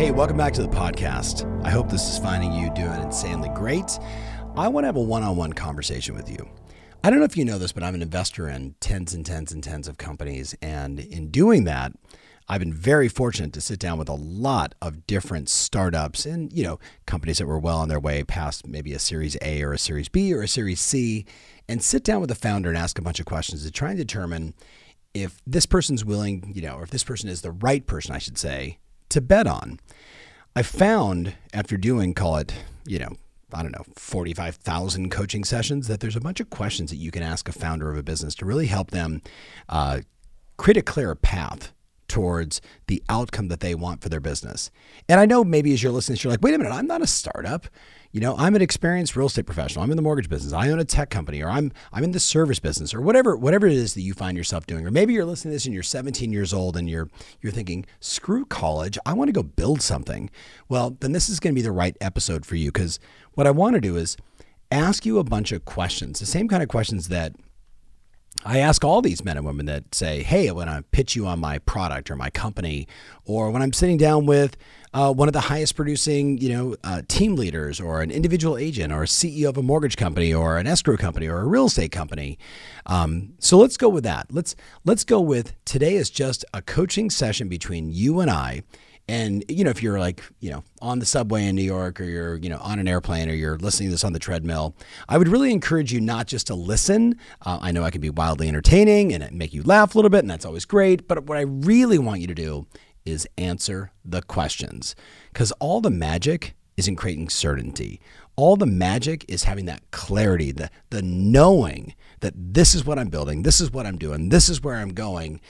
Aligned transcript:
Hey, 0.00 0.12
welcome 0.12 0.38
back 0.38 0.54
to 0.54 0.62
the 0.62 0.68
podcast. 0.68 1.44
I 1.62 1.68
hope 1.68 1.90
this 1.90 2.08
is 2.08 2.18
finding 2.18 2.54
you 2.54 2.72
doing 2.72 3.02
insanely 3.02 3.50
great. 3.50 3.98
I 4.56 4.66
want 4.66 4.84
to 4.84 4.86
have 4.86 4.96
a 4.96 5.02
one 5.02 5.22
on 5.22 5.36
one 5.36 5.52
conversation 5.52 6.14
with 6.14 6.30
you. 6.30 6.48
I 7.04 7.10
don't 7.10 7.18
know 7.18 7.26
if 7.26 7.36
you 7.36 7.44
know 7.44 7.58
this, 7.58 7.72
but 7.72 7.82
I'm 7.82 7.94
an 7.94 8.00
investor 8.00 8.48
in 8.48 8.76
tens 8.80 9.12
and 9.12 9.26
tens 9.26 9.52
and 9.52 9.62
tens 9.62 9.86
of 9.86 9.98
companies. 9.98 10.56
And 10.62 10.98
in 11.00 11.30
doing 11.30 11.64
that, 11.64 11.92
I've 12.48 12.60
been 12.60 12.72
very 12.72 13.08
fortunate 13.08 13.52
to 13.52 13.60
sit 13.60 13.78
down 13.78 13.98
with 13.98 14.08
a 14.08 14.14
lot 14.14 14.74
of 14.80 15.06
different 15.06 15.50
startups 15.50 16.24
and, 16.24 16.50
you 16.50 16.64
know, 16.64 16.80
companies 17.04 17.36
that 17.36 17.46
were 17.46 17.58
well 17.58 17.76
on 17.76 17.90
their 17.90 18.00
way 18.00 18.24
past 18.24 18.66
maybe 18.66 18.94
a 18.94 18.98
series 18.98 19.36
A 19.42 19.62
or 19.62 19.74
a 19.74 19.78
series 19.78 20.08
B 20.08 20.32
or 20.32 20.40
a 20.40 20.48
series 20.48 20.80
C 20.80 21.26
and 21.68 21.84
sit 21.84 22.04
down 22.04 22.22
with 22.22 22.30
the 22.30 22.34
founder 22.34 22.70
and 22.70 22.78
ask 22.78 22.98
a 22.98 23.02
bunch 23.02 23.20
of 23.20 23.26
questions 23.26 23.66
to 23.66 23.70
try 23.70 23.90
and 23.90 23.98
determine 23.98 24.54
if 25.12 25.42
this 25.46 25.66
person's 25.66 26.06
willing, 26.06 26.52
you 26.54 26.62
know, 26.62 26.76
or 26.76 26.84
if 26.84 26.90
this 26.90 27.04
person 27.04 27.28
is 27.28 27.42
the 27.42 27.52
right 27.52 27.86
person, 27.86 28.14
I 28.14 28.18
should 28.18 28.38
say, 28.38 28.78
to 29.10 29.20
bet 29.20 29.46
on. 29.46 29.78
I 30.54 30.62
found 30.62 31.34
after 31.52 31.76
doing, 31.76 32.14
call 32.14 32.36
it, 32.38 32.52
you 32.84 32.98
know, 32.98 33.16
I 33.52 33.62
don't 33.62 33.72
know, 33.72 33.84
45,000 33.96 35.10
coaching 35.10 35.44
sessions, 35.44 35.88
that 35.88 36.00
there's 36.00 36.16
a 36.16 36.20
bunch 36.20 36.40
of 36.40 36.50
questions 36.50 36.90
that 36.90 36.96
you 36.96 37.10
can 37.10 37.22
ask 37.22 37.48
a 37.48 37.52
founder 37.52 37.90
of 37.90 37.96
a 37.96 38.02
business 38.02 38.34
to 38.36 38.44
really 38.44 38.66
help 38.66 38.90
them 38.90 39.22
uh, 39.68 40.00
create 40.56 40.76
a 40.76 40.82
clearer 40.82 41.14
path 41.14 41.72
towards 42.08 42.60
the 42.88 43.02
outcome 43.08 43.48
that 43.48 43.60
they 43.60 43.74
want 43.74 44.02
for 44.02 44.08
their 44.08 44.20
business. 44.20 44.70
And 45.08 45.20
I 45.20 45.26
know 45.26 45.44
maybe 45.44 45.72
as 45.72 45.82
you're 45.82 45.92
listening, 45.92 46.18
you're 46.20 46.32
like, 46.32 46.42
wait 46.42 46.54
a 46.54 46.58
minute, 46.58 46.72
I'm 46.72 46.86
not 46.86 47.02
a 47.02 47.06
startup. 47.06 47.68
You 48.12 48.20
know, 48.20 48.34
I'm 48.36 48.56
an 48.56 48.62
experienced 48.62 49.14
real 49.14 49.28
estate 49.28 49.46
professional. 49.46 49.84
I'm 49.84 49.90
in 49.90 49.96
the 49.96 50.02
mortgage 50.02 50.28
business. 50.28 50.52
I 50.52 50.68
own 50.70 50.80
a 50.80 50.84
tech 50.84 51.10
company, 51.10 51.42
or 51.42 51.48
I'm 51.48 51.70
I'm 51.92 52.02
in 52.02 52.10
the 52.10 52.18
service 52.18 52.58
business, 52.58 52.92
or 52.92 53.00
whatever 53.00 53.36
whatever 53.36 53.68
it 53.68 53.72
is 53.72 53.94
that 53.94 54.00
you 54.00 54.14
find 54.14 54.36
yourself 54.36 54.66
doing. 54.66 54.84
Or 54.84 54.90
maybe 54.90 55.12
you're 55.12 55.24
listening 55.24 55.52
to 55.52 55.54
this 55.54 55.64
and 55.64 55.72
you're 55.72 55.84
17 55.84 56.32
years 56.32 56.52
old 56.52 56.76
and 56.76 56.90
you're 56.90 57.08
you're 57.40 57.52
thinking, 57.52 57.86
screw 58.00 58.44
college, 58.44 58.98
I 59.06 59.12
want 59.12 59.28
to 59.28 59.32
go 59.32 59.44
build 59.44 59.80
something. 59.80 60.28
Well, 60.68 60.96
then 60.98 61.12
this 61.12 61.28
is 61.28 61.38
going 61.38 61.54
to 61.54 61.58
be 61.58 61.62
the 61.62 61.70
right 61.70 61.96
episode 62.00 62.44
for 62.44 62.56
you 62.56 62.72
because 62.72 62.98
what 63.34 63.46
I 63.46 63.52
want 63.52 63.74
to 63.74 63.80
do 63.80 63.96
is 63.96 64.16
ask 64.72 65.06
you 65.06 65.18
a 65.18 65.24
bunch 65.24 65.52
of 65.52 65.64
questions, 65.64 66.18
the 66.18 66.26
same 66.26 66.48
kind 66.48 66.64
of 66.64 66.68
questions 66.68 67.08
that 67.08 67.34
I 68.44 68.58
ask 68.58 68.84
all 68.84 69.02
these 69.02 69.24
men 69.24 69.36
and 69.36 69.44
women 69.44 69.66
that 69.66 69.94
say, 69.94 70.22
Hey, 70.22 70.50
when 70.50 70.68
I 70.68 70.80
pitch 70.92 71.14
you 71.14 71.26
on 71.26 71.40
my 71.40 71.58
product 71.58 72.10
or 72.10 72.16
my 72.16 72.30
company, 72.30 72.88
or 73.24 73.50
when 73.50 73.60
I'm 73.62 73.72
sitting 73.72 73.98
down 73.98 74.26
with 74.26 74.56
uh, 74.92 75.12
one 75.12 75.28
of 75.28 75.34
the 75.34 75.40
highest 75.40 75.76
producing, 75.76 76.38
you 76.38 76.48
know, 76.48 76.76
uh, 76.82 77.02
team 77.06 77.36
leaders 77.36 77.80
or 77.80 78.02
an 78.02 78.10
individual 78.10 78.56
agent 78.56 78.92
or 78.92 79.02
a 79.02 79.06
CEO 79.06 79.48
of 79.48 79.56
a 79.56 79.62
mortgage 79.62 79.96
company 79.96 80.32
or 80.32 80.58
an 80.58 80.66
escrow 80.66 80.96
company 80.96 81.28
or 81.28 81.38
a 81.38 81.46
real 81.46 81.66
estate 81.66 81.92
company. 81.92 82.38
Um, 82.86 83.34
so 83.38 83.58
let's 83.58 83.76
go 83.76 83.88
with 83.88 84.04
that. 84.04 84.26
Let's, 84.30 84.56
let's 84.84 85.04
go 85.04 85.20
with 85.20 85.52
today 85.64 85.94
is 85.94 86.10
just 86.10 86.44
a 86.52 86.62
coaching 86.62 87.10
session 87.10 87.48
between 87.48 87.90
you 87.92 88.20
and 88.20 88.30
I 88.30 88.62
and 89.10 89.44
you 89.48 89.64
know, 89.64 89.70
if 89.70 89.82
you're 89.82 89.98
like, 89.98 90.22
you 90.38 90.50
know, 90.50 90.62
on 90.80 91.00
the 91.00 91.04
subway 91.04 91.44
in 91.44 91.56
New 91.56 91.64
York 91.64 92.00
or 92.00 92.04
you're, 92.04 92.36
you 92.36 92.48
know, 92.48 92.58
on 92.58 92.78
an 92.78 92.86
airplane 92.86 93.28
or 93.28 93.32
you're 93.32 93.58
listening 93.58 93.88
to 93.88 93.94
this 93.94 94.04
on 94.04 94.12
the 94.12 94.20
treadmill, 94.20 94.76
I 95.08 95.18
would 95.18 95.26
really 95.26 95.50
encourage 95.50 95.92
you 95.92 96.00
not 96.00 96.28
just 96.28 96.46
to 96.46 96.54
listen. 96.54 97.18
Uh, 97.44 97.58
I 97.60 97.72
know 97.72 97.82
I 97.82 97.90
can 97.90 98.00
be 98.00 98.10
wildly 98.10 98.46
entertaining 98.46 99.12
and 99.12 99.28
make 99.36 99.52
you 99.52 99.64
laugh 99.64 99.96
a 99.96 99.98
little 99.98 100.10
bit, 100.10 100.20
and 100.20 100.30
that's 100.30 100.44
always 100.44 100.64
great. 100.64 101.08
But 101.08 101.24
what 101.24 101.36
I 101.36 101.40
really 101.40 101.98
want 101.98 102.20
you 102.20 102.28
to 102.28 102.34
do 102.34 102.68
is 103.04 103.26
answer 103.36 103.90
the 104.04 104.22
questions 104.22 104.94
because 105.32 105.50
all 105.58 105.80
the 105.80 105.90
magic 105.90 106.54
is 106.76 106.86
in 106.86 106.94
creating 106.94 107.30
certainty. 107.30 108.00
All 108.36 108.54
the 108.54 108.64
magic 108.64 109.24
is 109.26 109.42
having 109.42 109.66
that 109.66 109.82
clarity, 109.90 110.52
the, 110.52 110.70
the 110.90 111.02
knowing 111.02 111.94
that 112.20 112.34
this 112.36 112.76
is 112.76 112.86
what 112.86 112.98
I'm 112.98 113.08
building, 113.08 113.42
this 113.42 113.60
is 113.60 113.72
what 113.72 113.86
I'm 113.86 113.98
doing, 113.98 114.28
this 114.28 114.48
is 114.48 114.62
where 114.62 114.76
I'm 114.76 114.94
going. 114.94 115.40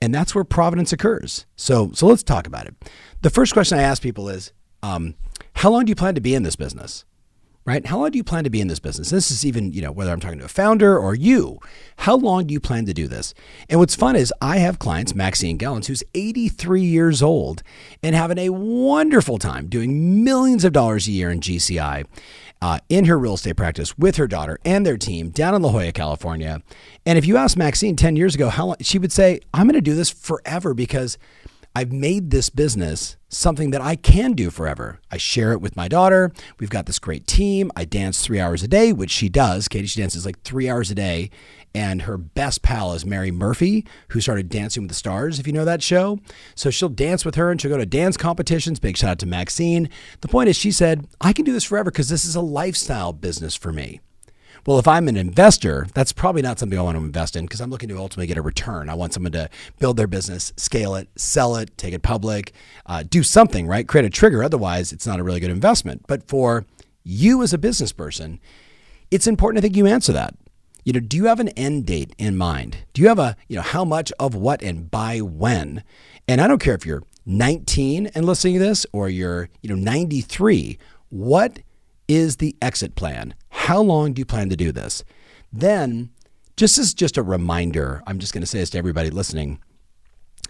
And 0.00 0.14
that's 0.14 0.34
where 0.34 0.44
providence 0.44 0.92
occurs. 0.92 1.46
So, 1.56 1.90
so 1.92 2.06
let's 2.06 2.22
talk 2.22 2.46
about 2.46 2.66
it. 2.66 2.74
The 3.22 3.30
first 3.30 3.52
question 3.52 3.78
I 3.78 3.82
ask 3.82 4.02
people 4.02 4.28
is 4.28 4.52
um, 4.82 5.14
How 5.54 5.70
long 5.70 5.84
do 5.84 5.90
you 5.90 5.96
plan 5.96 6.14
to 6.14 6.20
be 6.20 6.34
in 6.34 6.42
this 6.42 6.56
business? 6.56 7.04
Right? 7.64 7.84
How 7.84 7.98
long 7.98 8.12
do 8.12 8.16
you 8.16 8.24
plan 8.24 8.44
to 8.44 8.50
be 8.50 8.62
in 8.62 8.68
this 8.68 8.78
business? 8.78 9.10
This 9.10 9.30
is 9.30 9.44
even, 9.44 9.74
you 9.74 9.82
know, 9.82 9.92
whether 9.92 10.10
I'm 10.10 10.20
talking 10.20 10.38
to 10.38 10.46
a 10.46 10.48
founder 10.48 10.98
or 10.98 11.14
you. 11.14 11.58
How 11.98 12.16
long 12.16 12.46
do 12.46 12.54
you 12.54 12.60
plan 12.60 12.86
to 12.86 12.94
do 12.94 13.06
this? 13.06 13.34
And 13.68 13.78
what's 13.78 13.94
fun 13.94 14.16
is 14.16 14.32
I 14.40 14.56
have 14.56 14.78
clients, 14.78 15.14
Maxine 15.14 15.58
Gellens, 15.58 15.84
who's 15.84 16.02
83 16.14 16.80
years 16.80 17.20
old 17.20 17.62
and 18.02 18.16
having 18.16 18.38
a 18.38 18.48
wonderful 18.48 19.36
time 19.36 19.66
doing 19.66 20.24
millions 20.24 20.64
of 20.64 20.72
dollars 20.72 21.08
a 21.08 21.10
year 21.10 21.30
in 21.30 21.40
GCI 21.40 22.06
uh, 22.60 22.78
in 22.88 23.04
her 23.04 23.18
real 23.18 23.34
estate 23.34 23.56
practice 23.56 23.96
with 23.96 24.16
her 24.16 24.26
daughter 24.26 24.58
and 24.64 24.84
their 24.84 24.96
team 24.96 25.30
down 25.30 25.54
in 25.54 25.62
La 25.62 25.70
Jolla, 25.70 25.92
California. 25.92 26.62
And 27.06 27.18
if 27.18 27.26
you 27.26 27.36
asked 27.36 27.56
Maxine 27.56 27.96
10 27.96 28.16
years 28.16 28.34
ago 28.34 28.48
how 28.48 28.66
long, 28.66 28.76
she 28.80 28.98
would 28.98 29.12
say, 29.12 29.40
I'm 29.54 29.66
going 29.66 29.74
to 29.74 29.80
do 29.80 29.94
this 29.94 30.10
forever 30.10 30.74
because 30.74 31.18
I've 31.74 31.92
made 31.92 32.30
this 32.30 32.50
business 32.50 33.16
something 33.28 33.70
that 33.70 33.80
I 33.80 33.94
can 33.94 34.32
do 34.32 34.50
forever. 34.50 35.00
I 35.10 35.16
share 35.16 35.52
it 35.52 35.60
with 35.60 35.76
my 35.76 35.86
daughter. 35.86 36.32
We've 36.58 36.70
got 36.70 36.86
this 36.86 36.98
great 36.98 37.26
team. 37.26 37.70
I 37.76 37.84
dance 37.84 38.20
three 38.20 38.40
hours 38.40 38.62
a 38.62 38.68
day, 38.68 38.92
which 38.92 39.10
she 39.10 39.28
does. 39.28 39.68
Katie, 39.68 39.86
she 39.86 40.00
dances 40.00 40.26
like 40.26 40.40
three 40.42 40.68
hours 40.68 40.90
a 40.90 40.94
day. 40.94 41.30
And 41.78 42.02
her 42.02 42.18
best 42.18 42.62
pal 42.62 42.92
is 42.92 43.06
Mary 43.06 43.30
Murphy, 43.30 43.86
who 44.08 44.20
started 44.20 44.48
Dancing 44.48 44.82
with 44.82 44.88
the 44.88 44.96
Stars, 44.96 45.38
if 45.38 45.46
you 45.46 45.52
know 45.52 45.64
that 45.64 45.80
show. 45.80 46.18
So 46.56 46.70
she'll 46.70 46.88
dance 46.88 47.24
with 47.24 47.36
her 47.36 47.52
and 47.52 47.60
she'll 47.60 47.70
go 47.70 47.78
to 47.78 47.86
dance 47.86 48.16
competitions. 48.16 48.80
Big 48.80 48.96
shout 48.96 49.10
out 49.10 49.18
to 49.20 49.26
Maxine. 49.26 49.88
The 50.20 50.26
point 50.26 50.48
is, 50.48 50.56
she 50.56 50.72
said, 50.72 51.06
I 51.20 51.32
can 51.32 51.44
do 51.44 51.52
this 51.52 51.62
forever 51.62 51.92
because 51.92 52.08
this 52.08 52.24
is 52.24 52.34
a 52.34 52.40
lifestyle 52.40 53.12
business 53.12 53.54
for 53.54 53.72
me. 53.72 54.00
Well, 54.66 54.80
if 54.80 54.88
I'm 54.88 55.06
an 55.06 55.16
investor, 55.16 55.86
that's 55.94 56.12
probably 56.12 56.42
not 56.42 56.58
something 56.58 56.76
I 56.76 56.82
want 56.82 56.98
to 56.98 57.04
invest 57.04 57.36
in 57.36 57.44
because 57.44 57.60
I'm 57.60 57.70
looking 57.70 57.90
to 57.90 57.96
ultimately 57.96 58.26
get 58.26 58.38
a 58.38 58.42
return. 58.42 58.88
I 58.88 58.94
want 58.94 59.14
someone 59.14 59.30
to 59.30 59.48
build 59.78 59.96
their 59.98 60.08
business, 60.08 60.52
scale 60.56 60.96
it, 60.96 61.08
sell 61.14 61.54
it, 61.54 61.78
take 61.78 61.94
it 61.94 62.02
public, 62.02 62.52
uh, 62.86 63.04
do 63.08 63.22
something, 63.22 63.68
right? 63.68 63.86
Create 63.86 64.04
a 64.04 64.10
trigger. 64.10 64.42
Otherwise, 64.42 64.92
it's 64.92 65.06
not 65.06 65.20
a 65.20 65.22
really 65.22 65.38
good 65.38 65.52
investment. 65.52 66.06
But 66.08 66.26
for 66.26 66.66
you 67.04 67.40
as 67.44 67.52
a 67.52 67.58
business 67.58 67.92
person, 67.92 68.40
it's 69.12 69.28
important 69.28 69.58
I 69.58 69.62
think 69.62 69.76
you 69.76 69.86
answer 69.86 70.12
that. 70.12 70.34
You 70.88 70.94
know, 70.94 71.00
do 71.00 71.18
you 71.18 71.26
have 71.26 71.38
an 71.38 71.48
end 71.48 71.84
date 71.84 72.14
in 72.16 72.38
mind? 72.38 72.78
Do 72.94 73.02
you 73.02 73.08
have 73.08 73.18
a, 73.18 73.36
you 73.46 73.56
know, 73.56 73.62
how 73.62 73.84
much 73.84 74.10
of 74.18 74.34
what 74.34 74.62
and 74.62 74.90
by 74.90 75.18
when? 75.18 75.84
And 76.26 76.40
I 76.40 76.48
don't 76.48 76.62
care 76.62 76.74
if 76.74 76.86
you're 76.86 77.02
19 77.26 78.06
and 78.14 78.24
listening 78.24 78.54
to 78.54 78.60
this 78.60 78.86
or 78.90 79.10
you're, 79.10 79.50
you 79.60 79.68
know, 79.68 79.74
93. 79.74 80.78
What 81.10 81.58
is 82.08 82.36
the 82.36 82.56
exit 82.62 82.94
plan? 82.94 83.34
How 83.50 83.82
long 83.82 84.14
do 84.14 84.20
you 84.20 84.24
plan 84.24 84.48
to 84.48 84.56
do 84.56 84.72
this? 84.72 85.04
Then, 85.52 86.08
just 86.56 86.78
as 86.78 86.94
just 86.94 87.18
a 87.18 87.22
reminder, 87.22 88.02
I'm 88.06 88.18
just 88.18 88.32
going 88.32 88.40
to 88.40 88.46
say 88.46 88.60
this 88.60 88.70
to 88.70 88.78
everybody 88.78 89.10
listening. 89.10 89.58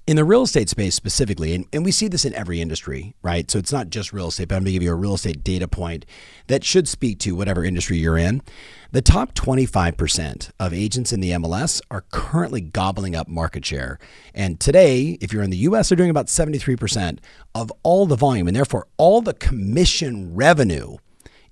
In 0.06 0.14
the 0.14 0.24
real 0.24 0.42
estate 0.44 0.68
space 0.68 0.94
specifically, 0.94 1.52
and, 1.52 1.66
and 1.72 1.84
we 1.84 1.90
see 1.90 2.06
this 2.06 2.24
in 2.24 2.32
every 2.34 2.60
industry, 2.60 3.12
right? 3.22 3.50
So 3.50 3.58
it's 3.58 3.72
not 3.72 3.90
just 3.90 4.12
real 4.12 4.28
estate, 4.28 4.46
but 4.46 4.54
I'm 4.54 4.60
going 4.60 4.66
to 4.66 4.72
give 4.72 4.84
you 4.84 4.92
a 4.92 4.94
real 4.94 5.14
estate 5.14 5.42
data 5.42 5.66
point 5.66 6.06
that 6.46 6.62
should 6.62 6.86
speak 6.86 7.18
to 7.20 7.34
whatever 7.34 7.64
industry 7.64 7.98
you're 7.98 8.16
in. 8.16 8.40
The 8.90 9.02
top 9.02 9.34
25% 9.34 10.50
of 10.58 10.72
agents 10.72 11.12
in 11.12 11.20
the 11.20 11.32
MLS 11.32 11.82
are 11.90 12.06
currently 12.10 12.62
gobbling 12.62 13.14
up 13.14 13.28
market 13.28 13.62
share. 13.66 13.98
And 14.32 14.58
today, 14.58 15.18
if 15.20 15.30
you're 15.30 15.42
in 15.42 15.50
the 15.50 15.58
US, 15.58 15.90
they're 15.90 15.96
doing 15.96 16.08
about 16.08 16.28
73% 16.28 17.18
of 17.54 17.70
all 17.82 18.06
the 18.06 18.16
volume, 18.16 18.46
and 18.46 18.56
therefore 18.56 18.86
all 18.96 19.20
the 19.20 19.34
commission 19.34 20.34
revenue 20.34 20.96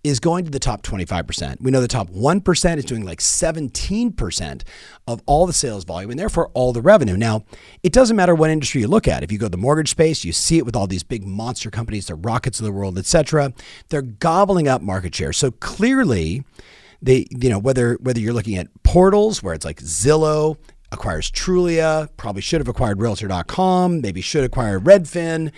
is 0.03 0.19
going 0.19 0.47
to 0.47 0.51
the 0.51 0.59
top 0.59 0.81
25%. 0.81 1.61
We 1.61 1.71
know 1.71 1.83
the 1.83 1.89
top 1.89 2.09
1% 2.09 2.77
is 2.79 2.85
doing 2.87 3.05
like 3.05 3.19
17% 3.19 4.63
of 5.07 5.23
all 5.27 5.47
the 5.47 5.53
sales 5.53 5.85
volume 5.85 6.13
and 6.13 6.19
therefore 6.19 6.49
all 6.55 6.73
the 6.73 6.81
revenue. 6.81 7.19
Now, 7.19 7.45
it 7.83 7.93
doesn't 7.93 8.17
matter 8.17 8.35
what 8.35 8.49
industry 8.49 8.81
you 8.81 8.89
look 8.89 9.07
at. 9.07 9.23
If 9.23 9.31
you 9.31 9.37
go 9.37 9.47
to 9.47 9.51
the 9.51 9.57
mortgage 9.59 9.91
space, 9.91 10.25
you 10.25 10.33
see 10.33 10.57
it 10.57 10.65
with 10.65 10.77
all 10.77 10.87
these 10.87 11.03
big 11.03 11.27
monster 11.27 11.71
companies, 11.71 12.07
the 12.07 12.15
rockets 12.15 12.61
of 12.61 12.65
the 12.65 12.73
world, 12.73 12.97
etc. 12.97 13.53
They're 13.91 14.01
gobbling 14.01 14.69
up 14.69 14.81
market 14.81 15.15
share. 15.15 15.35
So 15.35 15.51
clearly, 15.51 16.45
they, 17.03 17.27
you 17.31 17.51
know, 17.51 17.59
whether 17.59 17.95
whether 18.01 18.21
you're 18.21 18.33
looking 18.35 18.57
at 18.57 18.69
portals 18.83 19.43
where 19.43 19.55
it's 19.55 19.65
like 19.65 19.81
Zillow, 19.81 20.57
acquires 20.93 21.31
Trulia, 21.31 22.09
probably 22.17 22.43
should 22.43 22.61
have 22.61 22.69
acquired 22.69 23.01
Realtor.com, 23.01 24.01
maybe 24.01 24.21
should 24.21 24.45
acquire 24.45 24.79
Redfin. 24.79 25.53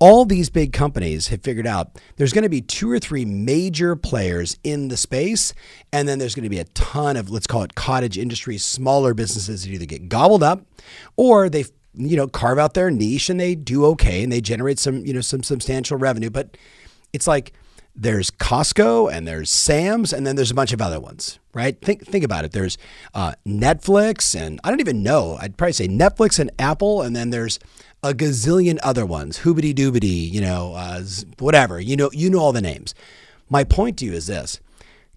All 0.00 0.24
these 0.24 0.48
big 0.48 0.72
companies 0.72 1.26
have 1.28 1.42
figured 1.42 1.66
out 1.66 2.00
there's 2.16 2.32
going 2.32 2.44
to 2.44 2.48
be 2.48 2.60
two 2.60 2.88
or 2.88 3.00
three 3.00 3.24
major 3.24 3.96
players 3.96 4.56
in 4.62 4.88
the 4.88 4.96
space, 4.96 5.52
and 5.92 6.08
then 6.08 6.20
there's 6.20 6.36
going 6.36 6.44
to 6.44 6.48
be 6.48 6.60
a 6.60 6.64
ton 6.64 7.16
of 7.16 7.30
let's 7.30 7.48
call 7.48 7.62
it 7.64 7.74
cottage 7.74 8.16
industry, 8.16 8.58
smaller 8.58 9.12
businesses 9.12 9.64
that 9.64 9.70
either 9.70 9.86
get 9.86 10.08
gobbled 10.08 10.42
up 10.42 10.64
or 11.16 11.48
they 11.48 11.64
you 11.94 12.16
know 12.16 12.28
carve 12.28 12.58
out 12.58 12.74
their 12.74 12.92
niche 12.92 13.28
and 13.28 13.40
they 13.40 13.56
do 13.56 13.84
okay 13.86 14.22
and 14.22 14.30
they 14.30 14.40
generate 14.40 14.78
some 14.78 15.04
you 15.04 15.12
know 15.12 15.20
some 15.20 15.42
substantial 15.42 15.96
revenue, 15.96 16.30
but 16.30 16.56
It's 17.12 17.26
like 17.26 17.52
there's 18.00 18.30
Costco 18.30 19.12
and 19.12 19.26
there's 19.26 19.50
Sam's 19.50 20.12
and 20.12 20.24
then 20.24 20.36
there's 20.36 20.52
a 20.52 20.54
bunch 20.54 20.72
of 20.72 20.80
other 20.80 21.00
ones, 21.00 21.40
right? 21.52 21.78
Think 21.80 22.06
think 22.06 22.24
about 22.24 22.44
it. 22.44 22.52
There's 22.52 22.78
uh, 23.12 23.32
Netflix 23.44 24.40
and 24.40 24.60
I 24.62 24.70
don't 24.70 24.78
even 24.80 25.02
know. 25.02 25.36
I'd 25.40 25.56
probably 25.56 25.72
say 25.72 25.88
Netflix 25.88 26.38
and 26.38 26.50
Apple, 26.60 27.02
and 27.02 27.16
then 27.16 27.30
there's 27.30 27.58
a 28.04 28.14
gazillion 28.14 28.78
other 28.84 29.04
ones, 29.04 29.40
hoobity 29.40 29.74
doobity, 29.74 30.30
you 30.30 30.40
know, 30.40 30.74
uh, 30.74 31.02
whatever. 31.40 31.80
You 31.80 31.96
know, 31.96 32.10
you 32.12 32.30
know 32.30 32.38
all 32.38 32.52
the 32.52 32.60
names. 32.60 32.94
My 33.50 33.64
point 33.64 33.98
to 33.98 34.04
you 34.04 34.12
is 34.12 34.28
this: 34.28 34.60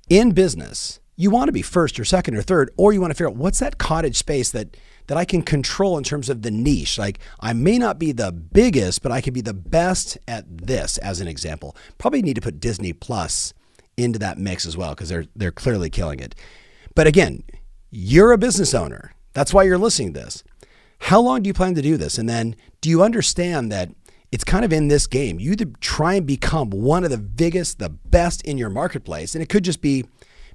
in 0.10 0.32
business, 0.32 1.00
you 1.16 1.30
want 1.30 1.50
to 1.50 1.54
be 1.54 1.62
first 1.62 2.00
or 2.00 2.06
second 2.06 2.36
or 2.36 2.42
third, 2.42 2.72
or 2.78 2.94
you 2.94 3.00
want 3.00 3.12
to 3.12 3.16
figure 3.16 3.30
out 3.30 3.36
what's 3.36 3.60
that 3.60 3.78
cottage 3.78 4.18
space 4.18 4.50
that 4.52 4.76
that 5.12 5.18
I 5.18 5.26
can 5.26 5.42
control 5.42 5.98
in 5.98 6.06
terms 6.06 6.30
of 6.30 6.42
the 6.42 6.52
niche. 6.52 6.98
Like 6.98 7.20
I 7.42 7.52
may 7.52 7.78
not 7.78 8.00
be 8.00 8.14
the 8.14 8.32
biggest, 8.32 9.04
but 9.04 9.12
I 9.12 9.20
can 9.20 9.34
be 9.34 9.42
the 9.42 9.54
best 9.54 10.18
at 10.26 10.46
this, 10.66 10.98
as 11.00 11.20
an 11.20 11.28
example. 11.28 11.76
Probably 11.98 12.22
need 12.22 12.36
to 12.36 12.42
put 12.42 12.62
Disney 12.62 12.94
Plus 12.94 13.54
into 13.98 14.18
that 14.20 14.38
mix 14.38 14.66
as 14.66 14.78
well 14.78 14.92
because 14.92 15.10
they're 15.10 15.26
they're 15.36 15.52
clearly 15.52 15.90
killing 15.90 16.22
it. 16.22 16.34
But 16.96 17.08
again, 17.08 17.44
you're 17.90 18.32
a 18.32 18.38
business 18.38 18.74
owner. 18.74 19.12
That's 19.34 19.54
why 19.54 19.64
you're 19.64 19.78
listening 19.78 20.14
to 20.14 20.22
this. 20.22 20.46
How 21.00 21.20
long 21.20 21.42
do 21.42 21.50
you 21.50 21.54
plan 21.54 21.76
to 21.76 21.82
do 21.82 21.98
this? 21.98 22.18
And 22.18 22.30
then 22.30 22.56
do 22.80 22.90
you 22.90 23.04
understand 23.04 23.70
that 23.70 23.90
it's 24.32 24.46
kind 24.46 24.64
of 24.64 24.72
in 24.72 24.88
this 24.88 25.08
game? 25.08 25.42
You 25.42 25.58
try 25.82 26.14
and 26.14 26.26
become 26.26 26.70
one 26.70 27.04
of 27.04 27.10
the 27.10 27.18
biggest, 27.18 27.80
the 27.80 27.90
best 27.90 28.44
in 28.44 28.58
your 28.58 28.70
marketplace, 28.70 29.36
and 29.36 29.44
it 29.44 29.50
could 29.50 29.66
just 29.66 29.82
be 29.82 30.06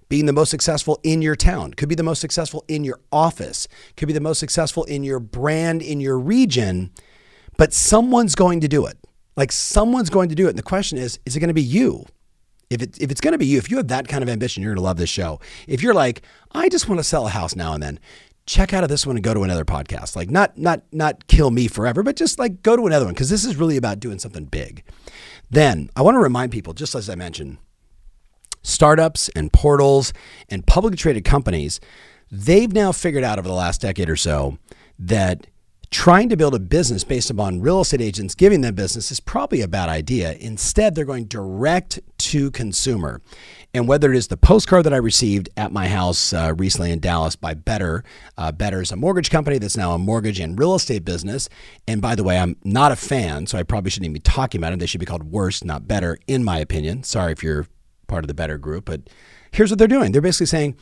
being 0.09 0.27
the 0.27 0.33
most 0.33 0.51
successful 0.51 1.01
in 1.03 1.23
your 1.23 1.37
town, 1.37 1.75
could 1.75 1.89
be 1.89 1.95
the 1.95 2.03
most 2.03 2.21
successful 2.21 2.65
in 2.69 2.85
your 2.85 3.01
office, 3.11 3.67
could 3.97 4.07
be 4.07 4.13
the 4.13 4.21
most 4.21 4.39
successful 4.39 4.85
in 4.85 5.03
your 5.03 5.19
brand, 5.19 5.83
in 5.83 6.01
your 6.01 6.19
region, 6.19 6.91
but 7.57 7.73
someone's 7.73 8.35
going 8.35 8.61
to 8.61 8.69
do 8.69 8.87
it. 8.87 8.97
Like 9.37 9.53
someone's 9.53 10.11
going 10.11 10.29
to 10.29 10.35
do 10.35 10.47
it. 10.47 10.51
And 10.51 10.59
the 10.59 10.63
question 10.63 10.99
is, 10.99 11.19
is 11.27 11.37
it 11.37 11.41
going 11.41 11.49
to 11.49 11.55
be 11.55 11.63
you? 11.63 12.07
If, 12.69 12.83
it, 12.83 13.01
if 13.01 13.11
it's 13.11 13.21
going 13.21 13.33
to 13.33 13.39
be 13.39 13.47
you, 13.47 13.59
if 13.59 13.71
you 13.71 13.77
have 13.77 13.89
that 13.89 14.09
kind 14.09 14.23
of 14.23 14.29
ambition, 14.29 14.63
you're 14.63 14.73
going 14.75 14.83
to 14.83 14.87
love 14.87 14.97
this 14.97 15.11
show. 15.11 15.41
If 15.69 15.83
you're 15.83 15.95
like, 15.95 16.23
I 16.53 16.69
just 16.69 16.89
want 16.89 16.99
to 16.99 17.05
sell 17.05 17.27
a 17.27 17.31
house 17.31 17.55
now 17.55 17.75
and 17.75 17.83
then, 17.83 18.01
check 18.47 18.73
out 18.73 18.85
of 18.85 18.89
this 18.89 19.05
one 19.07 19.17
and 19.17 19.25
go 19.25 19.35
to 19.35 19.43
another 19.43 19.65
podcast. 19.65 20.17
Like 20.17 20.31
not 20.31 20.57
not 20.57 20.83
not 20.93 21.27
kill 21.27 21.51
me 21.51 21.69
forever, 21.69 22.03
but 22.03 22.17
just 22.17 22.39
like 22.39 22.63
go 22.63 22.77
to 22.77 22.87
another 22.87 23.05
one 23.05 23.15
because 23.15 23.29
this 23.29 23.45
is 23.45 23.57
really 23.57 23.77
about 23.77 24.01
doing 24.01 24.19
something 24.19 24.45
big. 24.45 24.85
Then 25.51 25.91
I 25.95 26.03
want 26.03 26.15
to 26.15 26.21
remind 26.21 26.53
people, 26.53 26.73
just 26.73 26.95
as 26.95 27.11
I 27.11 27.15
mentioned, 27.15 27.59
startups 28.63 29.29
and 29.31 29.53
portals 29.53 30.13
and 30.49 30.67
publicly 30.67 30.97
traded 30.97 31.25
companies, 31.25 31.81
they've 32.31 32.73
now 32.73 32.93
figured 32.93 33.25
out 33.25 33.39
over 33.39 33.49
the 33.49 33.55
last 33.55 33.81
decade 33.81 34.11
or 34.11 34.17
so 34.17 34.59
that 34.99 35.47
trying 35.91 36.29
to 36.29 36.37
build 36.37 36.55
a 36.55 36.59
business 36.59 37.05
based 37.05 37.31
upon 37.31 37.61
real 37.61 37.81
estate 37.81 38.01
agents 38.01 38.35
giving 38.35 38.61
them 38.61 38.75
business 38.75 39.11
is 39.11 39.21
probably 39.21 39.61
a 39.61 39.69
bad 39.69 39.89
idea. 39.89 40.33
Instead, 40.33 40.95
they're 40.95 41.05
going 41.05 41.27
direct 41.27 42.01
to 42.19 42.51
consumer. 42.51 43.21
And 43.73 43.87
whether 43.87 44.13
it 44.13 44.17
is 44.17 44.29
the 44.29 44.37
postcard 44.37 44.85
that 44.85 44.93
I 44.93 44.99
received 44.99 45.49
at 45.57 45.71
my 45.71 45.89
house 45.89 46.33
uh, 46.33 46.55
recently 46.57 46.91
in 46.91 46.99
Dallas 46.99 47.37
by 47.37 47.55
Better, 47.55 48.05
uh, 48.37 48.51
Better 48.51 48.81
is 48.81 48.91
a 48.91 48.97
mortgage 48.97 49.31
company 49.31 49.59
that's 49.59 49.77
now 49.77 49.93
a 49.93 49.99
mortgage 49.99 50.41
and 50.41 50.59
real 50.59 50.75
estate 50.75 51.05
business. 51.05 51.49
And 51.87 52.03
by 52.03 52.15
the 52.15 52.25
way, 52.25 52.39
I'm 52.39 52.57
not 52.65 52.91
a 52.91 52.97
fan, 52.97 53.47
so 53.47 53.59
I 53.59 53.63
probably 53.63 53.91
shouldn't 53.91 54.07
even 54.07 54.15
be 54.15 54.21
talking 54.21 54.61
about 54.61 54.73
it. 54.73 54.79
They 54.79 54.87
should 54.87 55.01
be 55.01 55.07
called 55.07 55.31
worse, 55.31 55.63
not 55.63 55.87
better, 55.87 56.19
in 56.27 56.43
my 56.43 56.59
opinion. 56.59 57.05
Sorry 57.05 57.33
if 57.33 57.43
you're 57.43 57.67
part 58.07 58.25
of 58.25 58.29
the 58.29 58.35
better 58.35 58.59
group, 58.59 58.85
but 58.85 59.03
here's 59.53 59.71
what 59.71 59.79
they're 59.79 59.89
doing. 59.89 60.13
They're 60.13 60.23
basically 60.23 60.47
saying, 60.47 60.77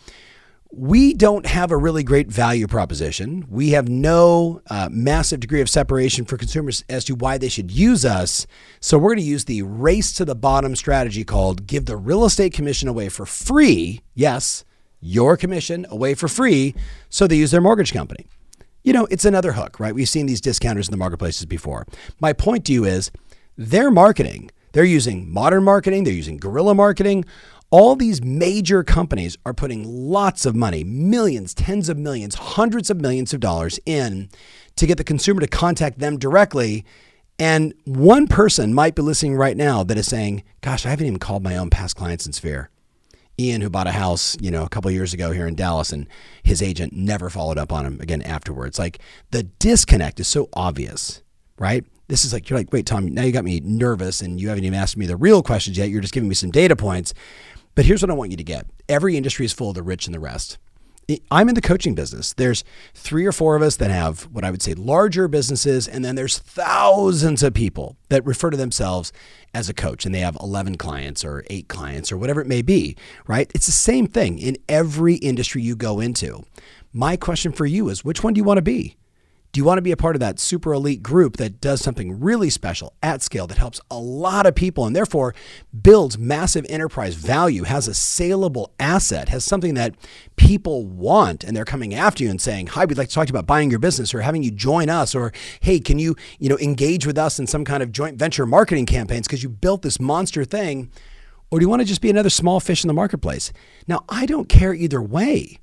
we 0.76 1.14
don't 1.14 1.46
have 1.46 1.70
a 1.70 1.76
really 1.76 2.02
great 2.02 2.28
value 2.28 2.66
proposition. 2.66 3.46
We 3.48 3.70
have 3.70 3.88
no 3.88 4.60
uh, 4.68 4.88
massive 4.90 5.38
degree 5.38 5.60
of 5.60 5.70
separation 5.70 6.24
for 6.24 6.36
consumers 6.36 6.84
as 6.88 7.04
to 7.04 7.14
why 7.14 7.38
they 7.38 7.48
should 7.48 7.70
use 7.70 8.04
us. 8.04 8.46
So 8.80 8.98
we're 8.98 9.10
going 9.10 9.18
to 9.18 9.30
use 9.30 9.44
the 9.44 9.62
race 9.62 10.12
to 10.14 10.24
the 10.24 10.34
bottom 10.34 10.74
strategy 10.74 11.22
called 11.22 11.68
give 11.68 11.86
the 11.86 11.96
real 11.96 12.24
estate 12.24 12.52
commission 12.52 12.88
away 12.88 13.08
for 13.08 13.24
free. 13.24 14.02
Yes, 14.14 14.64
your 15.00 15.36
commission 15.36 15.86
away 15.90 16.14
for 16.14 16.26
free. 16.26 16.74
So 17.08 17.28
they 17.28 17.36
use 17.36 17.52
their 17.52 17.60
mortgage 17.60 17.92
company. 17.92 18.26
You 18.82 18.92
know, 18.92 19.06
it's 19.10 19.24
another 19.24 19.52
hook, 19.52 19.78
right? 19.78 19.94
We've 19.94 20.08
seen 20.08 20.26
these 20.26 20.40
discounters 20.40 20.88
in 20.88 20.92
the 20.92 20.98
marketplaces 20.98 21.46
before. 21.46 21.86
My 22.20 22.32
point 22.32 22.64
to 22.66 22.72
you 22.72 22.84
is 22.84 23.12
their 23.56 23.90
marketing 23.92 24.50
they're 24.74 24.84
using 24.84 25.32
modern 25.32 25.62
marketing, 25.62 26.02
they're 26.02 26.12
using 26.12 26.36
guerrilla 26.36 26.74
marketing. 26.74 27.24
All 27.70 27.94
these 27.94 28.22
major 28.22 28.82
companies 28.82 29.38
are 29.46 29.54
putting 29.54 29.84
lots 29.84 30.44
of 30.44 30.54
money, 30.54 30.82
millions, 30.84 31.54
tens 31.54 31.88
of 31.88 31.96
millions, 31.96 32.34
hundreds 32.34 32.90
of 32.90 33.00
millions 33.00 33.32
of 33.32 33.40
dollars 33.40 33.78
in 33.86 34.28
to 34.76 34.86
get 34.86 34.98
the 34.98 35.04
consumer 35.04 35.40
to 35.40 35.46
contact 35.46 36.00
them 36.00 36.18
directly. 36.18 36.84
And 37.38 37.72
one 37.84 38.26
person 38.26 38.74
might 38.74 38.96
be 38.96 39.02
listening 39.02 39.36
right 39.36 39.56
now 39.56 39.84
that 39.84 39.96
is 39.96 40.08
saying, 40.08 40.42
Gosh, 40.60 40.84
I 40.84 40.90
haven't 40.90 41.06
even 41.06 41.18
called 41.20 41.44
my 41.44 41.56
own 41.56 41.70
past 41.70 41.94
clients 41.94 42.26
in 42.26 42.32
Sphere. 42.32 42.68
Ian, 43.38 43.60
who 43.60 43.70
bought 43.70 43.86
a 43.86 43.92
house, 43.92 44.36
you 44.40 44.50
know, 44.50 44.64
a 44.64 44.68
couple 44.68 44.90
years 44.90 45.14
ago 45.14 45.30
here 45.30 45.46
in 45.46 45.54
Dallas, 45.54 45.92
and 45.92 46.08
his 46.42 46.62
agent 46.62 46.92
never 46.92 47.30
followed 47.30 47.58
up 47.58 47.72
on 47.72 47.86
him 47.86 48.00
again 48.00 48.22
afterwards. 48.22 48.78
Like 48.78 48.98
the 49.30 49.44
disconnect 49.44 50.18
is 50.18 50.26
so 50.26 50.48
obvious, 50.52 51.22
right? 51.58 51.84
This 52.08 52.24
is 52.24 52.32
like 52.32 52.48
you're 52.48 52.58
like 52.58 52.72
wait 52.72 52.86
tom 52.86 53.06
now 53.06 53.22
you 53.22 53.32
got 53.32 53.44
me 53.44 53.60
nervous 53.60 54.20
and 54.20 54.40
you 54.40 54.48
haven't 54.48 54.64
even 54.64 54.78
asked 54.78 54.96
me 54.96 55.06
the 55.06 55.16
real 55.16 55.42
questions 55.42 55.78
yet. 55.78 55.90
You're 55.90 56.00
just 56.00 56.14
giving 56.14 56.28
me 56.28 56.34
some 56.34 56.50
data 56.50 56.76
points. 56.76 57.14
But 57.74 57.84
here's 57.86 58.02
what 58.02 58.10
i 58.10 58.14
want 58.14 58.30
you 58.30 58.36
to 58.36 58.44
get. 58.44 58.66
Every 58.88 59.16
industry 59.16 59.44
is 59.44 59.52
full 59.52 59.70
of 59.70 59.74
the 59.74 59.82
rich 59.82 60.06
and 60.06 60.14
the 60.14 60.20
rest. 60.20 60.58
I'm 61.30 61.50
in 61.50 61.54
the 61.54 61.60
coaching 61.60 61.94
business. 61.94 62.32
There's 62.32 62.64
three 62.94 63.26
or 63.26 63.32
four 63.32 63.56
of 63.56 63.62
us 63.62 63.76
that 63.76 63.90
have 63.90 64.22
what 64.24 64.44
i 64.44 64.50
would 64.50 64.62
say 64.62 64.74
larger 64.74 65.28
businesses 65.28 65.86
and 65.86 66.04
then 66.04 66.14
there's 66.14 66.38
thousands 66.38 67.42
of 67.42 67.54
people 67.54 67.96
that 68.08 68.24
refer 68.24 68.50
to 68.50 68.56
themselves 68.56 69.12
as 69.52 69.68
a 69.68 69.74
coach 69.74 70.06
and 70.06 70.14
they 70.14 70.20
have 70.20 70.36
11 70.40 70.76
clients 70.76 71.24
or 71.24 71.44
8 71.48 71.68
clients 71.68 72.10
or 72.10 72.16
whatever 72.16 72.40
it 72.40 72.46
may 72.46 72.62
be 72.62 72.96
right? 73.26 73.50
It's 73.54 73.66
the 73.66 73.72
same 73.72 74.06
thing 74.06 74.38
in 74.38 74.56
every 74.68 75.16
industry 75.16 75.62
you 75.62 75.76
go 75.76 76.00
into. 76.00 76.44
My 76.92 77.16
question 77.16 77.52
for 77.52 77.66
you 77.66 77.88
is 77.88 78.04
which 78.04 78.22
one 78.22 78.34
do 78.34 78.38
you 78.38 78.44
want 78.44 78.58
to 78.58 78.62
be 78.62 78.96
do 79.54 79.60
you 79.60 79.64
want 79.64 79.78
to 79.78 79.82
be 79.82 79.92
a 79.92 79.96
part 79.96 80.16
of 80.16 80.20
that 80.20 80.40
super 80.40 80.72
elite 80.72 81.00
group 81.00 81.36
that 81.36 81.60
does 81.60 81.80
something 81.80 82.18
really 82.18 82.50
special 82.50 82.92
at 83.04 83.22
scale 83.22 83.46
that 83.46 83.56
helps 83.56 83.80
a 83.88 83.96
lot 83.96 84.46
of 84.46 84.56
people 84.56 84.84
and 84.84 84.96
therefore 84.96 85.32
builds 85.80 86.18
massive 86.18 86.66
enterprise 86.68 87.14
value, 87.14 87.62
has 87.62 87.86
a 87.86 87.94
saleable 87.94 88.74
asset, 88.80 89.28
has 89.28 89.44
something 89.44 89.74
that 89.74 89.94
people 90.34 90.84
want 90.84 91.44
and 91.44 91.56
they're 91.56 91.64
coming 91.64 91.94
after 91.94 92.24
you 92.24 92.30
and 92.30 92.40
saying, 92.40 92.66
"Hi, 92.66 92.84
we'd 92.84 92.98
like 92.98 93.10
to 93.10 93.14
talk 93.14 93.28
to 93.28 93.32
you 93.32 93.38
about 93.38 93.46
buying 93.46 93.70
your 93.70 93.78
business 93.78 94.12
or 94.12 94.22
having 94.22 94.42
you 94.42 94.50
join 94.50 94.90
us 94.90 95.14
or 95.14 95.32
hey, 95.60 95.78
can 95.78 96.00
you, 96.00 96.16
you 96.40 96.48
know, 96.48 96.58
engage 96.58 97.06
with 97.06 97.16
us 97.16 97.38
in 97.38 97.46
some 97.46 97.64
kind 97.64 97.80
of 97.80 97.92
joint 97.92 98.18
venture 98.18 98.46
marketing 98.46 98.86
campaigns 98.86 99.28
because 99.28 99.44
you 99.44 99.48
built 99.48 99.82
this 99.82 100.00
monster 100.00 100.44
thing?" 100.44 100.90
Or 101.52 101.60
do 101.60 101.64
you 101.64 101.68
want 101.68 101.78
to 101.78 101.86
just 101.86 102.00
be 102.00 102.10
another 102.10 102.30
small 102.30 102.58
fish 102.58 102.82
in 102.82 102.88
the 102.88 102.94
marketplace? 102.94 103.52
Now, 103.86 104.00
I 104.08 104.26
don't 104.26 104.48
care 104.48 104.74
either 104.74 105.00
way. 105.00 105.60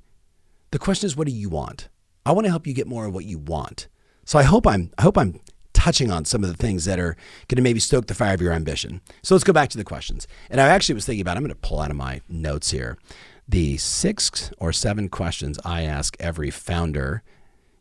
The 0.69 0.79
question 0.79 1.07
is, 1.07 1.17
what 1.17 1.27
do 1.27 1.33
you 1.33 1.49
want? 1.49 1.89
I 2.25 2.31
want 2.31 2.45
to 2.45 2.51
help 2.51 2.67
you 2.67 2.73
get 2.73 2.87
more 2.87 3.05
of 3.05 3.13
what 3.13 3.25
you 3.25 3.37
want. 3.37 3.87
So 4.25 4.37
I 4.37 4.43
hope 4.43 4.67
I'm 4.67 4.91
I 4.97 5.03
hope 5.03 5.17
I'm 5.17 5.39
touching 5.73 6.11
on 6.11 6.25
some 6.25 6.43
of 6.43 6.49
the 6.49 6.57
things 6.57 6.85
that 6.85 6.99
are 6.99 7.15
going 7.47 7.55
to 7.55 7.61
maybe 7.61 7.79
stoke 7.79 8.07
the 8.07 8.13
fire 8.13 8.33
of 8.33 8.41
your 8.41 8.53
ambition. 8.53 9.01
So 9.23 9.33
let's 9.33 9.43
go 9.43 9.53
back 9.53 9.69
to 9.69 9.77
the 9.77 9.83
questions. 9.83 10.27
And 10.49 10.61
I 10.61 10.67
actually 10.67 10.95
was 10.95 11.05
thinking 11.05 11.21
about 11.21 11.37
I'm 11.37 11.43
going 11.43 11.49
to 11.49 11.55
pull 11.55 11.79
out 11.79 11.89
of 11.89 11.97
my 11.97 12.21
notes 12.29 12.71
here 12.71 12.97
the 13.47 13.77
six 13.77 14.51
or 14.59 14.71
seven 14.71 15.09
questions 15.09 15.59
I 15.65 15.83
ask 15.83 16.15
every 16.19 16.49
founder. 16.49 17.21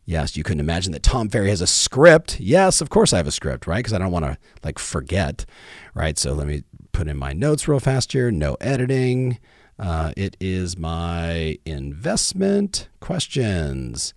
Yes, 0.05 0.35
you 0.35 0.43
couldn't 0.43 0.59
imagine 0.59 0.91
that 0.93 1.03
Tom 1.03 1.29
Ferry 1.29 1.49
has 1.49 1.61
a 1.61 1.67
script. 1.67 2.39
Yes, 2.39 2.81
of 2.81 2.89
course 2.89 3.13
I 3.13 3.17
have 3.17 3.27
a 3.27 3.31
script, 3.31 3.67
right? 3.67 3.77
Because 3.77 3.93
I 3.93 3.99
don't 3.99 4.11
want 4.11 4.25
to 4.25 4.37
like 4.63 4.79
forget, 4.79 5.45
right? 5.93 6.17
So 6.17 6.33
let 6.33 6.47
me 6.47 6.63
put 6.91 7.07
in 7.07 7.17
my 7.17 7.33
notes 7.33 7.67
real 7.67 7.79
fast 7.79 8.11
here. 8.11 8.31
No 8.31 8.57
editing. 8.59 9.39
Uh, 9.79 10.11
it 10.17 10.35
is 10.39 10.77
my 10.77 11.57
investment 11.65 12.89
questions. 12.99 14.13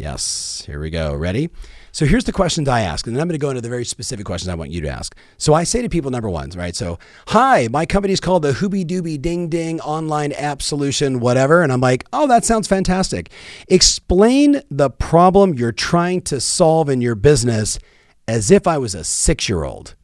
Yes, 0.00 0.62
here 0.64 0.80
we 0.80 0.88
go. 0.88 1.14
Ready? 1.14 1.50
So 1.92 2.06
here's 2.06 2.24
the 2.24 2.32
questions 2.32 2.68
I 2.70 2.80
ask, 2.80 3.06
and 3.06 3.14
then 3.14 3.20
I'm 3.20 3.28
going 3.28 3.38
to 3.38 3.38
go 3.38 3.50
into 3.50 3.60
the 3.60 3.68
very 3.68 3.84
specific 3.84 4.24
questions 4.24 4.48
I 4.48 4.54
want 4.54 4.70
you 4.70 4.80
to 4.80 4.88
ask. 4.88 5.14
So 5.36 5.52
I 5.52 5.64
say 5.64 5.82
to 5.82 5.90
people, 5.90 6.10
number 6.10 6.30
one, 6.30 6.48
right? 6.56 6.74
So, 6.74 6.98
hi, 7.28 7.68
my 7.70 7.84
company 7.84 8.14
is 8.14 8.20
called 8.20 8.40
the 8.40 8.52
Hooby 8.52 8.86
Dooby 8.86 9.20
Ding 9.20 9.50
Ding 9.50 9.78
Online 9.82 10.32
App 10.32 10.62
Solution, 10.62 11.20
whatever. 11.20 11.62
And 11.62 11.70
I'm 11.70 11.82
like, 11.82 12.06
oh, 12.14 12.26
that 12.28 12.46
sounds 12.46 12.66
fantastic. 12.66 13.30
Explain 13.68 14.62
the 14.70 14.88
problem 14.88 15.52
you're 15.52 15.70
trying 15.70 16.22
to 16.22 16.40
solve 16.40 16.88
in 16.88 17.02
your 17.02 17.14
business 17.14 17.78
as 18.26 18.50
if 18.50 18.66
I 18.66 18.78
was 18.78 18.94
a 18.94 19.04
six 19.04 19.50
year 19.50 19.64
old. 19.64 19.96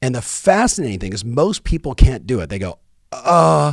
And 0.00 0.14
the 0.14 0.22
fascinating 0.22 1.00
thing 1.00 1.12
is, 1.12 1.24
most 1.24 1.64
people 1.64 1.96
can't 1.96 2.28
do 2.28 2.38
it. 2.38 2.48
They 2.48 2.60
go, 2.60 2.78
uh, 3.12 3.72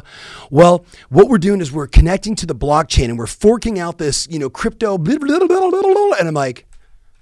well, 0.49 0.85
what 1.09 1.29
we're 1.29 1.37
doing 1.37 1.61
is 1.61 1.71
we're 1.71 1.87
connecting 1.87 2.35
to 2.35 2.45
the 2.45 2.55
blockchain 2.55 3.05
and 3.05 3.17
we're 3.17 3.27
forking 3.27 3.79
out 3.79 3.97
this, 3.97 4.27
you 4.29 4.39
know, 4.39 4.49
crypto, 4.49 4.97
blah, 4.97 5.17
blah, 5.17 5.39
blah, 5.39 6.11
and 6.19 6.27
I'm 6.27 6.33
like, 6.33 6.65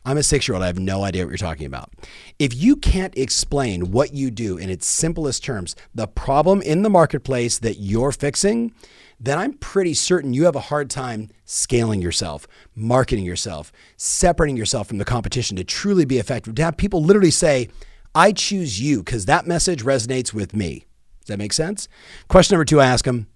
I'm 0.03 0.18
a 0.18 0.24
six 0.24 0.48
year 0.48 0.56
old. 0.56 0.63
I 0.63 0.68
have 0.68 0.80
no 0.80 1.03
idea 1.03 1.24
what 1.24 1.30
you're 1.30 1.38
talking 1.38 1.68
about. 1.68 1.91
If 2.39 2.56
you 2.56 2.75
can't 2.75 3.15
explain 3.15 3.91
what 3.91 4.13
you 4.13 4.32
do 4.32 4.58
in 4.58 4.70
its 4.70 4.88
simplest 4.88 5.44
terms, 5.44 5.75
the 5.94 6.08
problem 6.08 6.62
in 6.62 6.82
the 6.82 6.89
marketplace 6.89 7.60
that 7.60 7.75
you're 7.75 8.12
fixing, 8.12 8.74
then 9.20 9.38
I'm 9.38 9.53
pretty 9.53 9.94
certain 9.94 10.34
you 10.34 10.46
have 10.46 10.56
a 10.56 10.62
hard 10.62 10.89
time 10.89 11.30
scaling 11.46 12.01
yourself, 12.01 12.48
marketing 12.75 13.25
yourself, 13.25 13.72
separating 13.96 14.58
yourself 14.58 14.88
from 14.88 14.98
the 14.98 15.06
competition 15.06 15.56
to 15.58 15.63
truly 15.63 16.06
be 16.06 16.18
effective. 16.18 16.56
To 16.56 16.63
have 16.63 16.77
people 16.77 17.03
literally 17.03 17.30
say, 17.30 17.70
I 18.15 18.32
choose 18.32 18.82
you 18.82 19.03
because 19.03 19.25
that 19.25 19.46
message 19.46 19.84
resonates 19.84 20.34
with 20.34 20.56
me. 20.56 20.86
Does 21.22 21.28
that 21.28 21.40
make 21.40 21.54
sense? 21.54 21.88
Question 22.28 22.56
number 22.56 22.66
two 22.66 22.82
I 22.82 22.86
ask 22.88 23.06
them 23.06 23.28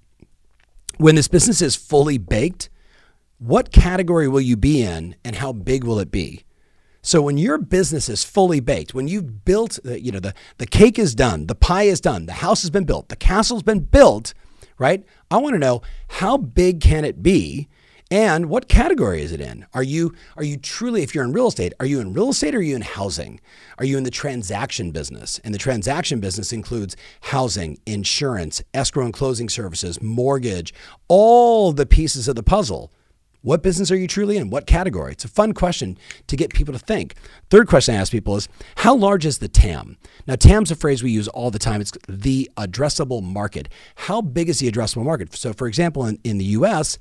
when 0.97 1.15
this 1.15 1.27
business 1.27 1.61
is 1.61 1.75
fully 1.75 2.17
baked, 2.17 2.69
what 3.37 3.71
category 3.71 4.27
will 4.27 4.41
you 4.41 4.55
be 4.57 4.81
in 4.81 5.15
and 5.23 5.35
how 5.35 5.51
big 5.51 5.83
will 5.83 5.99
it 5.99 6.11
be? 6.11 6.43
So 7.01 7.21
when 7.21 7.37
your 7.37 7.59
business 7.59 8.09
is 8.09 8.23
fully 8.23 8.59
baked, 8.59 8.95
when 8.95 9.07
you've 9.07 9.45
built, 9.45 9.77
the, 9.83 10.01
you 10.01 10.11
know, 10.11 10.19
the, 10.19 10.33
the 10.57 10.65
cake 10.65 10.97
is 10.97 11.13
done, 11.13 11.45
the 11.45 11.53
pie 11.53 11.83
is 11.83 12.01
done, 12.01 12.25
the 12.25 12.33
house 12.33 12.63
has 12.63 12.71
been 12.71 12.85
built, 12.85 13.09
the 13.09 13.15
castle's 13.15 13.61
been 13.61 13.81
built, 13.81 14.33
right? 14.79 15.03
I 15.29 15.37
want 15.37 15.53
to 15.53 15.59
know 15.59 15.83
how 16.07 16.37
big 16.37 16.81
can 16.81 17.05
it 17.05 17.21
be 17.21 17.67
and 18.11 18.47
what 18.47 18.69
category 18.69 19.23
is 19.23 19.31
it 19.31 19.41
in? 19.41 19.65
Are 19.73 19.83
you 19.83 20.13
are 20.37 20.43
you 20.43 20.57
truly 20.57 21.01
if 21.01 21.15
you're 21.15 21.23
in 21.23 21.33
real 21.33 21.47
estate, 21.47 21.73
are 21.79 21.85
you 21.85 21.99
in 21.99 22.13
real 22.13 22.29
estate 22.29 22.53
or 22.53 22.59
are 22.59 22.61
you 22.61 22.75
in 22.75 22.83
housing? 22.83 23.41
Are 23.79 23.85
you 23.85 23.97
in 23.97 24.03
the 24.03 24.11
transaction 24.11 24.91
business? 24.91 25.39
And 25.43 25.53
the 25.53 25.59
transaction 25.59 26.19
business 26.19 26.53
includes 26.53 26.95
housing, 27.21 27.79
insurance, 27.85 28.61
escrow 28.73 29.05
and 29.05 29.13
closing 29.13 29.49
services, 29.49 30.01
mortgage, 30.01 30.73
all 31.07 31.71
the 31.71 31.85
pieces 31.85 32.27
of 32.27 32.35
the 32.35 32.43
puzzle. 32.43 32.91
What 33.45 33.61
business 33.61 33.91
are 33.91 33.95
you 33.95 34.07
truly 34.07 34.37
in? 34.37 34.49
What 34.49 34.65
category? 34.65 35.11
It's 35.11 35.23
a 35.23 35.27
fun 35.27 35.53
question 35.53 35.99
to 36.25 36.35
get 36.35 36.51
people 36.51 36.73
to 36.73 36.79
think. 36.79 37.13
Third 37.51 37.67
question 37.67 37.93
I 37.93 37.99
ask 37.99 38.11
people 38.11 38.35
is 38.37 38.49
How 38.77 38.95
large 38.95 39.23
is 39.23 39.37
the 39.37 39.47
TAM? 39.47 39.97
Now, 40.25 40.33
TAM's 40.33 40.71
a 40.71 40.75
phrase 40.75 41.03
we 41.03 41.11
use 41.11 41.27
all 41.27 41.51
the 41.51 41.59
time. 41.59 41.79
It's 41.79 41.91
the 42.09 42.49
addressable 42.57 43.21
market. 43.21 43.69
How 43.97 44.19
big 44.19 44.49
is 44.49 44.61
the 44.61 44.71
addressable 44.71 45.03
market? 45.03 45.35
So, 45.35 45.53
for 45.53 45.67
example, 45.67 46.07
in, 46.07 46.17
in 46.23 46.39
the 46.39 46.45
US, 46.45 46.97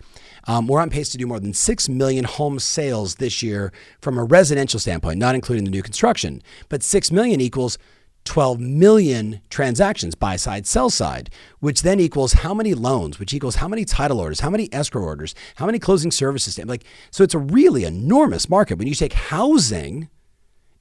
um, 0.47 0.67
we're 0.67 0.83
on 0.83 0.91
pace 0.91 1.09
to 1.13 1.19
do 1.19 1.27
more 1.27 1.41
than 1.41 1.55
6 1.55 1.89
million 1.89 2.27
home 2.27 2.59
sales 2.59 3.15
this 3.15 3.43
year 3.43 3.73
from 4.03 4.19
a 4.19 4.23
residential 4.23 4.79
standpoint, 4.79 5.19
not 5.19 5.35
including 5.35 5.65
the 5.65 5.71
new 5.71 5.83
construction. 5.83 6.43
But 6.69 6.83
6 6.83 7.11
million 7.11 7.41
equals 7.41 7.79
12 8.25 8.59
million 8.59 9.41
transactions, 9.51 10.15
buy 10.15 10.37
side, 10.37 10.67
sell 10.67 10.91
side, 10.91 11.31
which 11.61 11.83
then 11.83 12.01
equals 12.01 12.35
how 12.35 12.55
many 12.55 12.75
loans, 12.75 13.19
which 13.19 13.35
equals 13.35 13.57
how 13.57 13.69
many 13.69 13.85
title 13.85 14.19
orders, 14.19 14.41
how 14.41 14.51
many 14.51 14.73
escrow 14.73 15.03
orders, 15.03 15.35
how 15.57 15.67
many 15.67 15.79
closing 15.79 16.11
services. 16.11 16.59
Like, 16.59 16.85
so 17.11 17.23
it's 17.23 17.35
a 17.35 17.39
really 17.39 17.85
enormous 17.85 18.49
market. 18.49 18.79
When 18.79 18.89
you 18.89 18.95
take 18.95 19.13
housing, 19.13 20.09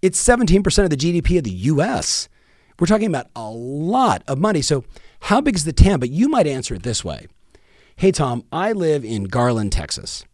it's 0.02 0.22
17% 0.24 0.84
of 0.84 0.90
the 0.90 0.98
GDP 0.98 1.38
of 1.38 1.44
the 1.44 1.52
US. 1.52 2.30
We're 2.80 2.88
talking 2.88 3.08
about 3.08 3.28
a 3.36 3.50
lot 3.50 4.24
of 4.28 4.40
money. 4.40 4.62
So, 4.62 4.84
how 5.22 5.40
big 5.40 5.56
is 5.56 5.64
the 5.64 5.74
TAM? 5.74 6.00
But 6.00 6.10
you 6.10 6.28
might 6.28 6.48
answer 6.48 6.74
it 6.74 6.84
this 6.84 7.04
way 7.06 7.28
Hey, 7.96 8.12
Tom, 8.12 8.44
I 8.52 8.72
live 8.72 9.06
in 9.06 9.26
Garland, 9.26 9.72
Texas. 9.72 10.26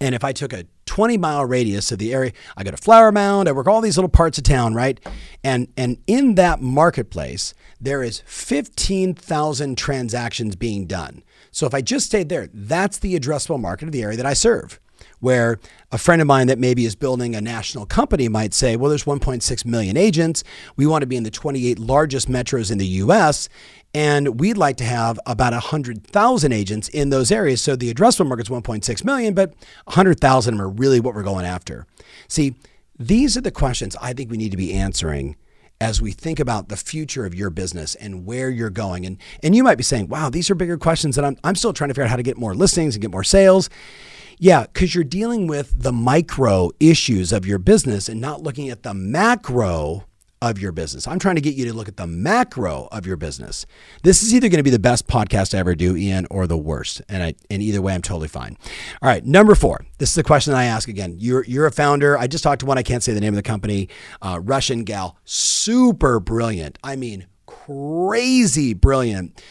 And 0.00 0.14
if 0.14 0.24
I 0.24 0.32
took 0.32 0.52
a 0.52 0.64
20 0.90 1.18
mile 1.18 1.46
radius 1.46 1.92
of 1.92 2.00
the 2.00 2.12
area, 2.12 2.32
I 2.56 2.64
go 2.64 2.72
to 2.72 2.76
Flower 2.76 3.12
Mound, 3.12 3.48
I 3.48 3.52
work 3.52 3.68
all 3.68 3.80
these 3.80 3.96
little 3.96 4.08
parts 4.08 4.38
of 4.38 4.44
town, 4.44 4.74
right? 4.74 4.98
And 5.44 5.68
and 5.76 5.98
in 6.08 6.34
that 6.34 6.60
marketplace, 6.60 7.54
there 7.80 8.02
is 8.02 8.24
15,000 8.26 9.78
transactions 9.78 10.56
being 10.56 10.86
done. 10.86 11.22
So 11.52 11.64
if 11.64 11.74
I 11.74 11.80
just 11.80 12.06
stayed 12.06 12.28
there, 12.28 12.48
that's 12.52 12.98
the 12.98 13.16
addressable 13.16 13.60
market 13.60 13.84
of 13.84 13.92
the 13.92 14.02
area 14.02 14.16
that 14.16 14.26
I 14.26 14.32
serve. 14.32 14.80
Where 15.20 15.60
a 15.92 15.98
friend 15.98 16.20
of 16.20 16.26
mine 16.26 16.48
that 16.48 16.58
maybe 16.58 16.84
is 16.84 16.96
building 16.96 17.36
a 17.36 17.40
national 17.40 17.86
company 17.86 18.28
might 18.28 18.52
say, 18.52 18.74
well, 18.74 18.88
there's 18.88 19.04
1.6 19.04 19.64
million 19.64 19.96
agents. 19.96 20.42
We 20.76 20.86
want 20.86 21.02
to 21.02 21.06
be 21.06 21.16
in 21.16 21.22
the 21.22 21.30
28 21.30 21.78
largest 21.78 22.28
metros 22.28 22.72
in 22.72 22.78
the 22.78 22.86
US. 22.86 23.48
And 23.92 24.38
we'd 24.38 24.56
like 24.56 24.76
to 24.76 24.84
have 24.84 25.18
about 25.26 25.52
100,000 25.52 26.52
agents 26.52 26.88
in 26.88 27.10
those 27.10 27.32
areas. 27.32 27.60
So 27.60 27.74
the 27.74 27.92
addressable 27.92 28.28
market 28.28 28.46
is 28.46 28.50
1.6 28.50 29.04
million, 29.04 29.34
but 29.34 29.52
100,000 29.84 30.54
of 30.54 30.58
them 30.58 30.64
are 30.64 30.70
really 30.70 31.00
what 31.00 31.14
we're 31.14 31.24
going 31.24 31.44
after. 31.44 31.86
See, 32.28 32.54
these 32.98 33.36
are 33.36 33.40
the 33.40 33.50
questions 33.50 33.96
I 34.00 34.12
think 34.12 34.30
we 34.30 34.36
need 34.36 34.52
to 34.52 34.56
be 34.56 34.72
answering 34.74 35.36
as 35.80 36.02
we 36.02 36.12
think 36.12 36.38
about 36.38 36.68
the 36.68 36.76
future 36.76 37.24
of 37.24 37.34
your 37.34 37.48
business 37.50 37.94
and 37.94 38.26
where 38.26 38.50
you're 38.50 38.70
going. 38.70 39.06
And, 39.06 39.16
and 39.42 39.56
you 39.56 39.64
might 39.64 39.78
be 39.78 39.82
saying, 39.82 40.08
wow, 40.08 40.28
these 40.28 40.50
are 40.50 40.54
bigger 40.54 40.76
questions 40.76 41.16
and 41.16 41.26
I'm, 41.26 41.36
I'm 41.42 41.54
still 41.54 41.72
trying 41.72 41.88
to 41.88 41.94
figure 41.94 42.04
out 42.04 42.10
how 42.10 42.16
to 42.16 42.22
get 42.22 42.36
more 42.36 42.54
listings 42.54 42.94
and 42.94 43.02
get 43.02 43.10
more 43.10 43.24
sales. 43.24 43.70
Yeah, 44.38 44.66
because 44.72 44.94
you're 44.94 45.04
dealing 45.04 45.46
with 45.46 45.82
the 45.82 45.92
micro 45.92 46.70
issues 46.78 47.32
of 47.32 47.46
your 47.46 47.58
business 47.58 48.08
and 48.08 48.20
not 48.20 48.42
looking 48.42 48.68
at 48.68 48.82
the 48.82 48.94
macro 48.94 50.04
of 50.42 50.58
your 50.58 50.72
business. 50.72 51.06
I'm 51.06 51.18
trying 51.18 51.34
to 51.34 51.40
get 51.40 51.54
you 51.54 51.66
to 51.66 51.72
look 51.74 51.88
at 51.88 51.98
the 51.98 52.06
macro 52.06 52.88
of 52.90 53.06
your 53.06 53.16
business. 53.16 53.66
This 54.02 54.22
is 54.22 54.34
either 54.34 54.48
going 54.48 54.58
to 54.58 54.62
be 54.62 54.70
the 54.70 54.78
best 54.78 55.06
podcast 55.06 55.54
I 55.54 55.58
ever 55.58 55.74
do, 55.74 55.96
Ian, 55.96 56.26
or 56.30 56.46
the 56.46 56.56
worst. 56.56 57.02
And 57.08 57.22
I, 57.22 57.34
and 57.50 57.62
either 57.62 57.82
way, 57.82 57.94
I'm 57.94 58.00
totally 58.00 58.28
fine. 58.28 58.56
All 59.02 59.08
right, 59.08 59.24
number 59.24 59.54
four. 59.54 59.84
This 59.98 60.08
is 60.08 60.14
the 60.14 60.22
question 60.22 60.52
that 60.52 60.58
I 60.58 60.64
ask 60.64 60.88
again. 60.88 61.16
You're 61.18 61.44
you're 61.44 61.66
a 61.66 61.72
founder. 61.72 62.16
I 62.18 62.26
just 62.26 62.42
talked 62.42 62.60
to 62.60 62.66
one. 62.66 62.78
I 62.78 62.82
can't 62.82 63.02
say 63.02 63.12
the 63.12 63.20
name 63.20 63.34
of 63.34 63.36
the 63.36 63.42
company. 63.42 63.88
Uh, 64.22 64.40
Russian 64.42 64.84
gal, 64.84 65.18
super 65.24 66.20
brilliant. 66.20 66.78
I 66.82 66.96
mean, 66.96 67.26
crazy 67.46 68.72
brilliant. 68.72 69.42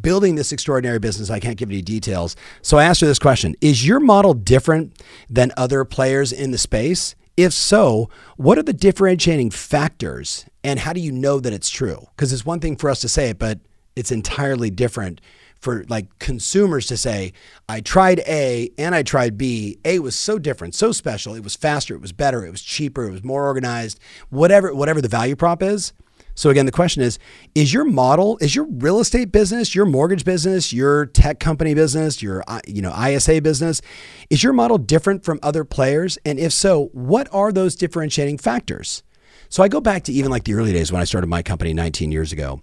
Building 0.00 0.34
this 0.34 0.52
extraordinary 0.52 0.98
business, 0.98 1.30
I 1.30 1.40
can't 1.40 1.56
give 1.56 1.70
any 1.70 1.80
details. 1.80 2.36
So 2.60 2.76
I 2.76 2.84
asked 2.84 3.00
her 3.00 3.06
this 3.06 3.18
question 3.18 3.54
Is 3.60 3.86
your 3.86 4.00
model 4.00 4.32
different 4.32 5.02
than 5.28 5.52
other 5.58 5.84
players 5.84 6.32
in 6.32 6.52
the 6.52 6.58
space? 6.58 7.14
If 7.38 7.52
so, 7.52 8.10
what 8.36 8.58
are 8.58 8.64
the 8.64 8.72
differentiating 8.72 9.50
factors 9.50 10.44
and 10.64 10.80
how 10.80 10.92
do 10.92 10.98
you 10.98 11.12
know 11.12 11.38
that 11.38 11.52
it's 11.52 11.70
true? 11.70 12.08
Because 12.16 12.32
it's 12.32 12.44
one 12.44 12.58
thing 12.58 12.76
for 12.76 12.90
us 12.90 13.00
to 13.02 13.08
say 13.08 13.30
it, 13.30 13.38
but 13.38 13.60
it's 13.94 14.10
entirely 14.10 14.70
different 14.70 15.20
for 15.60 15.84
like 15.88 16.18
consumers 16.18 16.88
to 16.88 16.96
say, 16.96 17.32
I 17.68 17.80
tried 17.80 18.18
A 18.26 18.70
and 18.76 18.92
I 18.92 19.04
tried 19.04 19.38
B. 19.38 19.78
A 19.84 20.00
was 20.00 20.16
so 20.16 20.40
different, 20.40 20.74
so 20.74 20.90
special. 20.90 21.36
It 21.36 21.44
was 21.44 21.54
faster, 21.54 21.94
it 21.94 22.00
was 22.00 22.10
better, 22.10 22.44
it 22.44 22.50
was 22.50 22.60
cheaper, 22.60 23.04
it 23.04 23.12
was 23.12 23.22
more 23.22 23.46
organized, 23.46 24.00
whatever, 24.30 24.74
whatever 24.74 25.00
the 25.00 25.06
value 25.06 25.36
prop 25.36 25.62
is. 25.62 25.92
So 26.38 26.50
again, 26.50 26.66
the 26.66 26.72
question 26.72 27.02
is, 27.02 27.18
is 27.56 27.74
your 27.74 27.84
model, 27.84 28.38
is 28.40 28.54
your 28.54 28.64
real 28.66 29.00
estate 29.00 29.32
business, 29.32 29.74
your 29.74 29.86
mortgage 29.86 30.24
business, 30.24 30.72
your 30.72 31.06
tech 31.06 31.40
company 31.40 31.74
business, 31.74 32.22
your 32.22 32.44
you 32.64 32.80
know 32.80 32.94
ISA 32.96 33.42
business, 33.42 33.82
is 34.30 34.44
your 34.44 34.52
model 34.52 34.78
different 34.78 35.24
from 35.24 35.40
other 35.42 35.64
players? 35.64 36.16
And 36.24 36.38
if 36.38 36.52
so, 36.52 36.90
what 36.92 37.28
are 37.32 37.50
those 37.50 37.74
differentiating 37.74 38.38
factors? 38.38 39.02
So 39.48 39.64
I 39.64 39.68
go 39.68 39.80
back 39.80 40.04
to 40.04 40.12
even 40.12 40.30
like 40.30 40.44
the 40.44 40.54
early 40.54 40.72
days 40.72 40.92
when 40.92 41.00
I 41.00 41.04
started 41.04 41.26
my 41.26 41.42
company 41.42 41.74
19 41.74 42.12
years 42.12 42.32
ago. 42.32 42.62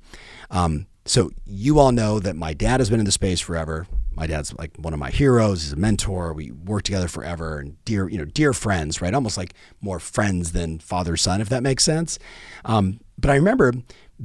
Um, 0.50 0.88
so 1.04 1.32
you 1.46 1.78
all 1.78 1.92
know 1.92 2.20
that 2.20 2.38
my 2.38 2.54
dad 2.54 2.80
has 2.80 2.90
been 2.90 3.00
in 3.00 3.06
the 3.06 3.12
space 3.12 3.42
forever. 3.42 3.88
My 4.16 4.28
dad's 4.28 4.54
like 4.58 4.76
one 4.78 4.94
of 4.94 5.00
my 5.00 5.10
heroes. 5.10 5.64
He's 5.64 5.74
a 5.74 5.78
mentor. 5.78 6.34
We 6.34 6.52
worked 6.52 6.86
together 6.86 7.08
forever 7.08 7.60
and 7.60 7.84
dear, 7.86 8.08
you 8.08 8.18
know, 8.18 8.26
dear 8.26 8.54
friends, 8.54 9.02
right? 9.02 9.14
Almost 9.14 9.38
like 9.38 9.54
more 9.82 10.00
friends 10.00 10.52
than 10.52 10.80
father 10.80 11.18
son, 11.18 11.42
if 11.42 11.50
that 11.50 11.64
makes 11.64 11.84
sense. 11.84 12.18
Um, 12.64 13.00
but 13.18 13.32
I 13.32 13.36
remember 13.36 13.74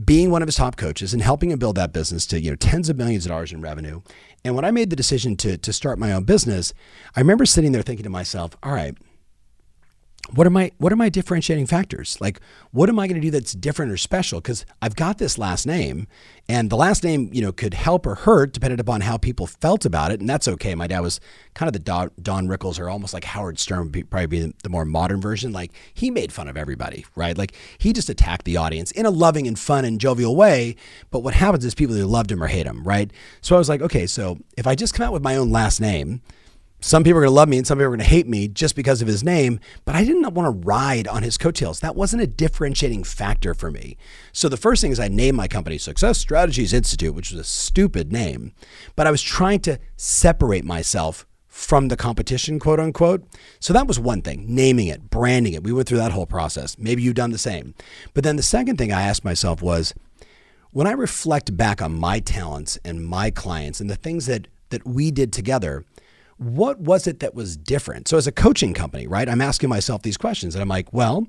being 0.04 0.30
one 0.30 0.42
of 0.42 0.48
his 0.48 0.56
top 0.56 0.76
coaches 0.76 1.12
and 1.12 1.22
helping 1.22 1.50
him 1.50 1.58
build 1.58 1.76
that 1.76 1.92
business 1.92 2.24
to 2.26 2.40
you 2.40 2.50
know 2.50 2.56
tens 2.56 2.88
of 2.88 2.96
millions 2.96 3.26
of 3.26 3.30
dollars 3.30 3.52
in 3.52 3.60
revenue. 3.60 4.00
And 4.44 4.54
when 4.54 4.64
I 4.64 4.70
made 4.70 4.90
the 4.90 4.96
decision 4.96 5.36
to 5.38 5.56
to 5.58 5.72
start 5.72 5.98
my 5.98 6.12
own 6.12 6.24
business, 6.24 6.72
I 7.16 7.20
remember 7.20 7.46
sitting 7.46 7.72
there 7.72 7.82
thinking 7.82 8.04
to 8.04 8.10
myself, 8.10 8.56
all 8.62 8.72
right, 8.72 8.96
what 10.34 10.46
are 10.46 10.50
my 10.50 10.70
what 10.78 10.92
are 10.92 10.96
my 10.96 11.08
differentiating 11.08 11.66
factors? 11.66 12.16
Like 12.20 12.40
what 12.70 12.88
am 12.88 12.98
i 12.98 13.06
going 13.06 13.20
to 13.20 13.26
do 13.26 13.30
that's 13.30 13.52
different 13.52 13.92
or 13.92 13.96
special? 13.96 14.40
Because 14.40 14.64
i've 14.80 14.96
got 14.96 15.18
this 15.18 15.38
last 15.38 15.66
name 15.66 16.06
and 16.48 16.70
the 16.70 16.76
last 16.76 17.04
name 17.04 17.30
you 17.32 17.42
know 17.42 17.52
could 17.52 17.74
help 17.74 18.06
or 18.06 18.14
hurt 18.14 18.52
depending 18.52 18.80
upon 18.80 19.02
how 19.02 19.16
people 19.16 19.46
felt 19.46 19.84
about 19.84 20.12
it 20.12 20.20
and 20.20 20.28
that's 20.28 20.48
okay. 20.48 20.74
My 20.74 20.86
dad 20.86 21.00
was 21.00 21.20
kind 21.54 21.68
of 21.68 21.72
the 21.72 21.78
don, 21.78 22.10
don 22.20 22.48
rickles 22.48 22.78
or 22.78 22.88
almost 22.88 23.12
like 23.12 23.24
howard 23.24 23.58
stern 23.58 23.90
would 23.92 24.10
probably 24.10 24.26
be 24.26 24.52
the 24.62 24.68
more 24.68 24.84
modern 24.84 25.20
version. 25.20 25.52
Like 25.52 25.72
he 25.92 26.10
made 26.10 26.32
fun 26.32 26.48
of 26.48 26.56
everybody 26.56 27.04
right? 27.16 27.36
Like 27.36 27.54
he 27.78 27.92
just 27.92 28.08
attacked 28.08 28.44
the 28.44 28.56
audience 28.56 28.90
in 28.92 29.06
a 29.06 29.10
loving 29.10 29.46
and 29.46 29.58
fun 29.58 29.84
and 29.84 30.00
jovial 30.00 30.36
way 30.36 30.76
but 31.10 31.20
what 31.20 31.34
happens 31.34 31.64
is 31.64 31.74
people 31.74 31.96
either 31.96 32.06
loved 32.06 32.30
him 32.30 32.42
or 32.42 32.46
hate 32.46 32.66
him 32.66 32.84
right? 32.84 33.10
So 33.40 33.56
i 33.56 33.58
was 33.58 33.68
like 33.68 33.80
okay 33.80 34.06
so 34.06 34.38
if 34.56 34.66
i 34.66 34.74
just 34.74 34.94
come 34.94 35.06
out 35.06 35.12
with 35.12 35.22
my 35.22 35.36
own 35.36 35.50
last 35.50 35.80
name 35.80 36.22
some 36.80 37.04
people 37.04 37.18
are 37.18 37.22
going 37.22 37.30
to 37.30 37.34
love 37.34 37.48
me 37.48 37.58
and 37.58 37.66
some 37.66 37.78
people 37.78 37.86
are 37.86 37.96
going 37.96 38.00
to 38.00 38.04
hate 38.04 38.26
me 38.26 38.48
just 38.48 38.74
because 38.74 39.02
of 39.02 39.08
his 39.08 39.22
name, 39.22 39.60
but 39.84 39.94
I 39.94 40.04
didn't 40.04 40.32
want 40.32 40.46
to 40.46 40.66
ride 40.66 41.06
on 41.06 41.22
his 41.22 41.36
coattails. 41.36 41.80
That 41.80 41.96
wasn't 41.96 42.22
a 42.22 42.26
differentiating 42.26 43.04
factor 43.04 43.52
for 43.54 43.70
me. 43.70 43.96
So 44.32 44.48
the 44.48 44.56
first 44.56 44.80
thing 44.80 44.90
is 44.90 44.98
I 44.98 45.08
named 45.08 45.36
my 45.36 45.46
company 45.46 45.76
Success 45.78 46.18
Strategies 46.18 46.72
Institute, 46.72 47.14
which 47.14 47.30
was 47.30 47.40
a 47.40 47.44
stupid 47.44 48.12
name, 48.12 48.52
but 48.96 49.06
I 49.06 49.10
was 49.10 49.22
trying 49.22 49.60
to 49.60 49.78
separate 49.96 50.64
myself 50.64 51.26
from 51.46 51.88
the 51.88 51.96
competition, 51.96 52.58
quote 52.58 52.80
unquote. 52.80 53.24
So 53.58 53.72
that 53.72 53.86
was 53.86 53.98
one 53.98 54.22
thing, 54.22 54.46
naming 54.48 54.86
it, 54.86 55.10
branding 55.10 55.52
it. 55.52 55.64
We 55.64 55.72
went 55.72 55.88
through 55.88 55.98
that 55.98 56.12
whole 56.12 56.26
process. 56.26 56.78
Maybe 56.78 57.02
you've 57.02 57.14
done 57.14 57.32
the 57.32 57.38
same. 57.38 57.74
But 58.14 58.24
then 58.24 58.36
the 58.36 58.42
second 58.42 58.78
thing 58.78 58.92
I 58.92 59.02
asked 59.02 59.24
myself 59.24 59.60
was 59.60 59.92
when 60.70 60.86
I 60.86 60.92
reflect 60.92 61.56
back 61.56 61.82
on 61.82 61.92
my 61.92 62.20
talents 62.20 62.78
and 62.84 63.04
my 63.04 63.30
clients 63.30 63.80
and 63.80 63.90
the 63.90 63.96
things 63.96 64.26
that 64.26 64.46
that 64.70 64.86
we 64.86 65.10
did 65.10 65.32
together, 65.32 65.84
what 66.40 66.80
was 66.80 67.06
it 67.06 67.20
that 67.20 67.34
was 67.34 67.54
different? 67.54 68.08
So, 68.08 68.16
as 68.16 68.26
a 68.26 68.32
coaching 68.32 68.72
company, 68.72 69.06
right, 69.06 69.28
I'm 69.28 69.42
asking 69.42 69.68
myself 69.68 70.00
these 70.00 70.16
questions 70.16 70.54
and 70.54 70.62
I'm 70.62 70.68
like, 70.68 70.90
well, 70.90 71.26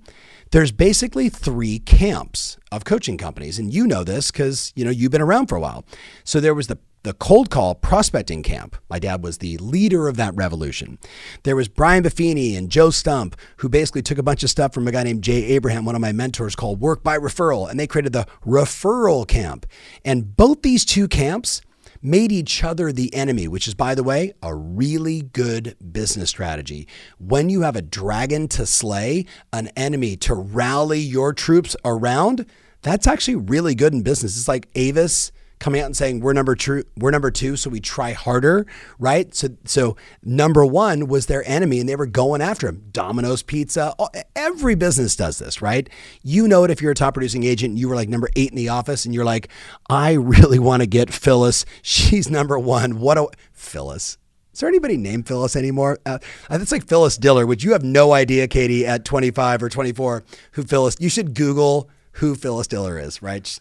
there's 0.51 0.71
basically 0.71 1.27
three 1.27 1.79
camps 1.79 2.57
of 2.71 2.85
coaching 2.85 3.17
companies. 3.17 3.59
And 3.59 3.73
you 3.73 3.85
know 3.85 4.05
this 4.05 4.31
because, 4.31 4.71
you 4.73 4.85
know, 4.85 4.91
you've 4.91 5.11
been 5.11 5.21
around 5.21 5.47
for 5.47 5.57
a 5.57 5.59
while. 5.59 5.85
So, 6.23 6.39
there 6.39 6.55
was 6.55 6.67
the 6.67 6.77
the 7.03 7.13
cold 7.13 7.49
call 7.49 7.75
prospecting 7.75 8.43
camp. 8.43 8.77
My 8.87 8.99
dad 8.99 9.23
was 9.23 9.39
the 9.39 9.57
leader 9.57 10.07
of 10.07 10.17
that 10.17 10.35
revolution. 10.35 10.99
There 11.43 11.55
was 11.55 11.67
Brian 11.67 12.03
Buffini 12.03 12.55
and 12.55 12.69
Joe 12.69 12.89
Stumpf, 12.89 13.33
who 13.57 13.69
basically 13.69 14.03
took 14.03 14.19
a 14.19 14.23
bunch 14.23 14.43
of 14.43 14.51
stuff 14.51 14.71
from 14.71 14.87
a 14.87 14.91
guy 14.91 15.03
named 15.03 15.23
Jay 15.23 15.43
Abraham, 15.45 15.83
one 15.83 15.95
of 15.95 16.01
my 16.01 16.11
mentors, 16.11 16.55
called 16.55 16.79
Work 16.79 17.03
by 17.03 17.17
Referral, 17.17 17.69
and 17.69 17.79
they 17.79 17.87
created 17.87 18.13
the 18.13 18.27
referral 18.45 19.27
camp. 19.27 19.65
And 20.05 20.37
both 20.37 20.61
these 20.61 20.85
two 20.85 21.07
camps 21.07 21.61
made 22.01 22.31
each 22.31 22.63
other 22.63 22.91
the 22.91 23.13
enemy, 23.13 23.47
which 23.47 23.67
is, 23.67 23.73
by 23.73 23.95
the 23.95 24.03
way, 24.03 24.33
a 24.41 24.55
really 24.55 25.21
good 25.21 25.75
business 25.91 26.29
strategy. 26.29 26.87
When 27.19 27.49
you 27.49 27.61
have 27.61 27.75
a 27.75 27.81
dragon 27.81 28.47
to 28.49 28.65
slay, 28.65 29.25
an 29.53 29.69
enemy 29.75 30.15
to 30.17 30.33
rally 30.33 30.99
your 30.99 31.33
troops 31.33 31.75
around, 31.85 32.45
that's 32.81 33.07
actually 33.07 33.35
really 33.35 33.75
good 33.75 33.93
in 33.93 34.01
business. 34.01 34.37
It's 34.37 34.47
like 34.47 34.67
Avis 34.75 35.31
coming 35.61 35.79
out 35.79 35.85
and 35.85 35.95
saying 35.95 36.19
we're 36.19 36.33
number 36.33 36.55
two, 36.55 36.83
we're 36.97 37.11
number 37.11 37.31
two, 37.31 37.55
so 37.55 37.69
we 37.69 37.79
try 37.79 38.11
harder, 38.11 38.65
right? 38.99 39.33
So, 39.33 39.49
so 39.63 39.95
number 40.23 40.65
one 40.65 41.07
was 41.07 41.27
their 41.27 41.47
enemy, 41.47 41.79
and 41.79 41.87
they 41.87 41.95
were 41.95 42.07
going 42.07 42.41
after 42.41 42.67
him. 42.67 42.89
Domino's 42.91 43.43
Pizza, 43.43 43.95
every 44.35 44.75
business 44.75 45.15
does 45.15 45.39
this, 45.39 45.61
right? 45.61 45.89
You 46.23 46.47
know 46.47 46.65
it 46.65 46.71
if 46.71 46.81
you're 46.81 46.91
a 46.91 46.95
top 46.95 47.13
producing 47.13 47.45
agent. 47.45 47.77
You 47.77 47.87
were 47.87 47.95
like 47.95 48.09
number 48.09 48.29
eight 48.35 48.49
in 48.49 48.57
the 48.57 48.69
office, 48.69 49.05
and 49.05 49.15
you're 49.15 49.23
like, 49.23 49.47
I 49.89 50.13
really 50.13 50.59
want 50.71 50.81
to 50.81 50.87
get 50.87 51.13
Phyllis. 51.13 51.65
She's 51.81 52.29
number 52.29 52.59
one. 52.59 52.99
What 52.99 53.17
a 53.17 53.27
Phyllis. 53.53 54.17
Is 54.53 54.59
there 54.59 54.67
anybody 54.67 54.97
named 54.97 55.27
Phyllis 55.27 55.55
anymore? 55.55 55.99
Uh, 56.05 56.17
it's 56.49 56.73
like 56.73 56.85
Phyllis 56.85 57.15
Diller, 57.15 57.47
which 57.47 57.63
you 57.63 57.71
have 57.71 57.83
no 57.83 58.11
idea, 58.11 58.49
Katie, 58.49 58.85
at 58.85 59.05
25 59.05 59.63
or 59.63 59.69
24, 59.69 60.23
who 60.53 60.63
Phyllis. 60.63 60.97
You 60.99 61.07
should 61.07 61.35
Google 61.35 61.89
who 62.13 62.35
Phyllis 62.35 62.67
Diller 62.67 62.99
is, 62.99 63.21
right? 63.21 63.59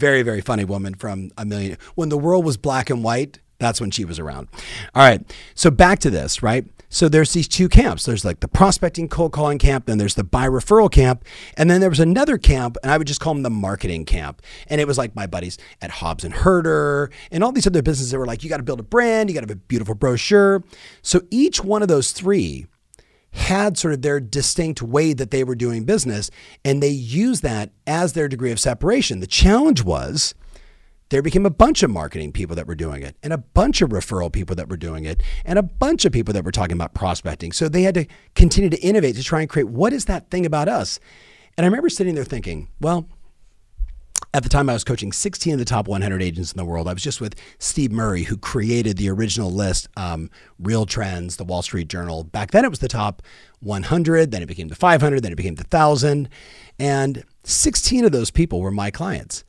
Very, 0.00 0.22
very 0.22 0.40
funny 0.40 0.64
woman 0.64 0.94
from 0.94 1.30
a 1.36 1.44
million. 1.44 1.76
When 1.94 2.08
the 2.08 2.16
world 2.16 2.42
was 2.42 2.56
black 2.56 2.88
and 2.88 3.04
white, 3.04 3.38
that's 3.58 3.82
when 3.82 3.90
she 3.90 4.06
was 4.06 4.18
around. 4.18 4.48
All 4.94 5.06
right. 5.06 5.20
So 5.54 5.70
back 5.70 5.98
to 5.98 6.08
this, 6.08 6.42
right? 6.42 6.64
So 6.88 7.10
there's 7.10 7.34
these 7.34 7.46
two 7.46 7.68
camps. 7.68 8.06
There's 8.06 8.24
like 8.24 8.40
the 8.40 8.48
prospecting 8.48 9.08
cold 9.08 9.32
calling 9.32 9.58
camp, 9.58 9.84
then 9.84 9.98
there's 9.98 10.14
the 10.14 10.24
buy 10.24 10.48
referral 10.48 10.90
camp, 10.90 11.26
and 11.54 11.70
then 11.70 11.82
there 11.82 11.90
was 11.90 12.00
another 12.00 12.38
camp, 12.38 12.78
and 12.82 12.90
I 12.90 12.96
would 12.96 13.06
just 13.06 13.20
call 13.20 13.34
them 13.34 13.42
the 13.42 13.50
marketing 13.50 14.06
camp. 14.06 14.40
And 14.68 14.80
it 14.80 14.88
was 14.88 14.96
like 14.96 15.14
my 15.14 15.26
buddies 15.26 15.58
at 15.82 15.90
Hobbs 15.90 16.24
and 16.24 16.32
Herder 16.32 17.10
and 17.30 17.44
all 17.44 17.52
these 17.52 17.66
other 17.66 17.82
businesses 17.82 18.10
that 18.10 18.18
were 18.18 18.26
like, 18.26 18.42
you 18.42 18.48
got 18.48 18.56
to 18.56 18.62
build 18.62 18.80
a 18.80 18.84
brand, 18.84 19.28
you 19.28 19.34
got 19.34 19.42
to 19.42 19.48
have 19.48 19.56
a 19.58 19.60
beautiful 19.60 19.94
brochure. 19.94 20.64
So 21.02 21.20
each 21.30 21.62
one 21.62 21.82
of 21.82 21.88
those 21.88 22.12
three 22.12 22.66
had 23.32 23.78
sort 23.78 23.94
of 23.94 24.02
their 24.02 24.20
distinct 24.20 24.82
way 24.82 25.12
that 25.12 25.30
they 25.30 25.44
were 25.44 25.54
doing 25.54 25.84
business, 25.84 26.30
and 26.64 26.82
they 26.82 26.88
used 26.88 27.42
that 27.42 27.70
as 27.86 28.12
their 28.12 28.28
degree 28.28 28.50
of 28.50 28.60
separation. 28.60 29.20
The 29.20 29.26
challenge 29.26 29.82
was 29.82 30.34
there 31.10 31.22
became 31.22 31.44
a 31.44 31.50
bunch 31.50 31.82
of 31.82 31.90
marketing 31.90 32.32
people 32.32 32.56
that 32.56 32.66
were 32.66 32.74
doing 32.74 33.02
it, 33.02 33.16
and 33.22 33.32
a 33.32 33.38
bunch 33.38 33.82
of 33.82 33.90
referral 33.90 34.32
people 34.32 34.56
that 34.56 34.68
were 34.68 34.76
doing 34.76 35.04
it, 35.04 35.22
and 35.44 35.58
a 35.58 35.62
bunch 35.62 36.04
of 36.04 36.12
people 36.12 36.32
that 36.34 36.44
were 36.44 36.52
talking 36.52 36.76
about 36.76 36.94
prospecting. 36.94 37.52
So 37.52 37.68
they 37.68 37.82
had 37.82 37.94
to 37.94 38.06
continue 38.34 38.70
to 38.70 38.80
innovate 38.80 39.16
to 39.16 39.24
try 39.24 39.40
and 39.40 39.48
create 39.48 39.68
what 39.68 39.92
is 39.92 40.06
that 40.06 40.30
thing 40.30 40.46
about 40.46 40.68
us? 40.68 41.00
And 41.56 41.64
I 41.64 41.68
remember 41.68 41.88
sitting 41.88 42.14
there 42.14 42.24
thinking, 42.24 42.68
well, 42.80 43.08
at 44.32 44.42
the 44.42 44.48
time, 44.48 44.70
I 44.70 44.72
was 44.74 44.84
coaching 44.84 45.12
16 45.12 45.54
of 45.54 45.58
the 45.58 45.64
top 45.64 45.88
100 45.88 46.22
agents 46.22 46.52
in 46.52 46.56
the 46.56 46.64
world. 46.64 46.86
I 46.86 46.92
was 46.92 47.02
just 47.02 47.20
with 47.20 47.34
Steve 47.58 47.90
Murray, 47.90 48.24
who 48.24 48.36
created 48.36 48.96
the 48.96 49.10
original 49.10 49.50
list, 49.50 49.88
um, 49.96 50.30
Real 50.58 50.86
Trends, 50.86 51.36
the 51.36 51.44
Wall 51.44 51.62
Street 51.62 51.88
Journal. 51.88 52.24
Back 52.24 52.52
then, 52.52 52.64
it 52.64 52.70
was 52.70 52.78
the 52.78 52.88
top 52.88 53.22
100. 53.60 54.30
Then 54.30 54.42
it 54.42 54.46
became 54.46 54.68
the 54.68 54.74
500. 54.74 55.22
Then 55.22 55.32
it 55.32 55.36
became 55.36 55.56
the 55.56 55.64
1,000. 55.64 56.28
And 56.78 57.24
16 57.44 58.04
of 58.04 58.12
those 58.12 58.30
people 58.30 58.60
were 58.60 58.70
my 58.70 58.90
clients. 58.90 59.44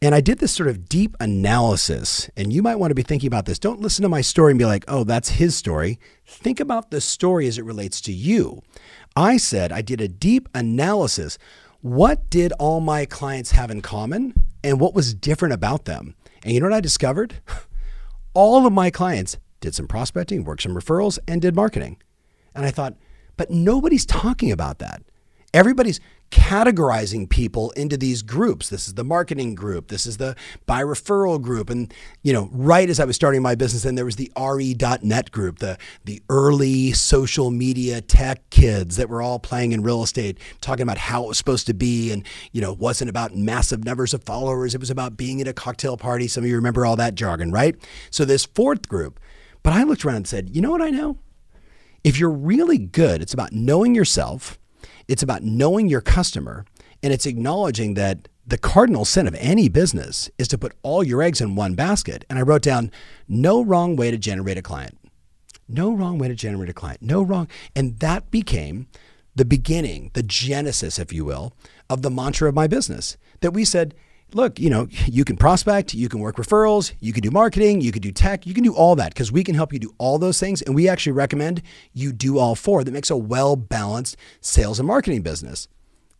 And 0.00 0.16
I 0.16 0.20
did 0.20 0.38
this 0.38 0.52
sort 0.52 0.68
of 0.68 0.88
deep 0.88 1.16
analysis. 1.20 2.28
And 2.36 2.52
you 2.52 2.62
might 2.62 2.76
want 2.76 2.90
to 2.90 2.96
be 2.96 3.02
thinking 3.02 3.28
about 3.28 3.46
this. 3.46 3.58
Don't 3.58 3.80
listen 3.80 4.02
to 4.02 4.08
my 4.08 4.20
story 4.20 4.50
and 4.50 4.58
be 4.58 4.64
like, 4.64 4.84
oh, 4.88 5.04
that's 5.04 5.28
his 5.28 5.54
story. 5.54 6.00
Think 6.26 6.58
about 6.58 6.90
the 6.90 7.00
story 7.00 7.46
as 7.46 7.56
it 7.56 7.64
relates 7.64 8.00
to 8.02 8.12
you. 8.12 8.62
I 9.14 9.36
said 9.36 9.70
I 9.70 9.82
did 9.82 10.00
a 10.00 10.08
deep 10.08 10.48
analysis 10.54 11.38
what 11.82 12.30
did 12.30 12.52
all 12.52 12.80
my 12.80 13.04
clients 13.04 13.50
have 13.50 13.70
in 13.70 13.82
common 13.82 14.32
and 14.62 14.80
what 14.80 14.94
was 14.94 15.14
different 15.14 15.52
about 15.52 15.84
them? 15.84 16.14
And 16.44 16.54
you 16.54 16.60
know 16.60 16.66
what 16.66 16.76
I 16.76 16.80
discovered? 16.80 17.34
all 18.34 18.64
of 18.64 18.72
my 18.72 18.90
clients 18.90 19.36
did 19.60 19.74
some 19.74 19.88
prospecting, 19.88 20.44
worked 20.44 20.62
some 20.62 20.74
referrals, 20.74 21.18
and 21.26 21.42
did 21.42 21.56
marketing. 21.56 22.00
And 22.54 22.64
I 22.64 22.70
thought, 22.70 22.94
but 23.36 23.50
nobody's 23.50 24.06
talking 24.06 24.52
about 24.52 24.78
that. 24.78 25.02
Everybody's 25.52 26.00
categorizing 26.32 27.28
people 27.28 27.70
into 27.72 27.96
these 27.96 28.22
groups. 28.22 28.70
This 28.70 28.88
is 28.88 28.94
the 28.94 29.04
marketing 29.04 29.54
group. 29.54 29.88
This 29.88 30.06
is 30.06 30.16
the 30.16 30.34
buy 30.64 30.82
referral 30.82 31.40
group. 31.40 31.68
And, 31.68 31.92
you 32.22 32.32
know, 32.32 32.48
right 32.52 32.88
as 32.88 32.98
I 32.98 33.04
was 33.04 33.14
starting 33.14 33.42
my 33.42 33.54
business, 33.54 33.82
then 33.82 33.96
there 33.96 34.06
was 34.06 34.16
the 34.16 34.32
RE.net 34.36 35.30
group, 35.30 35.58
the, 35.58 35.76
the 36.04 36.22
early 36.30 36.92
social 36.92 37.50
media 37.50 38.00
tech 38.00 38.48
kids 38.48 38.96
that 38.96 39.10
were 39.10 39.20
all 39.20 39.38
playing 39.38 39.72
in 39.72 39.82
real 39.82 40.02
estate, 40.02 40.38
talking 40.62 40.82
about 40.82 40.96
how 40.96 41.24
it 41.24 41.28
was 41.28 41.38
supposed 41.38 41.66
to 41.66 41.74
be. 41.74 42.10
And, 42.10 42.26
you 42.50 42.62
know, 42.62 42.72
it 42.72 42.78
wasn't 42.78 43.10
about 43.10 43.36
massive 43.36 43.84
numbers 43.84 44.14
of 44.14 44.24
followers. 44.24 44.74
It 44.74 44.80
was 44.80 44.90
about 44.90 45.18
being 45.18 45.42
at 45.42 45.48
a 45.48 45.52
cocktail 45.52 45.98
party. 45.98 46.28
Some 46.28 46.44
of 46.44 46.48
you 46.50 46.56
remember 46.56 46.86
all 46.86 46.96
that 46.96 47.14
jargon, 47.14 47.52
right? 47.52 47.76
So 48.10 48.24
this 48.24 48.46
fourth 48.46 48.88
group. 48.88 49.20
But 49.62 49.74
I 49.74 49.82
looked 49.84 50.04
around 50.04 50.16
and 50.16 50.28
said, 50.28 50.56
you 50.56 50.62
know 50.62 50.70
what 50.70 50.82
I 50.82 50.90
know? 50.90 51.18
If 52.02 52.18
you're 52.18 52.30
really 52.30 52.78
good, 52.78 53.20
it's 53.20 53.34
about 53.34 53.52
knowing 53.52 53.94
yourself 53.94 54.58
it's 55.12 55.22
about 55.22 55.42
knowing 55.42 55.88
your 55.88 56.00
customer 56.00 56.64
and 57.02 57.12
it's 57.12 57.26
acknowledging 57.26 57.92
that 57.94 58.28
the 58.46 58.56
cardinal 58.56 59.04
sin 59.04 59.28
of 59.28 59.34
any 59.34 59.68
business 59.68 60.30
is 60.38 60.48
to 60.48 60.56
put 60.56 60.72
all 60.82 61.04
your 61.04 61.22
eggs 61.22 61.42
in 61.42 61.54
one 61.54 61.74
basket. 61.74 62.24
And 62.30 62.38
I 62.38 62.42
wrote 62.42 62.62
down 62.62 62.90
no 63.28 63.62
wrong 63.62 63.94
way 63.94 64.10
to 64.10 64.16
generate 64.16 64.56
a 64.56 64.62
client. 64.62 64.98
No 65.68 65.92
wrong 65.92 66.16
way 66.16 66.28
to 66.28 66.34
generate 66.34 66.70
a 66.70 66.72
client. 66.72 67.02
No 67.02 67.22
wrong. 67.22 67.46
And 67.76 67.98
that 67.98 68.30
became 68.30 68.86
the 69.36 69.44
beginning, 69.44 70.10
the 70.14 70.22
genesis, 70.22 70.98
if 70.98 71.12
you 71.12 71.26
will, 71.26 71.52
of 71.90 72.00
the 72.00 72.10
mantra 72.10 72.48
of 72.48 72.54
my 72.54 72.66
business 72.66 73.18
that 73.40 73.52
we 73.52 73.66
said, 73.66 73.94
look, 74.34 74.58
you 74.58 74.70
know, 74.70 74.88
you 75.06 75.24
can 75.24 75.36
prospect, 75.36 75.94
you 75.94 76.08
can 76.08 76.20
work 76.20 76.36
referrals, 76.36 76.92
you 77.00 77.12
can 77.12 77.22
do 77.22 77.30
marketing, 77.30 77.80
you 77.80 77.92
can 77.92 78.02
do 78.02 78.12
tech, 78.12 78.46
you 78.46 78.54
can 78.54 78.64
do 78.64 78.74
all 78.74 78.96
that 78.96 79.14
because 79.14 79.32
we 79.32 79.44
can 79.44 79.54
help 79.54 79.72
you 79.72 79.78
do 79.78 79.94
all 79.98 80.18
those 80.18 80.38
things. 80.38 80.62
And 80.62 80.74
we 80.74 80.88
actually 80.88 81.12
recommend 81.12 81.62
you 81.92 82.12
do 82.12 82.38
all 82.38 82.54
four. 82.54 82.84
That 82.84 82.92
makes 82.92 83.10
a 83.10 83.16
well 83.16 83.56
balanced 83.56 84.16
sales 84.40 84.78
and 84.78 84.86
marketing 84.86 85.22
business. 85.22 85.68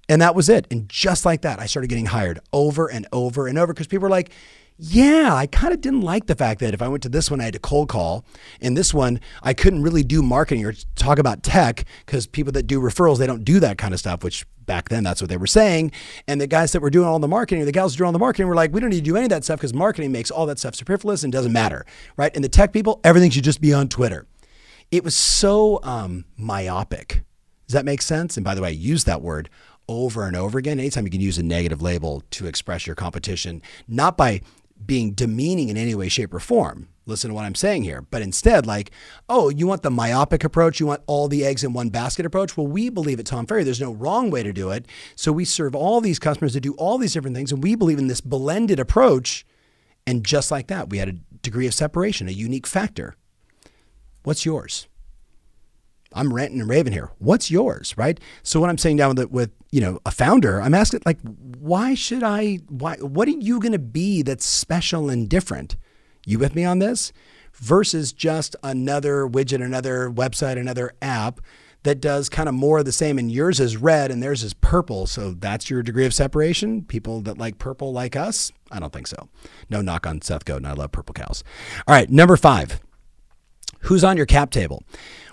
And 0.09 0.21
that 0.21 0.35
was 0.35 0.49
it. 0.49 0.67
And 0.71 0.89
just 0.89 1.25
like 1.25 1.43
that, 1.43 1.61
I 1.61 1.67
started 1.67 1.89
getting 1.89 2.07
hired 2.07 2.41
over 2.53 2.89
and 2.91 3.07
over 3.13 3.47
and 3.47 3.59
over 3.59 3.73
because 3.73 3.87
people 3.87 4.03
were 4.03 4.11
like, 4.11 4.31
yeah, 4.85 5.33
I 5.33 5.47
kind 5.47 5.73
of 5.73 5.81
didn't 5.81 6.01
like 6.01 6.27
the 6.27 6.35
fact 6.35 6.59
that 6.59 6.75
if 6.75 6.83
I 6.83 6.89
went 6.89 7.05
to 7.05 7.09
this 7.09 7.31
one, 7.31 7.41
I 7.41 7.45
had 7.45 7.53
to 7.53 7.61
cold 7.61 7.89
call. 7.89 8.25
And 8.61 8.77
this 8.77 8.93
one, 8.93 9.21
I 9.41 9.55
couldn't 9.55 9.83
really 9.83 10.03
do 10.03 10.25
marketing 10.25 10.67
or 10.67 10.75
talk 10.97 11.21
about 11.21 11.45
tech 11.45 11.85
because 12.05 12.27
people 12.27 12.51
that 12.55 12.65
do 12.65 12.81
referrals, 12.81 13.19
they 13.19 13.29
don't 13.29 13.45
do 13.45 13.61
that 13.61 13.79
kind 13.79 13.95
of 13.95 14.01
stuff, 14.01 14.25
which 14.25 14.45
back 14.67 14.89
then 14.89 15.05
that's 15.05 15.23
what 15.23 15.31
they 15.31 15.37
were 15.37 15.47
saying. 15.47 15.93
And 16.27 16.41
the 16.41 16.49
guys 16.49 16.73
that 16.73 16.83
were 16.83 16.91
doing 16.91 17.07
all 17.07 17.21
the 17.21 17.29
marketing, 17.29 17.63
or 17.63 17.65
the 17.65 17.71
gals 17.71 17.95
doing 17.95 18.07
all 18.07 18.13
the 18.13 18.19
marketing 18.19 18.49
were 18.49 18.57
like, 18.57 18.73
we 18.73 18.81
don't 18.81 18.91
need 18.91 18.97
to 18.97 19.03
do 19.03 19.17
any 19.17 19.27
of 19.27 19.31
that 19.31 19.45
stuff 19.45 19.61
because 19.61 19.73
marketing 19.73 20.11
makes 20.11 20.33
all 20.33 20.47
that 20.47 20.59
stuff 20.59 20.75
superfluous 20.75 21.23
and 21.23 21.33
doesn't 21.33 21.53
matter, 21.53 21.87
right? 22.17 22.35
And 22.35 22.43
the 22.43 22.49
tech 22.49 22.73
people, 22.73 23.01
everything 23.05 23.31
should 23.31 23.45
just 23.45 23.61
be 23.61 23.73
on 23.73 23.89
Twitter. 23.89 24.27
It 24.91 25.05
was 25.05 25.15
so 25.15 25.79
um, 25.85 26.25
myopic. 26.37 27.23
Does 27.69 27.75
that 27.75 27.85
make 27.85 28.03
sense? 28.03 28.37
And 28.37 28.43
by 28.43 28.57
the 28.57 28.63
way, 28.63 28.71
I 28.71 28.73
use 28.73 29.05
that 29.05 29.23
word 29.23 29.49
over 29.89 30.27
and 30.27 30.35
over 30.37 30.59
again. 30.59 30.81
Anytime 30.81 31.05
you 31.05 31.11
can 31.11 31.21
use 31.21 31.39
a 31.39 31.43
negative 31.43 31.83
label 31.83 32.25
to 32.31 32.47
express 32.47 32.85
your 32.87 32.97
competition, 32.97 33.63
not 33.87 34.17
by 34.17 34.41
being 34.87 35.13
demeaning 35.13 35.69
in 35.69 35.77
any 35.77 35.95
way, 35.95 36.09
shape, 36.09 36.35
or 36.35 36.41
form. 36.41 36.89
Listen 37.05 37.29
to 37.29 37.35
what 37.35 37.45
I'm 37.45 37.55
saying 37.55 37.83
here. 37.83 38.03
But 38.03 38.23
instead, 38.23 38.67
like, 38.67 38.93
oh, 39.29 39.49
you 39.49 39.67
want 39.67 39.83
the 39.83 39.91
myopic 39.91 40.45
approach? 40.45 40.79
You 40.79 40.87
want 40.87 41.03
all 41.07 41.27
the 41.27 41.45
eggs 41.45 41.65
in 41.65 41.73
one 41.73 41.89
basket 41.89 42.25
approach? 42.25 42.57
Well, 42.57 42.67
we 42.67 42.91
believe 42.91 43.19
at 43.19 43.27
Tom 43.27 43.47
Ferry 43.47 43.65
there's 43.65 43.81
no 43.81 43.93
wrong 43.93 44.31
way 44.31 44.43
to 44.43 44.53
do 44.53 44.71
it. 44.71 44.87
So 45.17 45.33
we 45.33 45.45
serve 45.45 45.75
all 45.75 46.01
these 46.01 46.21
customers 46.21 46.53
to 46.53 46.61
do 46.61 46.75
all 46.75 46.99
these 46.99 47.13
different 47.13 47.37
things. 47.37 47.51
And 47.51 47.63
we 47.63 47.75
believe 47.75 47.99
in 47.99 48.07
this 48.07 48.21
blended 48.21 48.79
approach. 48.79 49.45
And 50.07 50.25
just 50.25 50.51
like 50.51 50.69
that, 50.69 50.91
we 50.91 50.99
had 50.99 51.09
a 51.09 51.19
degree 51.43 51.67
of 51.67 51.75
separation, 51.75 52.29
a 52.29 52.33
unique 52.33 52.67
factor. 52.67 53.17
What's 54.23 54.47
yours? 54.47 54.87
I'm 56.15 56.33
ranting 56.33 56.61
and 56.61 56.69
raving 56.69 56.93
here. 56.93 57.11
What's 57.19 57.51
yours, 57.51 57.97
right? 57.97 58.19
So 58.43 58.61
what 58.61 58.71
I'm 58.71 58.79
saying 58.79 58.97
down 58.97 59.15
with, 59.15 59.31
with 59.31 59.51
you 59.71 59.81
know 59.81 60.01
a 60.05 60.11
founder, 60.11 60.61
I'm 60.61 60.75
asking 60.75 61.01
like, 61.07 61.19
why 61.59 61.95
should 61.95 62.23
I? 62.23 62.57
Why? 62.69 62.97
What 62.97 63.29
are 63.29 63.33
you 63.33 63.61
going 63.61 63.73
to 63.73 63.79
be 63.79 64.23
that's 64.23 64.45
special 64.45 65.09
and 65.11 65.29
different? 65.29 65.77
You 66.27 66.39
with 66.39 66.55
me 66.55 66.65
on 66.65 66.79
this? 66.79 67.13
Versus 67.55 68.13
just 68.13 68.57
another 68.63 69.27
widget, 69.29 69.63
another 69.63 70.11
website, 70.11 70.59
another 70.59 70.93
app 71.03 71.41
that 71.83 72.01
does 72.01 72.29
kind 72.29 72.49
of 72.49 72.55
more 72.55 72.79
of 72.79 72.85
the 72.85 72.93
same, 72.93 73.19
and 73.19 73.31
yours 73.31 73.61
is 73.61 73.77
red 73.77 74.11
and 74.11 74.23
theirs 74.23 74.43
is 74.43 74.55
purple. 74.55 75.07
So 75.07 75.33
that's 75.33 75.69
your 75.69 75.83
degree 75.83 76.07
of 76.07 76.15
separation. 76.15 76.83
People 76.83 77.21
that 77.23 77.39
like 77.39 77.59
purple 77.59 77.93
like 77.93 78.17
us? 78.17 78.53
I 78.71 78.79
don't 78.79 78.93
think 78.93 79.07
so. 79.07 79.29
No 79.69 79.83
knock 79.83 80.07
on 80.07 80.23
Seth 80.23 80.45
Godin. 80.45 80.67
I 80.67 80.73
love 80.73 80.93
purple 80.93 81.13
cows. 81.13 81.45
All 81.87 81.95
right, 81.95 82.09
number 82.09 82.37
five 82.37 82.81
Who's 83.83 84.05
on 84.05 84.17
your 84.17 84.27
cap 84.27 84.51
table? 84.51 84.85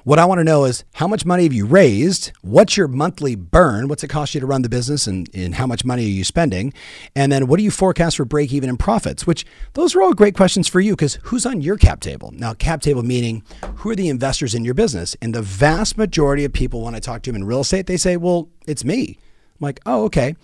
What 0.06 0.18
I 0.18 0.24
want 0.24 0.40
to 0.40 0.46
know 0.46 0.64
is 0.64 0.86
how 0.94 1.08
much 1.08 1.26
money 1.26 1.44
have 1.44 1.52
you 1.52 1.66
raised? 1.66 2.32
What's 2.42 2.78
your 2.78 2.88
monthly 2.88 3.36
burn? 3.36 3.90
What's 3.90 4.02
it 4.02 4.08
cost 4.08 4.34
you 4.34 4.40
to 4.40 4.46
run 4.46 4.62
the 4.62 4.70
business 4.70 5.08
and, 5.08 5.30
and 5.34 5.56
how 5.56 5.68
much 5.68 5.84
money 5.84 6.06
are 6.06 6.10
you 6.10 6.24
spending? 6.24 6.74
And 7.18 7.34
then 7.34 7.48
what 7.48 7.58
do 7.58 7.64
you 7.64 7.72
forecast 7.72 8.16
for 8.16 8.24
break 8.24 8.54
even 8.54 8.70
and 8.70 8.80
profits? 8.80 9.28
Which 9.28 9.46
those 9.74 9.96
are 9.96 10.02
all 10.02 10.14
great 10.14 10.36
questions 10.36 10.70
for 10.70 10.80
you 10.80 10.94
because 10.94 11.20
who's 11.24 11.46
on 11.46 11.60
your 11.60 11.76
cap 11.76 12.00
table? 12.00 12.32
Now, 12.34 12.54
cap 12.54 12.82
table 12.82 13.04
meaning 13.04 13.44
who 13.76 13.90
are 13.90 13.96
the 13.96 14.08
investors 14.08 14.56
in 14.56 14.64
your 14.64 14.74
business? 14.74 15.18
And 15.22 15.36
the 15.36 15.42
vast 15.42 15.98
majority 15.98 16.46
of 16.46 16.54
people, 16.54 16.82
when 16.82 16.96
I 16.96 17.00
talk 17.00 17.22
to 17.24 17.30
them 17.30 17.36
in 17.36 17.46
real 17.46 17.62
estate, 17.62 17.88
they 17.88 17.98
say, 17.98 18.16
well, 18.16 18.48
it's 18.66 18.86
me. 18.86 19.18
I'm 19.60 19.66
like, 19.66 19.82
oh, 19.86 20.06
okay. 20.06 20.36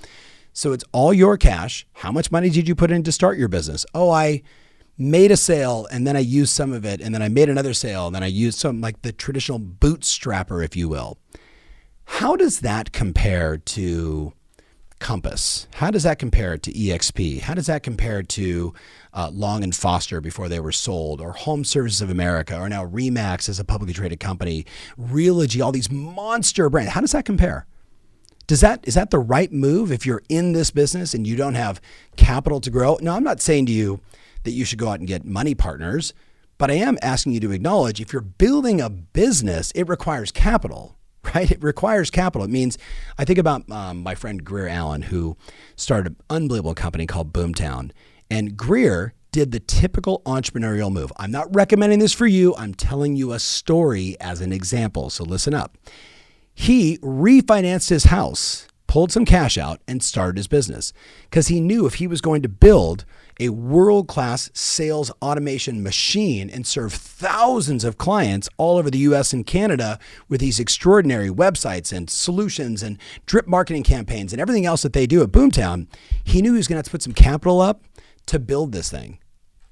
So 0.51 0.73
it's 0.73 0.83
all 0.91 1.13
your 1.13 1.37
cash. 1.37 1.87
How 1.93 2.11
much 2.11 2.29
money 2.29 2.49
did 2.49 2.67
you 2.67 2.75
put 2.75 2.91
in 2.91 3.03
to 3.03 3.11
start 3.11 3.37
your 3.37 3.47
business? 3.47 3.85
Oh, 3.93 4.09
I 4.09 4.41
made 4.97 5.31
a 5.31 5.37
sale 5.37 5.87
and 5.91 6.07
then 6.07 6.15
I 6.15 6.21
used 6.21 6.53
some 6.53 6.71
of 6.71 6.85
it 6.85 7.01
and 7.01 7.13
then 7.13 7.21
I 7.21 7.27
made 7.27 7.49
another 7.49 7.73
sale 7.73 8.07
and 8.07 8.15
then 8.15 8.23
I 8.23 8.27
used 8.27 8.59
some 8.59 8.81
like 8.81 9.01
the 9.01 9.11
traditional 9.11 9.59
bootstrapper, 9.59 10.63
if 10.63 10.75
you 10.75 10.87
will. 10.87 11.17
How 12.05 12.35
does 12.35 12.59
that 12.61 12.91
compare 12.91 13.57
to 13.57 14.33
Compass? 14.99 15.67
How 15.75 15.91
does 15.91 16.03
that 16.03 16.19
compare 16.19 16.57
to 16.57 16.71
EXP? 16.71 17.41
How 17.41 17.53
does 17.53 17.65
that 17.65 17.83
compare 17.83 18.23
to 18.23 18.73
uh, 19.13 19.29
Long 19.33 19.63
and 19.63 19.75
Foster 19.75 20.21
before 20.21 20.47
they 20.47 20.59
were 20.59 20.71
sold, 20.71 21.19
or 21.19 21.33
Home 21.33 21.65
Services 21.65 22.01
of 22.01 22.09
America, 22.09 22.57
or 22.57 22.69
now 22.69 22.85
Remax 22.85 23.49
as 23.49 23.59
a 23.59 23.65
publicly 23.65 23.93
traded 23.93 24.19
company, 24.19 24.65
Realogy, 24.99 25.63
all 25.63 25.71
these 25.71 25.91
monster 25.91 26.69
brands? 26.69 26.93
How 26.93 27.01
does 27.01 27.11
that 27.11 27.25
compare? 27.25 27.65
Does 28.47 28.61
that 28.61 28.87
is 28.87 28.93
that 28.93 29.09
the 29.09 29.19
right 29.19 29.51
move 29.51 29.91
if 29.91 30.05
you're 30.05 30.23
in 30.29 30.53
this 30.53 30.71
business 30.71 31.13
and 31.13 31.25
you 31.25 31.35
don't 31.35 31.55
have 31.55 31.81
capital 32.15 32.61
to 32.61 32.69
grow? 32.69 32.97
No, 33.01 33.15
I'm 33.15 33.23
not 33.23 33.41
saying 33.41 33.65
to 33.65 33.71
you 33.71 33.99
that 34.45 34.51
you 34.51 34.65
should 34.65 34.79
go 34.79 34.89
out 34.89 34.99
and 34.99 35.07
get 35.07 35.25
money 35.25 35.53
partners, 35.53 36.13
but 36.57 36.71
I 36.71 36.75
am 36.75 36.97
asking 37.01 37.33
you 37.33 37.39
to 37.41 37.51
acknowledge 37.51 37.99
if 37.99 38.13
you're 38.13 38.21
building 38.21 38.79
a 38.79 38.89
business, 38.89 39.71
it 39.71 39.89
requires 39.89 40.31
capital, 40.31 40.97
right? 41.35 41.51
It 41.51 41.61
requires 41.61 42.09
capital. 42.09 42.45
It 42.45 42.51
means 42.51 42.77
I 43.17 43.25
think 43.25 43.39
about 43.39 43.69
um, 43.69 44.01
my 44.01 44.15
friend 44.15 44.43
Grier 44.43 44.69
Allen 44.69 45.03
who 45.03 45.35
started 45.75 46.13
an 46.13 46.15
unbelievable 46.29 46.75
company 46.75 47.05
called 47.05 47.33
Boomtown, 47.33 47.91
and 48.29 48.55
Grier 48.55 49.13
did 49.35 49.51
the 49.51 49.59
typical 49.59 50.21
entrepreneurial 50.25 50.89
move. 50.89 51.11
I'm 51.17 51.29
not 51.29 51.53
recommending 51.53 51.99
this 51.99 52.13
for 52.13 52.25
you. 52.25 52.55
I'm 52.55 52.73
telling 52.73 53.17
you 53.17 53.33
a 53.33 53.39
story 53.39 54.15
as 54.21 54.39
an 54.39 54.53
example. 54.53 55.09
So 55.09 55.25
listen 55.25 55.53
up. 55.53 55.77
He 56.53 56.97
refinanced 56.99 57.89
his 57.89 58.05
house, 58.05 58.65
pulled 58.87 59.11
some 59.11 59.25
cash 59.25 59.57
out, 59.57 59.81
and 59.89 60.01
started 60.01 60.37
his 60.37 60.47
business 60.47 60.93
because 61.29 61.49
he 61.49 61.59
knew 61.59 61.85
if 61.85 61.95
he 61.95 62.07
was 62.07 62.21
going 62.21 62.43
to 62.43 62.49
build 62.49 63.03
a 63.39 63.49
world 63.49 64.07
class 64.07 64.49
sales 64.53 65.11
automation 65.21 65.83
machine 65.83 66.49
and 66.49 66.65
serve 66.65 66.93
thousands 66.93 67.83
of 67.83 67.97
clients 67.97 68.47
all 68.57 68.77
over 68.77 68.89
the 68.89 68.99
US 68.99 69.33
and 69.33 69.45
Canada 69.45 69.99
with 70.29 70.41
these 70.41 70.59
extraordinary 70.59 71.29
websites 71.29 71.91
and 71.91 72.09
solutions 72.09 72.81
and 72.81 72.97
drip 73.25 73.47
marketing 73.47 73.83
campaigns 73.83 74.31
and 74.31 74.41
everything 74.41 74.65
else 74.65 74.81
that 74.81 74.93
they 74.93 75.05
do 75.05 75.21
at 75.21 75.29
Boomtown, 75.29 75.87
he 76.23 76.41
knew 76.41 76.53
he 76.53 76.57
was 76.57 76.67
going 76.67 76.75
to 76.75 76.79
have 76.79 76.85
to 76.85 76.91
put 76.91 77.03
some 77.03 77.13
capital 77.13 77.61
up 77.61 77.83
to 78.27 78.39
build 78.39 78.71
this 78.71 78.89
thing. 78.89 79.19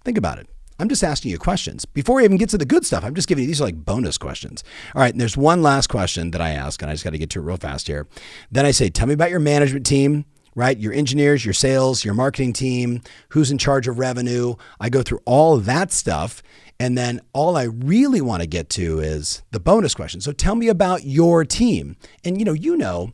Think 0.04 0.18
about 0.18 0.38
it. 0.38 0.48
I'm 0.80 0.90
just 0.90 1.04
asking 1.04 1.32
you 1.32 1.38
questions. 1.38 1.86
Before 1.86 2.18
we 2.18 2.24
even 2.24 2.38
get 2.38 2.50
to 2.50 2.58
the 2.58 2.66
good 2.66 2.86
stuff, 2.86 3.04
I'm 3.04 3.14
just 3.14 3.28
giving 3.28 3.44
you 3.44 3.48
these 3.48 3.62
are 3.62 3.66
like 3.66 3.86
bonus 3.86 4.18
questions. 4.18 4.64
All 4.96 5.02
right, 5.02 5.14
and 5.14 5.22
there's 5.22 5.38
one 5.38 5.62
last 5.62 5.88
question 5.88 6.32
that 6.32 6.42
I 6.42 6.50
ask, 6.50 6.82
and 6.82 6.90
I 6.90 6.94
just 6.94 7.04
got 7.04 7.12
to 7.12 7.18
get 7.18 7.30
to 7.32 7.40
it 7.40 7.44
real 7.44 7.58
fast 7.58 7.88
here. 7.88 8.08
Then 8.52 8.66
I 8.66 8.72
say, 8.72 8.90
tell 8.90 9.08
me 9.08 9.14
about 9.14 9.30
your 9.30 9.40
management 9.40 9.86
team, 9.86 10.26
right? 10.56 10.78
Your 10.78 10.94
engineers, 10.94 11.46
your 11.46 11.54
sales, 11.54 12.06
your 12.06 12.14
marketing 12.14 12.54
team, 12.54 13.02
who's 13.30 13.52
in 13.52 13.58
charge 13.58 13.88
of 13.88 14.00
revenue. 14.00 14.56
I 14.80 14.90
go 14.90 15.02
through 15.02 15.22
all 15.26 15.58
that 15.58 15.92
stuff. 15.92 16.44
And 16.80 16.98
then 16.98 17.22
all 17.34 17.56
I 17.56 17.64
really 17.64 18.22
want 18.22 18.42
to 18.42 18.48
get 18.48 18.70
to 18.72 19.00
is 19.00 19.44
the 19.52 19.60
bonus 19.60 19.94
question. 19.94 20.22
So 20.22 20.32
tell 20.32 20.56
me 20.56 20.68
about 20.68 21.06
your 21.06 21.46
team. 21.46 21.96
And 22.24 22.38
you 22.40 22.46
know, 22.46 22.54
you 22.54 22.76
know, 22.76 23.12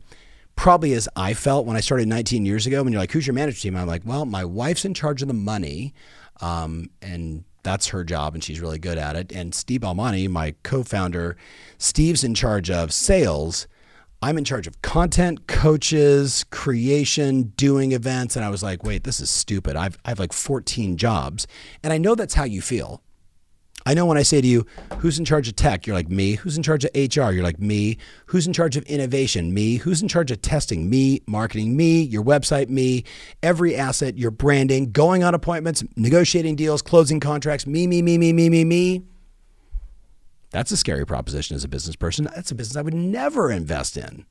probably 0.56 0.92
as 0.92 1.08
I 1.16 1.34
felt 1.34 1.66
when 1.66 1.76
I 1.76 1.80
started 1.80 2.08
19 2.08 2.44
years 2.44 2.66
ago, 2.66 2.82
when 2.82 2.92
you're 2.92 3.00
like, 3.00 3.12
who's 3.12 3.26
your 3.26 3.34
management 3.34 3.62
team? 3.62 3.76
I'm 3.76 3.86
like, 3.86 4.02
well, 4.04 4.24
my 4.26 4.44
wife's 4.44 4.84
in 4.84 4.94
charge 4.94 5.22
of 5.22 5.28
the 5.28 5.34
money. 5.34 5.94
Um, 6.40 6.90
and 7.00 7.44
that's 7.62 7.88
her 7.88 8.04
job 8.04 8.34
and 8.34 8.42
she's 8.42 8.60
really 8.60 8.78
good 8.78 8.98
at 8.98 9.16
it. 9.16 9.32
And 9.32 9.54
Steve 9.54 9.82
Almani, 9.82 10.28
my 10.28 10.54
co-founder, 10.62 11.36
Steve's 11.78 12.24
in 12.24 12.34
charge 12.34 12.70
of 12.70 12.92
sales. 12.92 13.66
I'm 14.22 14.36
in 14.36 14.44
charge 14.44 14.66
of 14.66 14.82
content, 14.82 15.46
coaches, 15.46 16.44
creation, 16.50 17.54
doing 17.56 17.92
events. 17.92 18.36
And 18.36 18.44
I 18.44 18.50
was 18.50 18.62
like, 18.62 18.84
wait, 18.84 19.04
this 19.04 19.18
is 19.18 19.30
stupid. 19.30 19.76
I've, 19.76 19.96
I 20.04 20.10
have 20.10 20.18
like 20.18 20.34
14 20.34 20.98
jobs. 20.98 21.46
And 21.82 21.90
I 21.92 21.98
know 21.98 22.14
that's 22.14 22.34
how 22.34 22.44
you 22.44 22.60
feel. 22.60 23.02
I 23.86 23.94
know 23.94 24.04
when 24.04 24.18
I 24.18 24.22
say 24.22 24.42
to 24.42 24.46
you, 24.46 24.66
who's 24.98 25.18
in 25.18 25.24
charge 25.24 25.48
of 25.48 25.56
tech? 25.56 25.86
You're 25.86 25.96
like, 25.96 26.10
me. 26.10 26.34
Who's 26.34 26.58
in 26.58 26.62
charge 26.62 26.84
of 26.84 26.90
HR? 26.94 27.32
You're 27.32 27.42
like, 27.42 27.58
me. 27.58 27.96
Who's 28.26 28.46
in 28.46 28.52
charge 28.52 28.76
of 28.76 28.84
innovation? 28.84 29.54
Me. 29.54 29.76
Who's 29.76 30.02
in 30.02 30.08
charge 30.08 30.30
of 30.30 30.42
testing? 30.42 30.90
Me. 30.90 31.22
Marketing? 31.26 31.74
Me. 31.78 32.02
Your 32.02 32.22
website? 32.22 32.68
Me. 32.68 33.04
Every 33.42 33.74
asset, 33.74 34.18
your 34.18 34.30
branding, 34.30 34.92
going 34.92 35.24
on 35.24 35.34
appointments, 35.34 35.82
negotiating 35.96 36.56
deals, 36.56 36.82
closing 36.82 37.20
contracts? 37.20 37.66
Me, 37.66 37.86
me, 37.86 38.02
me, 38.02 38.18
me, 38.18 38.34
me, 38.34 38.50
me, 38.50 38.64
me. 38.64 39.02
That's 40.50 40.72
a 40.72 40.76
scary 40.76 41.06
proposition 41.06 41.54
as 41.54 41.64
a 41.64 41.68
business 41.68 41.96
person. 41.96 42.28
That's 42.34 42.50
a 42.50 42.54
business 42.54 42.76
I 42.76 42.82
would 42.82 42.94
never 42.94 43.50
invest 43.50 43.96
in. 43.96 44.26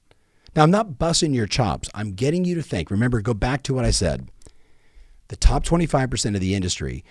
Now, 0.55 0.63
I'm 0.63 0.71
not 0.71 0.97
busting 0.97 1.34
your 1.34 1.47
chops. 1.47 1.89
I'm 1.93 2.13
getting 2.13 2.43
you 2.43 2.55
to 2.55 2.62
think. 2.62 2.91
Remember, 2.91 3.21
go 3.21 3.34
back 3.34 3.63
to 3.63 3.73
what 3.73 3.86
I 3.86 3.91
said. 3.91 4.29
The 5.29 5.36
top 5.36 5.63
25% 5.63 6.36
of 6.36 6.41
the 6.41 6.55
industry 6.55 7.03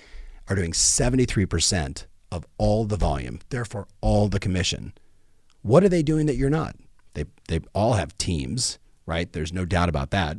are 0.48 0.56
doing 0.56 0.72
73% 0.72 2.06
of 2.30 2.46
all 2.58 2.84
the 2.84 2.96
volume, 2.96 3.40
therefore 3.50 3.86
all 4.00 4.28
the 4.28 4.40
commission. 4.40 4.92
What 5.62 5.84
are 5.84 5.88
they 5.88 6.02
doing 6.02 6.26
that 6.26 6.36
you're 6.36 6.50
not? 6.50 6.76
They, 7.14 7.24
they 7.48 7.60
all 7.74 7.94
have 7.94 8.18
teams, 8.18 8.78
right? 9.06 9.32
There's 9.32 9.52
no 9.52 9.64
doubt 9.64 9.88
about 9.88 10.10
that. 10.10 10.36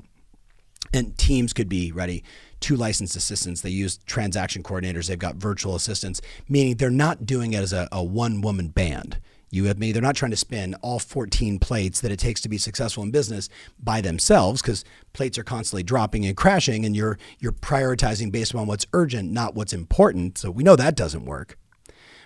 And 0.94 1.18
teams 1.18 1.54
could 1.54 1.70
be 1.70 1.92
ready. 1.92 2.24
Two 2.60 2.76
licensed 2.76 3.16
assistants. 3.16 3.62
They 3.62 3.70
use 3.70 3.98
transaction 4.06 4.64
coordinators. 4.64 5.08
They've 5.08 5.18
got 5.18 5.36
virtual 5.36 5.76
assistants, 5.76 6.22
meaning 6.48 6.76
they're 6.76 6.90
not 6.90 7.26
doing 7.26 7.54
it 7.54 7.62
as 7.62 7.74
a, 7.74 7.88
a 7.92 8.04
one 8.04 8.42
woman 8.42 8.70
band. 8.70 9.20
You 9.52 9.64
with 9.64 9.80
me? 9.80 9.92
They're 9.92 10.02
not 10.02 10.16
trying 10.16 10.32
to 10.32 10.38
spin 10.38 10.76
all 10.82 11.00
14 11.00 11.58
plates 11.58 12.02
that 12.02 12.12
it 12.12 12.20
takes 12.20 12.40
to 12.42 12.50
be 12.50 12.60
successful 12.60 13.02
in 13.02 13.10
business 13.10 13.50
by 13.80 14.00
themselves 14.00 14.62
because 14.62 14.86
plates 15.14 15.40
are 15.40 15.44
constantly 15.44 15.82
dropping 15.82 16.26
and 16.26 16.38
crashing, 16.38 16.86
and 16.86 16.96
you're 16.96 17.18
you're 17.40 17.52
prioritizing 17.52 18.32
based 18.32 18.54
on 18.54 18.68
what's 18.68 18.86
urgent, 18.94 19.32
not 19.32 19.56
what's 19.56 19.74
important. 19.74 20.38
So 20.38 20.52
we 20.52 20.64
know 20.64 20.76
that 20.76 20.96
doesn't 20.96 21.26
work. 21.26 21.58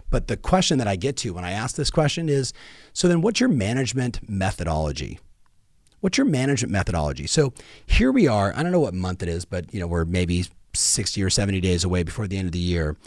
But 0.10 0.28
the 0.28 0.38
question 0.38 0.78
that 0.80 0.88
I 0.88 0.96
get 0.96 1.15
to 1.17 1.34
when 1.34 1.46
I 1.46 1.52
ask 1.52 1.76
this 1.76 1.89
question 1.89 2.28
is 2.28 2.54
so 2.91 3.08
then 3.08 3.22
what's 3.22 3.39
your 3.39 3.50
management 3.50 4.19
methodology? 4.30 5.19
What's 6.04 6.18
your 6.18 6.26
management 6.26 6.70
methodology? 6.70 7.28
So 7.28 7.54
here 7.86 8.12
we 8.12 8.28
are. 8.28 8.54
I 8.58 8.62
don't 8.62 8.74
know 8.74 8.82
what 8.82 8.94
month 8.94 9.24
it 9.24 9.30
is, 9.30 9.46
but 9.46 9.74
you 9.74 9.80
know, 9.80 9.88
we're 9.88 10.04
maybe 10.04 10.44
60 10.74 11.24
or 11.24 11.30
70 11.30 11.62
days 11.62 11.86
away 11.86 12.04
before 12.04 12.28
the 12.28 12.38
end 12.38 12.48
of 12.48 12.52
the 12.52 12.60
year. 12.60 12.98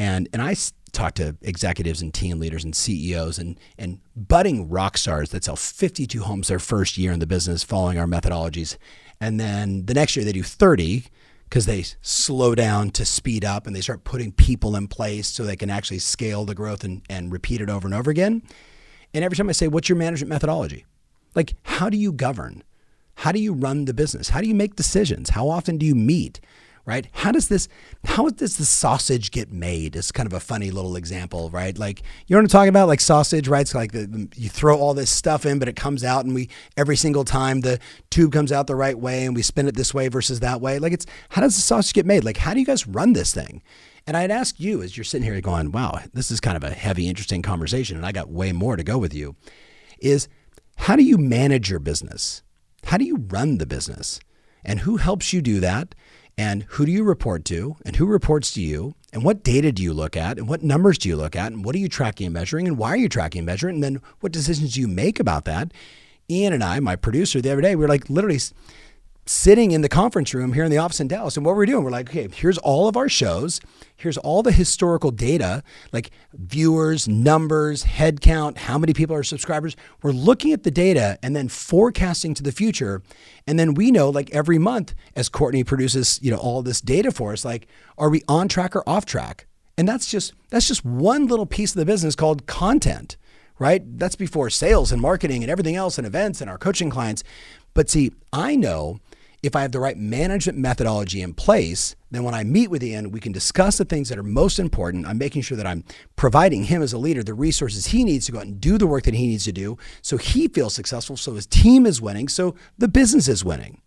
And 0.00 0.28
and 0.32 0.42
I 0.42 0.56
talk 0.90 1.14
to 1.14 1.36
executives 1.42 2.02
and 2.02 2.12
team 2.12 2.40
leaders 2.40 2.64
and 2.64 2.74
CEOs 2.74 3.38
and 3.38 3.56
and 3.78 4.00
budding 4.16 4.68
rock 4.68 4.98
stars 4.98 5.30
that 5.30 5.44
sell 5.44 5.54
52 5.54 6.22
homes 6.22 6.48
their 6.48 6.58
first 6.58 6.98
year 6.98 7.12
in 7.12 7.20
the 7.20 7.26
business 7.26 7.62
following 7.62 8.00
our 8.00 8.06
methodologies. 8.06 8.76
And 9.20 9.38
then 9.38 9.86
the 9.86 9.94
next 9.94 10.16
year 10.16 10.24
they 10.24 10.32
do 10.32 10.42
30 10.42 11.04
because 11.44 11.66
they 11.66 11.84
slow 12.02 12.56
down 12.56 12.90
to 12.90 13.04
speed 13.04 13.44
up 13.44 13.68
and 13.68 13.76
they 13.76 13.80
start 13.80 14.02
putting 14.02 14.32
people 14.32 14.74
in 14.74 14.88
place 14.88 15.28
so 15.28 15.44
they 15.44 15.54
can 15.54 15.70
actually 15.70 16.00
scale 16.00 16.44
the 16.44 16.56
growth 16.56 16.82
and, 16.82 17.02
and 17.08 17.30
repeat 17.30 17.60
it 17.60 17.70
over 17.70 17.86
and 17.86 17.94
over 17.94 18.10
again. 18.10 18.42
And 19.14 19.22
every 19.22 19.36
time 19.36 19.48
I 19.48 19.52
say, 19.52 19.68
What's 19.68 19.88
your 19.88 19.98
management 19.98 20.30
methodology? 20.30 20.84
Like, 21.34 21.54
how 21.62 21.88
do 21.90 21.96
you 21.96 22.12
govern? 22.12 22.62
How 23.16 23.32
do 23.32 23.40
you 23.40 23.52
run 23.52 23.84
the 23.84 23.94
business? 23.94 24.30
How 24.30 24.40
do 24.40 24.48
you 24.48 24.54
make 24.54 24.76
decisions? 24.76 25.30
How 25.30 25.48
often 25.48 25.76
do 25.76 25.86
you 25.86 25.94
meet? 25.94 26.40
right? 26.86 27.06
How 27.12 27.30
does 27.30 27.48
this, 27.48 27.68
how 28.04 28.28
does 28.30 28.56
the 28.56 28.64
sausage 28.64 29.30
get 29.30 29.52
made? 29.52 29.96
Is 29.96 30.10
kind 30.10 30.26
of 30.26 30.32
a 30.32 30.40
funny 30.40 30.70
little 30.70 30.96
example, 30.96 31.50
right? 31.50 31.78
Like, 31.78 32.02
you 32.26 32.34
know 32.34 32.38
what 32.38 32.44
I'm 32.44 32.48
talking 32.48 32.68
about? 32.68 32.88
Like 32.88 33.00
sausage, 33.00 33.48
right? 33.48 33.60
It's 33.60 33.74
like 33.74 33.92
the, 33.92 34.28
you 34.34 34.48
throw 34.48 34.76
all 34.76 34.94
this 34.94 35.10
stuff 35.10 35.46
in, 35.46 35.58
but 35.58 35.68
it 35.68 35.76
comes 35.76 36.02
out, 36.02 36.24
and 36.24 36.34
we 36.34 36.48
every 36.76 36.96
single 36.96 37.24
time 37.24 37.60
the 37.60 37.78
tube 38.10 38.32
comes 38.32 38.50
out 38.50 38.66
the 38.66 38.74
right 38.74 38.98
way, 38.98 39.24
and 39.24 39.36
we 39.36 39.42
spin 39.42 39.68
it 39.68 39.76
this 39.76 39.94
way 39.94 40.08
versus 40.08 40.40
that 40.40 40.60
way. 40.60 40.78
Like, 40.78 40.92
it's 40.92 41.06
how 41.28 41.42
does 41.42 41.54
the 41.54 41.62
sausage 41.62 41.92
get 41.92 42.06
made? 42.06 42.24
Like, 42.24 42.38
how 42.38 42.54
do 42.54 42.60
you 42.60 42.66
guys 42.66 42.86
run 42.86 43.12
this 43.12 43.32
thing? 43.32 43.62
And 44.06 44.16
I'd 44.16 44.30
ask 44.30 44.58
you 44.58 44.82
as 44.82 44.96
you're 44.96 45.04
sitting 45.04 45.24
here 45.24 45.40
going, 45.40 45.70
wow, 45.72 46.00
this 46.14 46.30
is 46.30 46.40
kind 46.40 46.56
of 46.56 46.64
a 46.64 46.70
heavy, 46.70 47.08
interesting 47.08 47.42
conversation, 47.42 47.96
and 47.96 48.06
I 48.06 48.12
got 48.12 48.30
way 48.30 48.52
more 48.52 48.76
to 48.76 48.82
go 48.82 48.98
with 48.98 49.14
you. 49.14 49.36
Is 50.00 50.28
how 50.80 50.96
do 50.96 51.02
you 51.02 51.18
manage 51.18 51.70
your 51.70 51.80
business? 51.80 52.42
How 52.84 52.96
do 52.96 53.04
you 53.04 53.26
run 53.28 53.58
the 53.58 53.66
business? 53.66 54.20
And 54.64 54.80
who 54.80 54.96
helps 54.98 55.32
you 55.32 55.40
do 55.40 55.60
that? 55.60 55.94
and 56.40 56.62
who 56.68 56.86
do 56.86 56.92
you 56.92 57.04
report 57.04 57.44
to? 57.44 57.76
And 57.84 57.96
who 57.96 58.06
reports 58.06 58.50
to 58.52 58.62
you? 58.62 58.94
And 59.12 59.22
what 59.22 59.42
data 59.42 59.72
do 59.72 59.82
you 59.82 59.92
look 59.92 60.16
at? 60.16 60.38
And 60.38 60.48
what 60.48 60.62
numbers 60.62 60.96
do 60.96 61.10
you 61.10 61.16
look 61.16 61.36
at? 61.36 61.52
And 61.52 61.62
what 61.62 61.74
are 61.74 61.78
you 61.78 61.88
tracking 61.88 62.28
and 62.28 62.32
measuring? 62.32 62.66
And 62.66 62.78
why 62.78 62.88
are 62.88 62.96
you 62.96 63.10
tracking 63.10 63.40
and 63.40 63.46
measuring? 63.46 63.74
And 63.76 63.84
then 63.84 64.00
what 64.20 64.32
decisions 64.32 64.72
do 64.72 64.80
you 64.80 64.88
make 64.88 65.20
about 65.20 65.44
that? 65.44 65.70
Ian 66.30 66.54
and 66.54 66.64
i 66.64 66.80
my 66.80 66.96
producer 66.96 67.42
the 67.42 67.50
other 67.52 67.60
day 67.60 67.76
we 67.76 67.82
were 67.82 67.88
like 67.88 68.08
literally 68.08 68.38
sitting 69.30 69.70
in 69.70 69.80
the 69.80 69.88
conference 69.88 70.34
room 70.34 70.54
here 70.54 70.64
in 70.64 70.72
the 70.72 70.76
office 70.76 70.98
in 70.98 71.06
Dallas. 71.06 71.36
And 71.36 71.46
what 71.46 71.54
we're 71.54 71.64
doing, 71.64 71.84
we're 71.84 71.92
like, 71.92 72.10
okay, 72.10 72.26
here's 72.34 72.58
all 72.58 72.88
of 72.88 72.96
our 72.96 73.08
shows. 73.08 73.60
Here's 73.96 74.18
all 74.18 74.42
the 74.42 74.50
historical 74.50 75.12
data, 75.12 75.62
like 75.92 76.10
viewers, 76.32 77.06
numbers, 77.06 77.84
head 77.84 78.20
count, 78.20 78.58
how 78.58 78.76
many 78.76 78.92
people 78.92 79.14
are 79.14 79.22
subscribers. 79.22 79.76
We're 80.02 80.10
looking 80.10 80.52
at 80.52 80.64
the 80.64 80.70
data 80.72 81.16
and 81.22 81.36
then 81.36 81.48
forecasting 81.48 82.34
to 82.34 82.42
the 82.42 82.50
future. 82.50 83.02
And 83.46 83.56
then 83.56 83.74
we 83.74 83.92
know, 83.92 84.10
like 84.10 84.30
every 84.32 84.58
month, 84.58 84.94
as 85.14 85.28
Courtney 85.28 85.62
produces, 85.62 86.18
you 86.20 86.32
know, 86.32 86.38
all 86.38 86.62
this 86.62 86.80
data 86.80 87.12
for 87.12 87.32
us, 87.32 87.44
like, 87.44 87.68
are 87.96 88.10
we 88.10 88.22
on 88.26 88.48
track 88.48 88.74
or 88.74 88.82
off 88.88 89.06
track? 89.06 89.46
And 89.78 89.86
that's 89.86 90.10
just 90.10 90.32
that's 90.48 90.66
just 90.66 90.84
one 90.84 91.28
little 91.28 91.46
piece 91.46 91.70
of 91.70 91.76
the 91.76 91.86
business 91.86 92.16
called 92.16 92.46
content, 92.46 93.16
right? 93.60 93.80
That's 93.96 94.16
before 94.16 94.50
sales 94.50 94.90
and 94.90 95.00
marketing 95.00 95.44
and 95.44 95.52
everything 95.52 95.76
else 95.76 95.98
and 95.98 96.06
events 96.06 96.40
and 96.40 96.50
our 96.50 96.58
coaching 96.58 96.90
clients. 96.90 97.22
But 97.74 97.88
see, 97.88 98.10
I 98.32 98.56
know 98.56 98.98
if 99.42 99.56
I 99.56 99.62
have 99.62 99.72
the 99.72 99.80
right 99.80 99.96
management 99.96 100.58
methodology 100.58 101.22
in 101.22 101.34
place, 101.34 101.96
then 102.10 102.24
when 102.24 102.34
I 102.34 102.44
meet 102.44 102.70
with 102.70 102.82
Ian, 102.82 103.10
we 103.10 103.20
can 103.20 103.32
discuss 103.32 103.78
the 103.78 103.84
things 103.84 104.08
that 104.08 104.18
are 104.18 104.22
most 104.22 104.58
important. 104.58 105.06
I'm 105.06 105.18
making 105.18 105.42
sure 105.42 105.56
that 105.56 105.66
I'm 105.66 105.84
providing 106.16 106.64
him 106.64 106.82
as 106.82 106.92
a 106.92 106.98
leader 106.98 107.22
the 107.22 107.34
resources 107.34 107.86
he 107.86 108.04
needs 108.04 108.26
to 108.26 108.32
go 108.32 108.38
out 108.38 108.46
and 108.46 108.60
do 108.60 108.76
the 108.76 108.86
work 108.86 109.04
that 109.04 109.14
he 109.14 109.26
needs 109.26 109.44
to 109.44 109.52
do 109.52 109.78
so 110.02 110.16
he 110.16 110.48
feels 110.48 110.74
successful, 110.74 111.16
so 111.16 111.34
his 111.34 111.46
team 111.46 111.86
is 111.86 112.02
winning, 112.02 112.28
so 112.28 112.54
the 112.78 112.88
business 112.88 113.28
is 113.28 113.44
winning. 113.44 113.80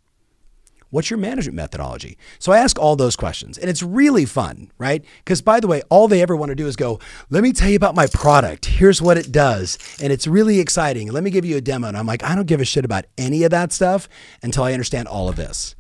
What's 0.94 1.10
your 1.10 1.18
management 1.18 1.56
methodology? 1.56 2.20
So 2.38 2.52
I 2.52 2.60
ask 2.60 2.78
all 2.78 2.96
those 2.96 3.16
questions 3.16 3.58
and 3.58 3.68
it's 3.68 3.82
really 3.82 4.26
fun, 4.26 4.72
right? 4.78 5.04
Because 5.26 5.42
by 5.42 5.60
the 5.60 5.66
way, 5.66 5.82
all 5.90 6.08
they 6.08 6.22
ever 6.22 6.36
want 6.36 6.50
to 6.52 6.56
do 6.56 6.68
is 6.68 6.76
go, 6.76 7.00
let 7.32 7.42
me 7.42 7.52
tell 7.52 7.68
you 7.68 7.76
about 7.76 7.96
my 7.96 8.06
product. 8.06 8.68
Here's 8.68 9.02
what 9.02 9.18
it 9.18 9.32
does. 9.32 9.80
And 10.00 10.14
it's 10.14 10.28
really 10.28 10.60
exciting. 10.60 11.12
Let 11.12 11.24
me 11.24 11.32
give 11.32 11.46
you 11.46 11.58
a 11.58 11.62
demo. 11.62 11.88
And 11.88 11.98
I'm 11.98 12.06
like, 12.06 12.24
I 12.24 12.36
don't 12.36 12.46
give 12.46 12.62
a 12.62 12.66
shit 12.66 12.86
about 12.86 13.06
any 13.18 13.42
of 13.42 13.50
that 13.50 13.72
stuff 13.72 14.08
until 14.44 14.66
I 14.66 14.74
understand 14.74 15.08
all 15.08 15.28
of 15.28 15.36
this. 15.36 15.76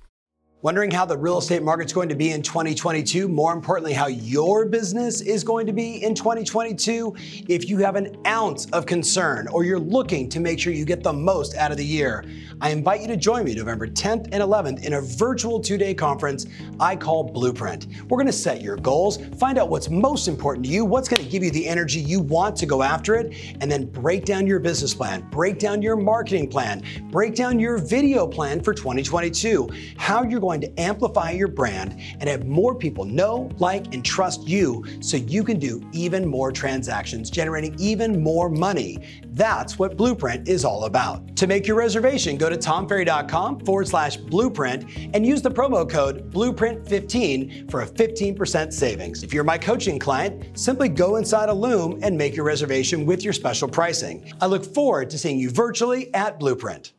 Wondering 0.63 0.91
how 0.91 1.03
the 1.03 1.17
real 1.17 1.39
estate 1.39 1.61
market's 1.61 1.91
going 1.91 2.07
to 2.07 2.15
be 2.15 2.31
in 2.31 2.41
2022? 2.41 3.27
More 3.27 3.51
importantly, 3.51 3.91
how 3.91 4.07
your 4.07 4.65
business 4.65 5.19
is 5.19 5.43
going 5.43 5.67
to 5.67 5.73
be 5.73 6.01
in 6.01 6.15
2022? 6.15 7.13
If 7.49 7.67
you 7.67 7.79
have 7.79 7.97
an 7.97 8.15
ounce 8.25 8.67
of 8.67 8.85
concern 8.85 9.49
or 9.49 9.65
you're 9.65 9.77
looking 9.77 10.29
to 10.29 10.39
make 10.39 10.61
sure 10.61 10.71
you 10.71 10.85
get 10.85 11.03
the 11.03 11.11
most 11.11 11.57
out 11.57 11.71
of 11.71 11.77
the 11.77 11.85
year, 11.85 12.23
I 12.61 12.69
invite 12.69 13.01
you 13.01 13.07
to 13.07 13.17
join 13.17 13.43
me 13.43 13.53
November 13.55 13.87
10th 13.87 14.29
and 14.31 14.35
11th 14.35 14.85
in 14.85 14.93
a 14.93 15.01
virtual 15.01 15.59
two 15.59 15.77
day 15.77 15.93
conference 15.93 16.45
I 16.79 16.95
call 16.95 17.25
Blueprint. 17.25 17.87
We're 18.07 18.17
going 18.17 18.27
to 18.27 18.31
set 18.31 18.61
your 18.61 18.77
goals, 18.77 19.17
find 19.37 19.57
out 19.57 19.67
what's 19.67 19.89
most 19.89 20.29
important 20.29 20.65
to 20.67 20.71
you, 20.71 20.85
what's 20.85 21.09
going 21.09 21.21
to 21.21 21.29
give 21.29 21.43
you 21.43 21.51
the 21.51 21.67
energy 21.67 21.99
you 21.99 22.21
want 22.21 22.55
to 22.55 22.65
go 22.65 22.81
after 22.81 23.15
it, 23.15 23.35
and 23.59 23.69
then 23.69 23.87
break 23.87 24.23
down 24.23 24.47
your 24.47 24.59
business 24.59 24.93
plan, 24.93 25.27
break 25.29 25.59
down 25.59 25.81
your 25.81 25.97
marketing 25.97 26.47
plan, 26.47 26.81
break 27.11 27.35
down 27.35 27.59
your 27.59 27.79
video 27.79 28.25
plan 28.25 28.61
for 28.61 28.73
2022, 28.73 29.67
how 29.97 30.23
you're 30.23 30.39
going 30.39 30.52
going 30.53 30.61
to 30.61 30.79
amplify 30.79 31.31
your 31.31 31.47
brand 31.47 31.99
and 32.19 32.29
have 32.29 32.45
more 32.45 32.75
people 32.75 33.05
know, 33.05 33.49
like, 33.57 33.93
and 33.93 34.05
trust 34.05 34.47
you 34.47 34.83
so 35.01 35.17
you 35.17 35.43
can 35.43 35.57
do 35.57 35.81
even 35.93 36.27
more 36.27 36.51
transactions, 36.51 37.29
generating 37.29 37.75
even 37.79 38.21
more 38.21 38.49
money. 38.49 38.99
That's 39.29 39.79
what 39.79 39.97
Blueprint 39.97 40.47
is 40.47 40.63
all 40.63 40.85
about. 40.85 41.35
To 41.37 41.47
make 41.47 41.65
your 41.65 41.75
reservation, 41.75 42.37
go 42.37 42.49
to 42.49 42.57
tomferry.com 42.57 43.61
forward 43.61 43.87
slash 43.87 44.17
blueprint 44.17 44.85
and 45.13 45.25
use 45.25 45.41
the 45.41 45.49
promo 45.49 45.89
code 45.89 46.31
Blueprint15 46.31 47.71
for 47.71 47.81
a 47.81 47.87
15% 47.87 48.71
savings. 48.71 49.23
If 49.23 49.33
you're 49.33 49.43
my 49.43 49.57
coaching 49.57 49.97
client, 49.97 50.57
simply 50.57 50.89
go 50.89 51.15
inside 51.15 51.49
Elume 51.49 51.99
and 52.03 52.15
make 52.15 52.35
your 52.35 52.45
reservation 52.45 53.07
with 53.07 53.23
your 53.23 53.33
special 53.33 53.67
pricing. 53.67 54.31
I 54.39 54.45
look 54.45 54.63
forward 54.63 55.09
to 55.09 55.17
seeing 55.17 55.39
you 55.39 55.49
virtually 55.49 56.13
at 56.13 56.39
Blueprint. 56.39 56.93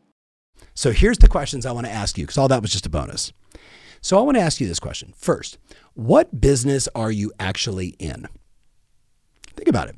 So 0.75 0.91
here's 0.91 1.19
the 1.19 1.29
questions 1.29 1.65
I 1.67 1.73
want 1.73 1.87
to 1.87 1.93
ask 1.93 2.19
you 2.19 2.25
because 2.25 2.37
all 2.37 2.49
that 2.49 2.61
was 2.61 2.73
just 2.73 2.87
a 2.87 2.91
bonus. 2.91 3.33
So 4.05 4.19
I 4.19 4.21
want 4.21 4.37
to 4.37 4.43
ask 4.43 4.61
you 4.61 4.69
this 4.69 4.79
question. 4.79 5.15
First, 5.17 5.57
what 5.95 6.39
business 6.39 6.91
are 6.95 7.11
you 7.11 7.33
actually 7.41 7.97
in? 7.99 8.29
Think 9.57 9.67
about 9.67 9.89
it. 9.89 9.97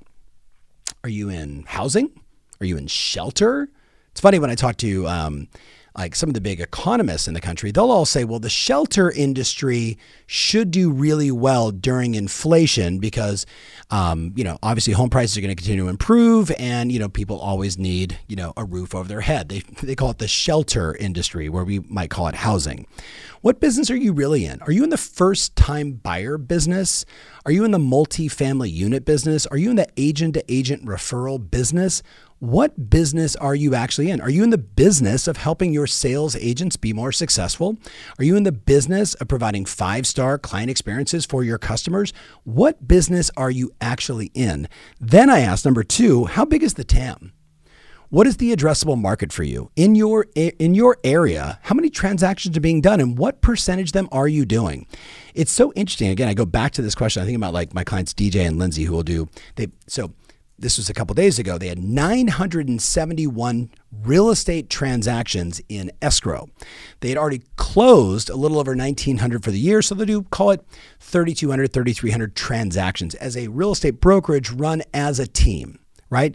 Are 1.02 1.10
you 1.10 1.28
in 1.28 1.64
housing? 1.66 2.12
Are 2.60 2.66
you 2.66 2.76
in 2.76 2.86
shelter? 2.86 3.68
It's 4.12 4.20
funny 4.20 4.38
when 4.38 4.48
I 4.48 4.54
talk 4.54 4.76
to 4.76 5.08
um, 5.08 5.48
like 5.96 6.14
some 6.14 6.28
of 6.28 6.34
the 6.34 6.40
big 6.40 6.60
economists 6.60 7.26
in 7.26 7.34
the 7.34 7.40
country, 7.40 7.70
they'll 7.70 7.90
all 7.90 8.04
say, 8.04 8.24
well, 8.24 8.38
the 8.38 8.50
shelter 8.50 9.10
industry 9.10 9.96
should 10.26 10.70
do 10.70 10.90
really 10.90 11.30
well 11.30 11.70
during 11.70 12.14
inflation 12.14 12.98
because, 12.98 13.46
um, 13.90 14.32
you 14.36 14.44
know, 14.44 14.58
obviously 14.62 14.92
home 14.92 15.08
prices 15.08 15.38
are 15.38 15.40
going 15.40 15.48
to 15.48 15.54
continue 15.54 15.82
to 15.82 15.88
improve 15.88 16.50
and, 16.58 16.92
you 16.92 16.98
know, 16.98 17.08
people 17.08 17.38
always 17.38 17.78
need, 17.78 18.18
you 18.28 18.36
know, 18.36 18.52
a 18.56 18.64
roof 18.64 18.94
over 18.94 19.08
their 19.08 19.22
head. 19.22 19.48
They, 19.48 19.60
they 19.82 19.94
call 19.94 20.10
it 20.10 20.18
the 20.18 20.28
shelter 20.28 20.94
industry, 20.96 21.48
where 21.48 21.64
we 21.64 21.78
might 21.80 22.10
call 22.10 22.28
it 22.28 22.34
housing. 22.34 22.86
What 23.40 23.60
business 23.60 23.90
are 23.90 23.96
you 23.96 24.12
really 24.12 24.44
in? 24.44 24.60
Are 24.62 24.72
you 24.72 24.82
in 24.82 24.90
the 24.90 24.96
first 24.96 25.54
time 25.56 25.92
buyer 25.92 26.36
business? 26.36 27.04
Are 27.44 27.52
you 27.52 27.64
in 27.64 27.70
the 27.70 27.78
multi-family 27.78 28.68
unit 28.68 29.04
business? 29.04 29.46
Are 29.46 29.56
you 29.56 29.70
in 29.70 29.76
the 29.76 29.88
agent 29.96 30.34
to 30.34 30.44
agent 30.52 30.84
referral 30.84 31.50
business? 31.50 32.02
What 32.38 32.90
business 32.90 33.34
are 33.36 33.54
you 33.54 33.74
actually 33.74 34.10
in? 34.10 34.20
Are 34.20 34.28
you 34.28 34.44
in 34.44 34.50
the 34.50 34.58
business 34.58 35.26
of 35.26 35.38
helping 35.38 35.72
your 35.72 35.86
sales 35.86 36.36
agents 36.36 36.76
be 36.76 36.92
more 36.92 37.10
successful? 37.10 37.78
Are 38.18 38.24
you 38.24 38.36
in 38.36 38.42
the 38.42 38.52
business 38.52 39.14
of 39.14 39.28
providing 39.28 39.64
five 39.64 40.06
star 40.06 40.36
client 40.36 40.68
experiences 40.68 41.24
for 41.24 41.42
your 41.42 41.56
customers? 41.56 42.12
What 42.44 42.86
business 42.86 43.30
are 43.38 43.50
you 43.50 43.72
actually 43.80 44.32
in? 44.34 44.68
Then 45.00 45.30
I 45.30 45.40
asked 45.40 45.64
number 45.64 45.82
two, 45.82 46.26
how 46.26 46.44
big 46.44 46.62
is 46.62 46.74
the 46.74 46.84
TAM? 46.84 47.32
What 48.10 48.26
is 48.26 48.36
the 48.36 48.54
addressable 48.54 49.00
market 49.00 49.32
for 49.32 49.42
you 49.42 49.70
in 49.74 49.94
your 49.94 50.26
in 50.34 50.74
your 50.74 50.98
area? 51.02 51.58
How 51.62 51.74
many 51.74 51.88
transactions 51.88 52.56
are 52.56 52.60
being 52.60 52.80
done, 52.80 53.00
and 53.00 53.18
what 53.18 53.40
percentage 53.40 53.88
of 53.88 53.92
them 53.94 54.08
are 54.12 54.28
you 54.28 54.44
doing? 54.44 54.86
It's 55.34 55.50
so 55.50 55.72
interesting. 55.72 56.10
Again, 56.10 56.28
I 56.28 56.34
go 56.34 56.44
back 56.44 56.70
to 56.72 56.82
this 56.82 56.94
question. 56.94 57.22
I 57.22 57.26
think 57.26 57.36
about 57.36 57.52
like 57.52 57.74
my 57.74 57.82
clients 57.82 58.14
DJ 58.14 58.46
and 58.46 58.58
Lindsay, 58.58 58.84
who 58.84 58.92
will 58.92 59.02
do 59.02 59.28
they 59.56 59.68
so 59.88 60.12
this 60.58 60.78
was 60.78 60.88
a 60.88 60.94
couple 60.94 61.14
days 61.14 61.38
ago, 61.38 61.58
they 61.58 61.68
had 61.68 61.78
971 61.78 63.70
real 64.02 64.30
estate 64.30 64.70
transactions 64.70 65.60
in 65.68 65.90
escrow. 66.00 66.48
They 67.00 67.10
had 67.10 67.18
already 67.18 67.42
closed 67.56 68.30
a 68.30 68.36
little 68.36 68.58
over 68.58 68.74
1,900 68.74 69.44
for 69.44 69.50
the 69.50 69.58
year, 69.58 69.82
so 69.82 69.94
they 69.94 70.06
do 70.06 70.22
call 70.22 70.50
it 70.50 70.64
3,200, 71.00 71.72
3,300 71.72 72.34
transactions 72.34 73.14
as 73.16 73.36
a 73.36 73.48
real 73.48 73.72
estate 73.72 74.00
brokerage 74.00 74.50
run 74.50 74.82
as 74.94 75.18
a 75.20 75.26
team, 75.26 75.78
right? 76.08 76.34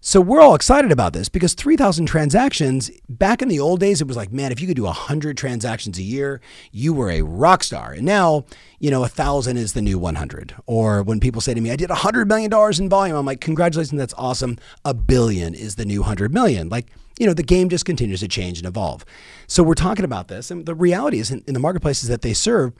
So 0.00 0.20
we're 0.20 0.40
all 0.40 0.54
excited 0.54 0.92
about 0.92 1.12
this 1.12 1.28
because 1.28 1.54
3,000 1.54 2.06
transactions, 2.06 2.88
back 3.08 3.42
in 3.42 3.48
the 3.48 3.58
old 3.58 3.80
days, 3.80 4.00
it 4.00 4.06
was 4.06 4.16
like, 4.16 4.30
man, 4.30 4.52
if 4.52 4.60
you 4.60 4.68
could 4.68 4.76
do 4.76 4.84
100 4.84 5.36
transactions 5.36 5.98
a 5.98 6.04
year, 6.04 6.40
you 6.70 6.92
were 6.92 7.10
a 7.10 7.22
rock 7.22 7.64
star. 7.64 7.94
And 7.94 8.04
now, 8.04 8.44
you 8.78 8.92
know, 8.92 9.00
1,000 9.00 9.56
is 9.56 9.72
the 9.72 9.82
new 9.82 9.98
100. 9.98 10.54
Or 10.66 11.02
when 11.02 11.18
people 11.18 11.40
say 11.40 11.52
to 11.52 11.60
me, 11.60 11.72
I 11.72 11.76
did 11.76 11.90
$100 11.90 12.28
million 12.28 12.52
in 12.80 12.88
volume, 12.88 13.16
I'm 13.16 13.26
like, 13.26 13.40
congratulations, 13.40 13.98
that's 13.98 14.14
awesome. 14.16 14.56
A 14.84 14.94
billion 14.94 15.52
is 15.52 15.74
the 15.74 15.84
new 15.84 16.02
100 16.02 16.32
million. 16.32 16.68
Like, 16.68 16.86
you 17.18 17.26
know, 17.26 17.34
the 17.34 17.42
game 17.42 17.68
just 17.68 17.84
continues 17.84 18.20
to 18.20 18.28
change 18.28 18.58
and 18.58 18.68
evolve. 18.68 19.04
So 19.48 19.64
we're 19.64 19.74
talking 19.74 20.04
about 20.04 20.28
this. 20.28 20.52
And 20.52 20.64
the 20.64 20.76
reality 20.76 21.18
is 21.18 21.32
in, 21.32 21.42
in 21.48 21.54
the 21.54 21.60
marketplaces 21.60 22.08
that 22.08 22.22
they 22.22 22.34
serve, 22.34 22.72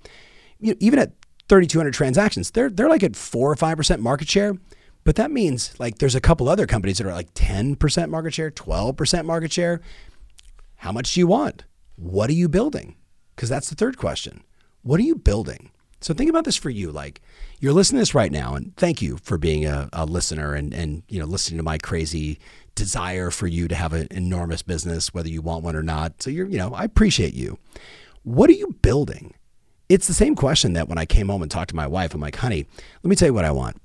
you 0.61 0.71
know, 0.71 0.77
even 0.79 1.01
at 1.01 1.15
3,200 1.49 1.93
transactions, 1.93 2.53
they're, 2.53 2.71
they're 2.71 2.89
like 2.89 3.03
at 3.03 3.17
four 3.17 3.51
or 3.51 3.57
5% 3.57 3.99
market 3.99 4.29
share. 4.29 4.55
But 5.09 5.17
that 5.17 5.31
means 5.31 5.73
like 5.81 5.97
there's 5.97 6.15
a 6.15 6.21
couple 6.21 6.51
other 6.51 6.67
companies 6.67 6.99
that 6.99 7.07
are 7.07 7.15
like 7.15 7.33
10% 7.33 8.11
market 8.11 8.35
share, 8.35 8.51
12% 8.51 9.25
market 9.25 9.51
share. 9.51 9.81
How 10.77 10.93
much 10.93 11.15
do 11.15 11.21
you 11.21 11.27
want? 11.27 11.65
What 11.97 12.29
are 12.29 12.35
you 12.35 12.47
building? 12.47 12.95
Because 13.35 13.49
that's 13.49 13.71
the 13.71 13.75
third 13.75 13.97
question. 13.97 14.43
What 14.83 15.01
are 15.01 15.05
you 15.05 15.15
building? 15.15 15.71
So 16.03 16.13
think 16.13 16.29
about 16.29 16.45
this 16.45 16.59
for 16.59 16.69
you. 16.69 16.93
Like 16.93 17.23
you're 17.59 17.73
listening 17.73 18.01
to 18.01 18.03
this 18.03 18.15
right 18.15 18.31
now, 18.31 18.55
and 18.55 18.77
thank 18.77 19.01
you 19.01 19.17
for 19.23 19.39
being 19.39 19.65
a, 19.65 19.89
a 19.95 20.05
listener 20.05 20.53
and 20.53 20.75
and 20.75 21.05
you 21.09 21.19
know 21.19 21.25
listening 21.25 21.57
to 21.57 21.65
my 21.65 21.79
crazy 21.79 22.39
desire 22.75 23.31
for 23.31 23.47
you 23.47 23.67
to 23.67 23.75
have 23.75 23.95
an 23.95 24.09
enormous 24.11 24.61
business, 24.61 25.15
whether 25.15 25.31
you 25.31 25.41
want 25.41 25.65
one 25.65 25.75
or 25.75 25.83
not. 25.83 26.23
So 26.23 26.29
you're, 26.29 26.49
you 26.49 26.59
know, 26.59 26.75
I 26.75 26.85
appreciate 26.85 27.33
you. 27.33 27.59
What 28.25 28.51
are 28.51 28.61
you 28.61 28.77
building? 28.83 29.33
It's 29.89 30.07
the 30.07 30.13
same 30.13 30.35
question 30.35 30.75
that 30.75 30.87
when 30.87 30.99
I 30.99 31.07
came 31.07 31.31
home 31.31 31.41
and 31.41 31.51
talked 31.51 31.71
to 31.71 31.77
my 31.77 31.87
wife, 31.87 32.13
I'm 32.13 32.21
like, 32.21 32.37
honey, 32.37 32.67
let 33.03 33.09
me 33.09 33.17
tell 33.17 33.29
you 33.29 33.33
what 33.33 33.47
I 33.47 33.53
want 33.53 33.81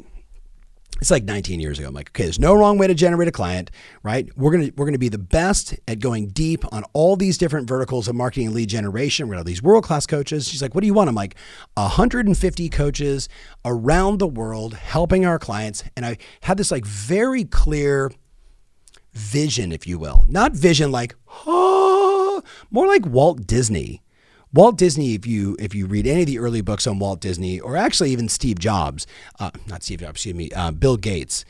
it's 1.02 1.12
like 1.12 1.24
19 1.24 1.60
years 1.60 1.80
ago. 1.80 1.88
I'm 1.88 1.94
like, 1.94 2.10
okay, 2.12 2.24
there's 2.24 2.40
no 2.40 2.54
wrong 2.54 2.78
way 2.78 2.88
to 2.88 2.94
generate 2.94 3.28
a 3.28 3.32
client, 3.32 3.72
right? 4.04 4.30
We're 4.38 4.52
gonna 4.52 4.72
we're 4.78 4.86
gonna 4.86 4.98
be 4.98 5.10
the 5.10 5.18
best 5.18 5.76
at 5.88 6.00
going 6.00 6.28
deep 6.28 6.64
on 6.72 6.84
all 6.94 7.16
these 7.16 7.38
different 7.38 7.68
verticals 7.68 8.08
of 8.08 8.16
marketing 8.16 8.48
and 8.48 8.56
lead 8.56 8.70
generation. 8.70 9.28
We're 9.28 9.34
gonna 9.34 9.40
have 9.40 9.46
these 9.46 9.64
world 9.64 9.84
class 9.84 10.06
coaches. 10.06 10.48
She's 10.48 10.62
like, 10.62 10.76
what 10.76 10.82
do 10.82 10.88
you 10.88 10.94
want? 10.94 11.10
I'm 11.10 11.16
like, 11.16 11.36
150 11.76 12.70
coaches 12.70 13.28
around 13.66 14.20
the 14.20 14.28
world 14.28 14.76
helping 14.76 15.26
our 15.26 15.40
clients, 15.40 15.84
and 15.98 16.06
I 16.06 16.18
had 16.42 16.58
this 16.58 16.72
like 16.72 16.86
very 16.86 17.44
clear 17.44 18.12
vision, 19.14 19.72
if 19.72 19.88
you 19.88 19.98
will, 19.98 20.26
not 20.28 20.54
vision 20.54 20.92
like, 20.92 21.16
oh, 21.46 22.42
more 22.72 22.88
like 22.88 23.06
Walt 23.06 23.48
Disney 23.48 24.03
Walt 24.54 24.78
Disney, 24.78 25.16
if 25.16 25.26
you 25.26 25.56
if 25.60 25.74
you 25.74 25.88
read 25.88 26.06
any 26.06 26.22
of 26.22 26.28
the 26.28 26.40
early 26.40 26.62
books 26.62 26.86
on 26.86 27.00
Walt 27.00 27.20
Disney, 27.20 27.60
or 27.60 27.76
actually 27.76 28.12
even 28.12 28.30
Steve 28.30 28.60
Jobs, 28.60 29.08
uh, 29.40 29.52
not 29.68 29.84
Steve 29.84 30.02
Jobs, 30.02 30.18
excuse 30.18 30.36
me, 30.36 30.52
uh, 30.52 30.72
Bill 30.72 30.98
Gates, 30.98 31.44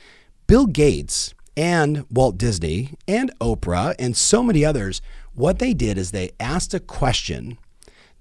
Bill 0.48 0.66
Gates 0.66 1.34
and 1.56 2.06
Walt 2.10 2.38
Disney 2.38 2.98
and 3.08 3.32
Oprah 3.40 3.94
and 4.00 4.18
so 4.18 4.42
many 4.42 4.66
others 4.66 5.02
What 5.36 5.60
they 5.60 5.74
did 5.74 5.98
is 5.98 6.12
they 6.12 6.32
asked 6.40 6.74
a 6.74 6.80
question 6.80 7.58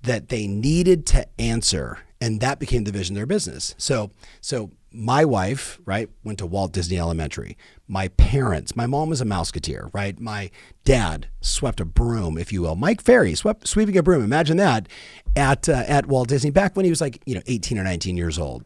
that 0.03 0.29
they 0.29 0.47
needed 0.47 1.07
to 1.07 1.27
answer, 1.39 1.99
and 2.21 2.41
that 2.41 2.59
became 2.59 2.85
the 2.85 2.93
vision 2.93 3.15
of 3.15 3.19
their 3.19 3.27
business. 3.27 3.75
So, 3.77 4.11
so 4.41 4.71
my 4.91 5.25
wife, 5.25 5.79
right, 5.85 6.09
went 6.25 6.39
to 6.39 6.47
Walt 6.47 6.73
Disney 6.73 6.99
Elementary. 6.99 7.57
My 7.93 8.09
parents, 8.09 8.75
my 8.75 8.87
mom 8.87 9.11
was 9.11 9.21
a 9.21 9.27
mouseketeer, 9.27 9.91
right? 9.93 10.19
My 10.19 10.51
dad 10.83 11.29
swept 11.43 11.79
a 11.79 11.85
broom, 11.85 12.39
if 12.39 12.51
you 12.51 12.63
will. 12.63 12.75
Mike 12.75 13.03
Ferry 13.03 13.35
swept 13.35 13.69
sweeping 13.69 13.99
a 13.99 14.03
broom. 14.03 14.25
Imagine 14.25 14.57
that 14.57 14.89
at 15.37 15.69
uh, 15.69 15.85
at 15.87 16.07
Walt 16.07 16.29
Disney 16.29 16.49
back 16.49 16.75
when 16.75 16.87
he 16.87 16.91
was 16.91 17.03
like 17.03 17.23
you 17.27 17.35
know 17.35 17.43
18 17.47 17.79
or 17.79 17.85
19 17.85 18.17
years 18.17 18.39
old. 18.39 18.65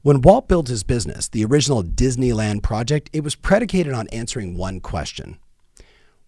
When 0.00 0.22
Walt 0.22 0.48
built 0.48 0.68
his 0.68 0.84
business, 0.84 1.28
the 1.28 1.44
original 1.44 1.82
Disneyland 1.82 2.62
project, 2.62 3.10
it 3.12 3.22
was 3.22 3.34
predicated 3.34 3.92
on 3.92 4.08
answering 4.08 4.56
one 4.56 4.80
question: 4.80 5.36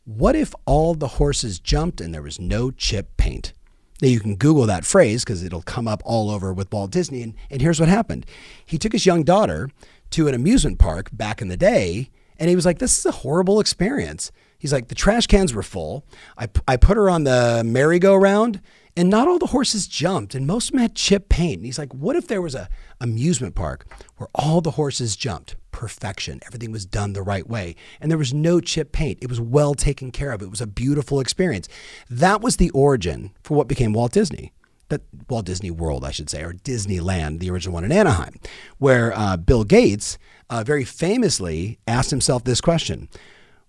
What 0.04 0.36
if 0.36 0.54
all 0.66 0.92
the 0.94 1.08
horses 1.16 1.58
jumped 1.58 1.98
and 1.98 2.12
there 2.12 2.20
was 2.20 2.38
no 2.38 2.70
chip 2.70 3.16
paint? 3.16 3.54
Now 4.02 4.08
you 4.08 4.20
can 4.20 4.36
Google 4.36 4.66
that 4.66 4.84
phrase 4.84 5.24
because 5.24 5.42
it'll 5.42 5.62
come 5.62 5.88
up 5.88 6.02
all 6.04 6.28
over 6.28 6.52
with 6.52 6.70
Walt 6.70 6.90
Disney. 6.90 7.22
And, 7.22 7.32
and 7.50 7.62
here's 7.62 7.80
what 7.80 7.88
happened 7.88 8.26
he 8.66 8.76
took 8.76 8.92
his 8.92 9.06
young 9.06 9.22
daughter 9.22 9.70
to 10.10 10.28
an 10.28 10.34
amusement 10.34 10.78
park 10.78 11.08
back 11.10 11.40
in 11.40 11.48
the 11.48 11.56
day, 11.56 12.10
and 12.38 12.48
he 12.48 12.56
was 12.56 12.66
like, 12.66 12.78
This 12.78 12.98
is 12.98 13.06
a 13.06 13.10
horrible 13.10 13.60
experience. 13.60 14.32
He's 14.58 14.72
like, 14.72 14.88
The 14.88 14.94
trash 14.94 15.26
cans 15.26 15.54
were 15.54 15.62
full. 15.62 16.04
I, 16.38 16.48
I 16.66 16.76
put 16.76 16.96
her 16.96 17.08
on 17.10 17.24
the 17.24 17.62
merry-go-round, 17.64 18.60
and 18.96 19.10
not 19.10 19.28
all 19.28 19.38
the 19.38 19.46
horses 19.46 19.86
jumped, 19.86 20.34
and 20.34 20.46
most 20.46 20.68
of 20.68 20.72
them 20.72 20.80
had 20.80 20.94
chip 20.94 21.28
paint. 21.28 21.58
And 21.58 21.66
he's 21.66 21.78
like, 21.78 21.92
What 21.92 22.16
if 22.16 22.28
there 22.28 22.42
was 22.42 22.54
a 22.54 22.68
amusement 23.00 23.54
park 23.54 23.86
where 24.16 24.28
all 24.34 24.60
the 24.60 24.72
horses 24.72 25.16
jumped? 25.16 25.56
Perfection. 25.70 26.40
Everything 26.46 26.70
was 26.70 26.86
done 26.86 27.12
the 27.12 27.22
right 27.22 27.48
way. 27.48 27.74
And 28.00 28.10
there 28.10 28.18
was 28.18 28.32
no 28.32 28.60
chip 28.60 28.92
paint. 28.92 29.18
It 29.20 29.28
was 29.28 29.40
well 29.40 29.74
taken 29.74 30.12
care 30.12 30.30
of. 30.30 30.40
It 30.40 30.50
was 30.50 30.60
a 30.60 30.68
beautiful 30.68 31.18
experience. 31.18 31.68
That 32.08 32.40
was 32.40 32.58
the 32.58 32.70
origin 32.70 33.32
for 33.42 33.54
what 33.56 33.66
became 33.66 33.92
Walt 33.92 34.12
Disney 34.12 34.52
that 34.88 35.02
Walt 35.28 35.46
Disney 35.46 35.70
World, 35.70 36.04
I 36.04 36.10
should 36.10 36.30
say, 36.30 36.42
or 36.42 36.52
Disneyland, 36.52 37.40
the 37.40 37.50
original 37.50 37.74
one 37.74 37.84
in 37.84 37.92
Anaheim, 37.92 38.34
where 38.78 39.16
uh, 39.16 39.36
Bill 39.36 39.64
Gates 39.64 40.18
uh, 40.50 40.64
very 40.64 40.84
famously 40.84 41.78
asked 41.86 42.10
himself 42.10 42.44
this 42.44 42.60
question 42.60 43.08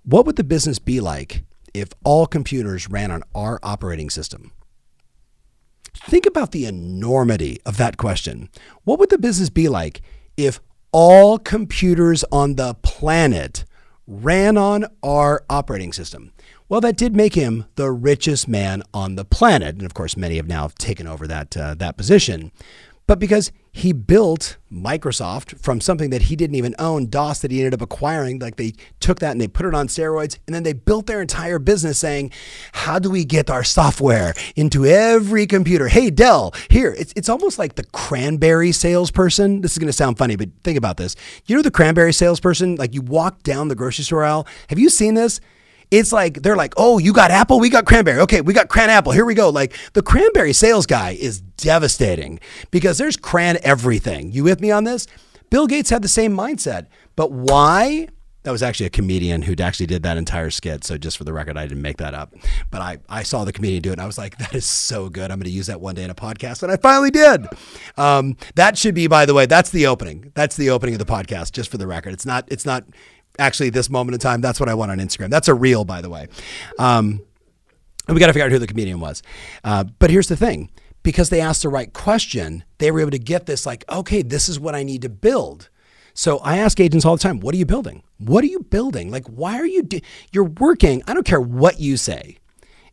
What 0.03 0.25
would 0.25 0.35
the 0.35 0.43
business 0.43 0.79
be 0.79 0.99
like 0.99 1.43
if 1.73 1.89
all 2.03 2.25
computers 2.25 2.89
ran 2.89 3.11
on 3.11 3.23
our 3.33 3.59
operating 3.63 4.09
system? 4.09 4.51
Think 5.93 6.25
about 6.25 6.51
the 6.51 6.65
enormity 6.65 7.59
of 7.65 7.77
that 7.77 7.97
question. 7.97 8.49
What 8.83 8.99
would 8.99 9.09
the 9.09 9.17
business 9.17 9.49
be 9.49 9.69
like 9.69 10.01
if 10.35 10.59
all 10.91 11.37
computers 11.39 12.23
on 12.31 12.55
the 12.55 12.73
planet 12.75 13.63
ran 14.05 14.57
on 14.57 14.85
our 15.01 15.43
operating 15.49 15.93
system? 15.93 16.31
Well, 16.67 16.81
that 16.81 16.97
did 16.97 17.15
make 17.15 17.35
him 17.35 17.65
the 17.75 17.91
richest 17.91 18.47
man 18.47 18.83
on 18.93 19.15
the 19.15 19.25
planet, 19.25 19.75
and 19.75 19.85
of 19.85 19.93
course, 19.93 20.17
many 20.17 20.37
have 20.37 20.47
now 20.47 20.69
taken 20.77 21.07
over 21.07 21.27
that 21.27 21.55
uh, 21.55 21.75
that 21.75 21.95
position 21.95 22.51
but 23.07 23.19
because 23.19 23.51
he 23.75 23.91
built 23.91 24.55
Microsoft 24.71 25.59
from 25.59 25.81
something 25.81 26.09
that 26.09 26.23
he 26.23 26.37
didn't 26.37 26.55
even 26.55 26.73
own, 26.79 27.09
DOS 27.09 27.41
that 27.41 27.51
he 27.51 27.59
ended 27.59 27.73
up 27.73 27.81
acquiring. 27.81 28.39
Like 28.39 28.55
they 28.55 28.71
took 29.01 29.19
that 29.19 29.33
and 29.33 29.41
they 29.41 29.49
put 29.49 29.65
it 29.65 29.75
on 29.75 29.89
steroids, 29.89 30.37
and 30.47 30.55
then 30.55 30.63
they 30.63 30.71
built 30.71 31.07
their 31.07 31.19
entire 31.19 31.59
business 31.59 31.99
saying, 31.99 32.31
"How 32.71 32.99
do 32.99 33.09
we 33.09 33.25
get 33.25 33.49
our 33.49 33.65
software 33.65 34.33
into 34.55 34.85
every 34.85 35.45
computer?" 35.45 35.89
Hey, 35.89 36.09
Dell, 36.09 36.53
here. 36.69 36.95
It's 36.97 37.11
it's 37.17 37.27
almost 37.27 37.59
like 37.59 37.75
the 37.75 37.83
cranberry 37.83 38.71
salesperson. 38.71 39.59
This 39.59 39.73
is 39.73 39.77
going 39.77 39.87
to 39.87 39.93
sound 39.93 40.17
funny, 40.17 40.37
but 40.37 40.47
think 40.63 40.77
about 40.77 40.95
this. 40.95 41.17
You 41.45 41.57
know 41.57 41.61
the 41.61 41.69
cranberry 41.69 42.13
salesperson? 42.13 42.77
Like 42.77 42.93
you 42.93 43.01
walk 43.01 43.43
down 43.43 43.67
the 43.67 43.75
grocery 43.75 44.05
store 44.05 44.23
aisle. 44.23 44.47
Have 44.69 44.79
you 44.79 44.89
seen 44.89 45.15
this? 45.15 45.41
It's 45.91 46.11
like 46.11 46.41
they're 46.41 46.55
like, 46.55 46.73
oh, 46.77 46.97
you 46.97 47.13
got 47.13 47.31
apple, 47.31 47.59
we 47.59 47.69
got 47.69 47.85
cranberry. 47.85 48.19
Okay, 48.21 48.41
we 48.41 48.53
got 48.53 48.69
cran 48.69 48.89
apple. 48.89 49.11
Here 49.11 49.25
we 49.25 49.33
go. 49.33 49.49
Like 49.49 49.75
the 49.93 50.01
cranberry 50.01 50.53
sales 50.53 50.85
guy 50.85 51.11
is 51.11 51.41
devastating 51.41 52.39
because 52.71 52.97
there's 52.97 53.17
cran 53.17 53.57
everything. 53.63 54.31
You 54.31 54.43
with 54.43 54.61
me 54.61 54.71
on 54.71 54.83
this? 54.83 55.07
Bill 55.49 55.67
Gates 55.67 55.89
had 55.89 56.01
the 56.01 56.07
same 56.07 56.35
mindset, 56.35 56.87
but 57.15 57.31
why? 57.31 58.07
That 58.43 58.51
was 58.51 58.61
actually 58.61 58.85
a 58.85 58.91
comedian 58.91 59.41
who 59.41 59.55
actually 59.59 59.87
did 59.87 60.03
that 60.03 60.17
entire 60.17 60.51
skit. 60.51 60.83
So 60.83 60.99
just 60.99 61.17
for 61.17 61.23
the 61.23 61.33
record, 61.33 61.57
I 61.57 61.63
didn't 61.65 61.81
make 61.81 61.97
that 61.97 62.13
up. 62.13 62.31
But 62.69 62.79
I, 62.79 62.97
I 63.09 63.23
saw 63.23 63.43
the 63.43 63.51
comedian 63.51 63.81
do 63.81 63.89
it 63.89 63.93
and 63.93 64.01
I 64.01 64.05
was 64.05 64.19
like, 64.19 64.37
that 64.37 64.53
is 64.53 64.65
so 64.65 65.09
good. 65.09 65.31
I'm 65.31 65.39
going 65.39 65.45
to 65.45 65.49
use 65.49 65.65
that 65.65 65.81
one 65.81 65.95
day 65.95 66.03
in 66.03 66.11
a 66.11 66.15
podcast. 66.15 66.61
And 66.61 66.71
I 66.71 66.77
finally 66.77 67.09
did. 67.09 67.47
Um, 67.97 68.37
that 68.53 68.77
should 68.77 68.93
be, 68.93 69.07
by 69.07 69.25
the 69.25 69.33
way, 69.33 69.47
that's 69.47 69.71
the 69.71 69.87
opening. 69.87 70.31
That's 70.35 70.55
the 70.55 70.69
opening 70.69 70.93
of 70.93 70.99
the 70.99 71.11
podcast, 71.11 71.53
just 71.53 71.71
for 71.71 71.77
the 71.77 71.87
record. 71.87 72.13
It's 72.13 72.25
not, 72.25 72.47
it's 72.51 72.67
not 72.67 72.83
actually 73.39 73.69
this 73.69 73.89
moment 73.89 74.13
in 74.13 74.19
time. 74.19 74.41
That's 74.41 74.59
what 74.59 74.69
I 74.69 74.73
want 74.73 74.91
on 74.91 74.99
Instagram. 74.99 75.29
That's 75.29 75.47
a 75.47 75.53
reel, 75.53 75.85
by 75.85 76.01
the 76.01 76.09
way. 76.09 76.27
Um, 76.79 77.21
and 78.07 78.15
we 78.15 78.19
got 78.19 78.27
to 78.27 78.33
figure 78.33 78.45
out 78.45 78.51
who 78.51 78.59
the 78.59 78.67
comedian 78.67 78.99
was. 78.99 79.23
Uh, 79.63 79.85
but 79.99 80.09
here's 80.09 80.27
the 80.27 80.35
thing 80.37 80.69
because 81.03 81.29
they 81.29 81.41
asked 81.41 81.61
the 81.61 81.69
right 81.69 81.93
question, 81.93 82.63
they 82.79 82.91
were 82.91 82.99
able 82.99 83.11
to 83.11 83.19
get 83.19 83.45
this 83.45 83.65
like, 83.65 83.83
okay, 83.89 84.21
this 84.21 84.49
is 84.49 84.59
what 84.59 84.75
I 84.75 84.83
need 84.83 85.01
to 85.03 85.09
build. 85.09 85.69
So 86.13 86.39
I 86.39 86.57
ask 86.57 86.79
agents 86.79 87.05
all 87.05 87.15
the 87.17 87.21
time, 87.21 87.39
what 87.39 87.53
are 87.53 87.57
you 87.57 87.65
building? 87.65 88.01
What 88.17 88.43
are 88.43 88.47
you 88.47 88.61
building? 88.61 89.11
Like, 89.11 89.25
why 89.27 89.59
are 89.59 89.65
you, 89.65 89.83
do- 89.83 89.99
you're 90.31 90.45
working, 90.45 91.03
I 91.07 91.13
don't 91.13 91.25
care 91.25 91.41
what 91.41 91.79
you 91.79 91.97
say 91.97 92.37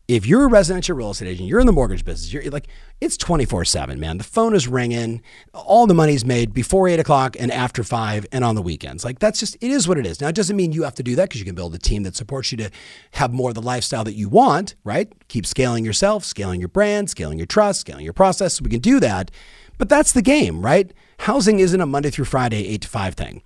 if 0.07 0.25
you're 0.25 0.43
a 0.43 0.47
residential 0.47 0.97
real 0.97 1.11
estate 1.11 1.29
agent, 1.29 1.47
you're 1.47 1.61
in 1.61 1.65
the 1.65 1.71
mortgage 1.71 2.03
business, 2.03 2.33
you're 2.33 2.43
like, 2.51 2.67
it's 2.99 3.15
24 3.15 3.63
7, 3.63 3.99
man. 3.99 4.17
The 4.17 4.23
phone 4.23 4.53
is 4.53 4.67
ringing, 4.67 5.21
all 5.53 5.87
the 5.87 5.93
money's 5.93 6.25
made 6.25 6.53
before 6.53 6.89
eight 6.89 6.99
o'clock 6.99 7.37
and 7.39 7.49
after 7.51 7.83
five 7.83 8.25
and 8.31 8.43
on 8.43 8.55
the 8.55 8.61
weekends. 8.61 9.05
Like, 9.05 9.19
that's 9.19 9.39
just, 9.39 9.55
it 9.61 9.71
is 9.71 9.87
what 9.87 9.97
it 9.97 10.05
is. 10.05 10.19
Now, 10.19 10.27
it 10.27 10.35
doesn't 10.35 10.57
mean 10.57 10.73
you 10.73 10.83
have 10.83 10.95
to 10.95 11.03
do 11.03 11.15
that 11.15 11.29
because 11.29 11.39
you 11.39 11.45
can 11.45 11.55
build 11.55 11.73
a 11.73 11.79
team 11.79 12.03
that 12.03 12.17
supports 12.17 12.51
you 12.51 12.57
to 12.57 12.69
have 13.11 13.31
more 13.31 13.49
of 13.51 13.55
the 13.55 13.61
lifestyle 13.61 14.03
that 14.03 14.15
you 14.15 14.27
want, 14.27 14.75
right? 14.83 15.11
Keep 15.29 15.45
scaling 15.45 15.85
yourself, 15.85 16.25
scaling 16.25 16.59
your 16.59 16.69
brand, 16.69 17.09
scaling 17.09 17.37
your 17.39 17.47
trust, 17.47 17.79
scaling 17.81 18.03
your 18.03 18.13
process. 18.13 18.55
So 18.55 18.63
we 18.63 18.69
can 18.69 18.81
do 18.81 18.99
that. 18.99 19.31
But 19.77 19.87
that's 19.87 20.11
the 20.11 20.21
game, 20.21 20.63
right? 20.63 20.91
Housing 21.19 21.59
isn't 21.59 21.79
a 21.79 21.85
Monday 21.85 22.09
through 22.09 22.25
Friday, 22.25 22.67
eight 22.67 22.81
to 22.81 22.89
five 22.89 23.15
thing. 23.15 23.41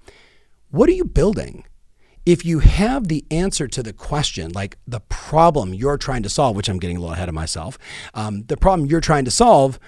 What 0.71 0.89
are 0.89 0.93
you 0.93 1.05
building? 1.05 1.65
If 2.27 2.43
you 2.43 2.59
have 2.59 3.07
the 3.07 3.23
answer 3.31 3.69
to 3.69 3.81
the 3.81 3.93
question, 3.93 4.51
like 4.51 4.77
the 4.85 4.99
problem 4.99 5.73
you're 5.73 5.97
trying 5.97 6.23
to 6.23 6.29
solve, 6.29 6.57
which 6.57 6.67
I'm 6.67 6.77
getting 6.77 6.97
a 6.97 6.99
little 6.99 7.13
ahead 7.13 7.29
of 7.29 7.35
myself, 7.35 7.79
um, 8.13 8.43
the 8.47 8.57
problem 8.57 8.89
you're 8.89 8.99
trying 8.99 9.23
to 9.23 9.31
solve, 9.31 9.79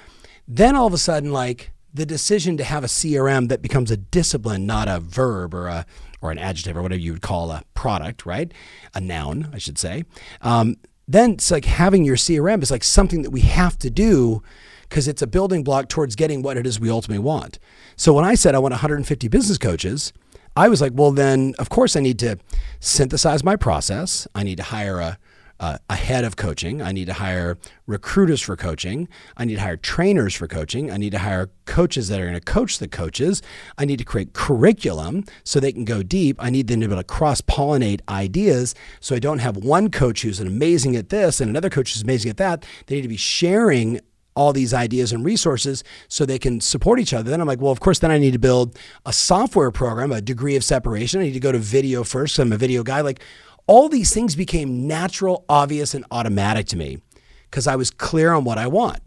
then 0.47 0.73
all 0.73 0.88
of 0.88 0.93
a 0.93 0.97
sudden, 0.97 1.34
like 1.34 1.71
the 1.93 2.06
decision 2.06 2.56
to 2.56 2.63
have 2.63 2.86
a 2.86 2.88
CRM 2.88 3.49
that 3.49 3.62
becomes 3.62 3.91
a 3.91 3.97
discipline, 3.97 4.65
not 4.65 4.88
a 4.88 5.02
verb 5.02 5.54
or 5.54 5.67
a 5.67 5.86
or 6.21 6.32
an 6.32 6.39
adjective 6.39 6.78
or 6.78 6.82
whatever 6.82 7.02
you 7.02 7.12
would 7.12 7.21
call 7.21 7.52
a 7.52 7.63
product, 7.73 8.25
right? 8.25 8.54
A 8.93 9.02
noun, 9.02 9.49
I 9.52 9.58
should 9.58 9.78
say. 9.78 10.06
Um, 10.41 10.78
then 11.10 11.32
it's 11.32 11.52
like 11.52 11.65
having 11.65 12.06
your 12.06 12.15
CRM 12.15 12.63
is 12.63 12.71
like 12.71 12.86
something 12.86 13.21
that 13.23 13.32
we 13.32 13.41
have 13.41 13.78
to 13.80 13.89
do 13.89 14.41
because 14.84 15.10
it's 15.10 15.21
a 15.21 15.28
building 15.28 15.62
block 15.62 15.89
towards 15.89 16.15
getting 16.15 16.41
what 16.41 16.56
it 16.56 16.65
is 16.65 16.80
we 16.80 16.89
ultimately 16.89 17.23
want. 17.23 17.60
So 17.97 18.13
when 18.13 18.23
I 18.23 18.36
said 18.36 18.56
I 18.56 18.60
want 18.60 18.71
150 18.71 19.28
business 19.28 19.58
coaches, 19.58 20.13
I 20.59 20.67
was 20.67 20.81
like, 20.81 20.91
well, 20.93 21.11
then 21.11 21.55
of 21.57 21.69
course 21.69 21.95
I 21.95 22.01
need 22.01 22.19
to 22.19 22.37
synthesize 22.81 23.45
my 23.45 23.55
process. 23.55 24.27
I 24.35 24.43
need 24.43 24.57
to 24.57 24.63
hire 24.63 24.99
a, 24.99 25.17
a, 25.61 25.95
head 25.95 26.25
of 26.25 26.35
coaching. 26.35 26.81
I 26.81 26.91
need 26.91 27.05
to 27.05 27.13
hire 27.13 27.57
recruiters 27.87 28.41
for 28.41 28.57
coaching. 28.57 29.07
I 29.37 29.45
need 29.45 29.55
to 29.55 29.61
hire 29.61 29.77
trainers 29.77 30.35
for 30.35 30.47
coaching. 30.47 30.91
I 30.91 30.97
need 30.97 31.11
to 31.11 31.19
hire 31.19 31.49
coaches 31.65 32.09
that 32.09 32.19
are 32.19 32.25
going 32.25 32.33
to 32.33 32.41
coach 32.41 32.79
the 32.79 32.89
coaches. 32.89 33.41
I 33.77 33.85
need 33.85 33.99
to 33.99 34.03
create 34.03 34.33
curriculum 34.33 35.23
so 35.45 35.61
they 35.61 35.71
can 35.71 35.85
go 35.85 36.03
deep. 36.03 36.35
I 36.39 36.49
need 36.49 36.67
them 36.67 36.81
to 36.81 36.87
be 36.89 36.93
able 36.93 37.03
to 37.03 37.07
cross 37.07 37.39
pollinate 37.39 38.01
ideas 38.09 38.75
so 38.99 39.15
I 39.15 39.19
don't 39.19 39.39
have 39.39 39.55
one 39.55 39.89
coach 39.89 40.23
who's 40.23 40.41
amazing 40.41 40.97
at 40.97 41.07
this 41.07 41.39
and 41.39 41.49
another 41.49 41.69
coach 41.69 41.93
who's 41.93 42.03
amazing 42.03 42.31
at 42.31 42.37
that. 42.37 42.65
They 42.87 42.95
need 42.95 43.03
to 43.03 43.07
be 43.07 43.15
sharing 43.15 44.01
all 44.39 44.54
these 44.54 44.73
ideas 44.73 45.12
and 45.12 45.25
resources 45.25 45.84
so 46.08 46.25
they 46.25 46.39
can 46.39 46.62
support 46.62 46.97
each 46.97 47.13
other. 47.13 47.30
Then 47.30 47.41
I'm 47.41 47.47
like, 47.47 47.60
well, 47.60 47.73
of 47.73 47.82
course, 47.82 47.99
then 47.99 48.10
I 48.10 48.17
need 48.17 48.32
to 48.32 48.39
build 48.39 48.80
a 49.06 49.12
software 49.12 49.69
program, 49.69 50.13
a 50.13 50.21
degree 50.21 50.56
of 50.56 50.63
separation. 50.63 51.19
I 51.19 51.23
need 51.25 51.34
to 51.34 51.41
go 51.41 51.52
to 51.52 51.60
video 51.60 52.06
first. 52.06 52.39
I'm 52.39 52.54
a 52.54 52.58
video 52.58 52.82
guy. 52.82 53.02
Like 53.02 53.19
all 53.67 53.89
these 53.89 54.13
things 54.13 54.38
became 54.38 54.88
natural, 54.88 55.43
obvious, 55.49 55.93
and 55.93 56.06
automatic 56.10 56.67
to 56.67 56.78
me 56.78 57.02
because 57.49 57.67
I 57.67 57.75
was 57.75 57.91
clear 57.91 58.32
on 58.32 58.45
what 58.45 58.58
I 58.58 58.67
want. 58.67 59.02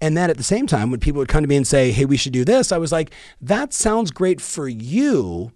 And 0.00 0.16
then 0.16 0.30
at 0.30 0.38
the 0.38 0.42
same 0.42 0.66
time, 0.66 0.90
when 0.90 1.00
people 1.00 1.18
would 1.18 1.28
come 1.28 1.42
to 1.42 1.48
me 1.48 1.56
and 1.56 1.66
say, 1.66 1.90
hey, 1.90 2.06
we 2.06 2.16
should 2.16 2.32
do 2.32 2.46
this, 2.46 2.72
I 2.72 2.78
was 2.78 2.90
like, 2.90 3.12
that 3.42 3.74
sounds 3.74 4.10
great 4.10 4.40
for 4.40 4.68
you, 4.68 5.52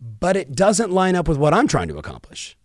but 0.00 0.36
it 0.36 0.56
doesn't 0.56 0.90
line 0.90 1.14
up 1.14 1.28
with 1.28 1.38
what 1.38 1.54
I'm 1.54 1.68
trying 1.68 1.86
to 1.88 1.98
accomplish. 1.98 2.56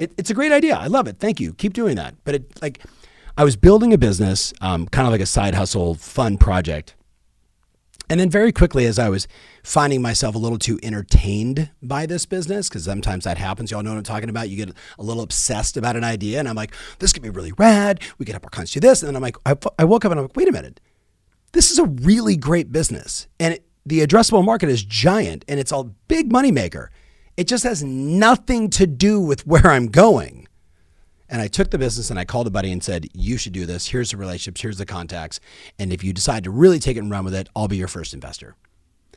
It, 0.00 0.12
it's 0.18 0.30
a 0.30 0.34
great 0.34 0.50
idea. 0.50 0.74
I 0.74 0.88
love 0.88 1.06
it. 1.06 1.18
Thank 1.20 1.38
you. 1.38 1.52
Keep 1.52 1.74
doing 1.74 1.94
that. 1.94 2.16
But 2.24 2.34
it 2.34 2.60
like 2.60 2.80
I 3.36 3.44
was 3.44 3.56
building 3.56 3.94
a 3.94 3.98
business, 3.98 4.52
um, 4.60 4.86
kind 4.88 5.06
of 5.06 5.12
like 5.12 5.22
a 5.22 5.26
side 5.26 5.54
hustle, 5.54 5.94
fun 5.94 6.36
project. 6.36 6.94
And 8.10 8.20
then 8.20 8.28
very 8.28 8.52
quickly, 8.52 8.84
as 8.84 8.98
I 8.98 9.08
was 9.08 9.26
finding 9.62 10.02
myself 10.02 10.34
a 10.34 10.38
little 10.38 10.58
too 10.58 10.78
entertained 10.82 11.70
by 11.82 12.04
this 12.04 12.26
business, 12.26 12.68
because 12.68 12.84
sometimes 12.84 13.24
that 13.24 13.38
happens. 13.38 13.70
Y'all 13.70 13.82
know 13.82 13.90
what 13.90 13.96
I'm 13.96 14.02
talking 14.02 14.28
about. 14.28 14.50
You 14.50 14.56
get 14.56 14.76
a 14.98 15.02
little 15.02 15.22
obsessed 15.22 15.78
about 15.78 15.96
an 15.96 16.04
idea, 16.04 16.38
and 16.38 16.46
I'm 16.46 16.54
like, 16.54 16.74
this 16.98 17.14
could 17.14 17.22
be 17.22 17.30
really 17.30 17.52
rad. 17.52 18.00
We 18.18 18.26
could 18.26 18.34
help 18.34 18.44
our 18.44 18.50
clients 18.50 18.72
do 18.72 18.80
this. 18.80 19.02
And 19.02 19.08
then 19.08 19.16
I'm 19.16 19.22
like, 19.22 19.36
I, 19.46 19.56
I 19.78 19.84
woke 19.84 20.04
up 20.04 20.10
and 20.12 20.20
I'm 20.20 20.26
like, 20.26 20.36
wait 20.36 20.48
a 20.48 20.52
minute. 20.52 20.78
This 21.52 21.70
is 21.70 21.78
a 21.78 21.84
really 21.84 22.36
great 22.36 22.70
business. 22.70 23.28
And 23.40 23.54
it, 23.54 23.64
the 23.86 24.00
addressable 24.00 24.44
market 24.44 24.68
is 24.68 24.84
giant 24.84 25.46
and 25.48 25.58
it's 25.58 25.72
a 25.72 25.84
big 26.08 26.30
moneymaker. 26.30 26.88
It 27.38 27.46
just 27.46 27.64
has 27.64 27.82
nothing 27.82 28.68
to 28.70 28.86
do 28.86 29.20
with 29.20 29.46
where 29.46 29.68
I'm 29.68 29.86
going. 29.86 30.41
And 31.32 31.40
I 31.40 31.48
took 31.48 31.70
the 31.70 31.78
business 31.78 32.10
and 32.10 32.18
I 32.18 32.26
called 32.26 32.46
a 32.46 32.50
buddy 32.50 32.70
and 32.70 32.84
said, 32.84 33.08
You 33.14 33.38
should 33.38 33.54
do 33.54 33.64
this. 33.64 33.88
Here's 33.88 34.10
the 34.10 34.18
relationships, 34.18 34.60
here's 34.60 34.76
the 34.76 34.84
contacts. 34.86 35.40
And 35.78 35.90
if 35.90 36.04
you 36.04 36.12
decide 36.12 36.44
to 36.44 36.50
really 36.50 36.78
take 36.78 36.98
it 36.98 37.00
and 37.00 37.10
run 37.10 37.24
with 37.24 37.34
it, 37.34 37.48
I'll 37.56 37.68
be 37.68 37.78
your 37.78 37.88
first 37.88 38.12
investor. 38.12 38.54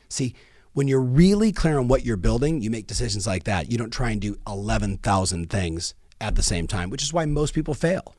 See, 0.07 0.33
when 0.71 0.87
you're 0.87 1.01
really 1.01 1.51
clear 1.51 1.77
on 1.77 1.89
what 1.89 2.05
you're 2.05 2.15
building, 2.15 2.61
you 2.61 2.71
make 2.71 2.87
decisions 2.87 3.27
like 3.27 3.43
that. 3.43 3.69
You 3.69 3.77
don't 3.77 3.91
try 3.91 4.11
and 4.11 4.21
do 4.21 4.37
11,000 4.47 5.49
things 5.49 5.93
at 6.21 6.35
the 6.35 6.41
same 6.41 6.67
time, 6.67 6.89
which 6.89 7.03
is 7.03 7.11
why 7.11 7.25
most 7.25 7.53
people 7.53 7.73
fail. 7.73 8.15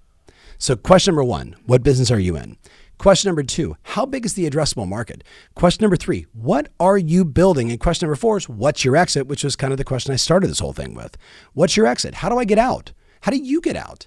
So, 0.59 0.76
question 0.76 1.12
number 1.12 1.24
one 1.24 1.57
what 1.64 1.82
business 1.82 2.11
are 2.11 2.20
you 2.20 2.36
in? 2.36 2.59
Question 2.99 3.30
number 3.30 3.42
two, 3.42 3.76
how 3.82 4.05
big 4.05 4.26
is 4.26 4.34
the 4.34 4.49
addressable 4.49 4.88
market? 4.88 5.24
Question 5.55 5.84
number 5.84 5.97
three, 5.97 6.26
what 6.34 6.68
are 6.78 6.99
you 6.99 7.24
building? 7.24 7.70
And 7.70 7.80
question 7.80 8.07
number 8.07 8.16
four 8.16 8.36
is, 8.36 8.49
what's 8.49 8.84
your 8.84 8.97
exit? 8.97 9.26
Which 9.26 9.44
was 9.44 9.57
kind 9.57 9.72
of 9.72 9.78
the 9.78 9.84
question 9.84 10.12
I 10.12 10.16
started 10.16 10.49
this 10.49 10.61
whole 10.61 10.74
thing 10.74 10.94
with. 10.94 11.16
What's 11.55 11.78
your 11.78 11.86
exit? 11.86 12.16
How 12.16 12.28
do 12.28 12.38
I 12.38 12.44
get 12.44 12.59
out? 12.59 12.92
How 13.22 13.30
do 13.30 13.38
you 13.38 13.60
get 13.60 13.76
out? 13.76 14.06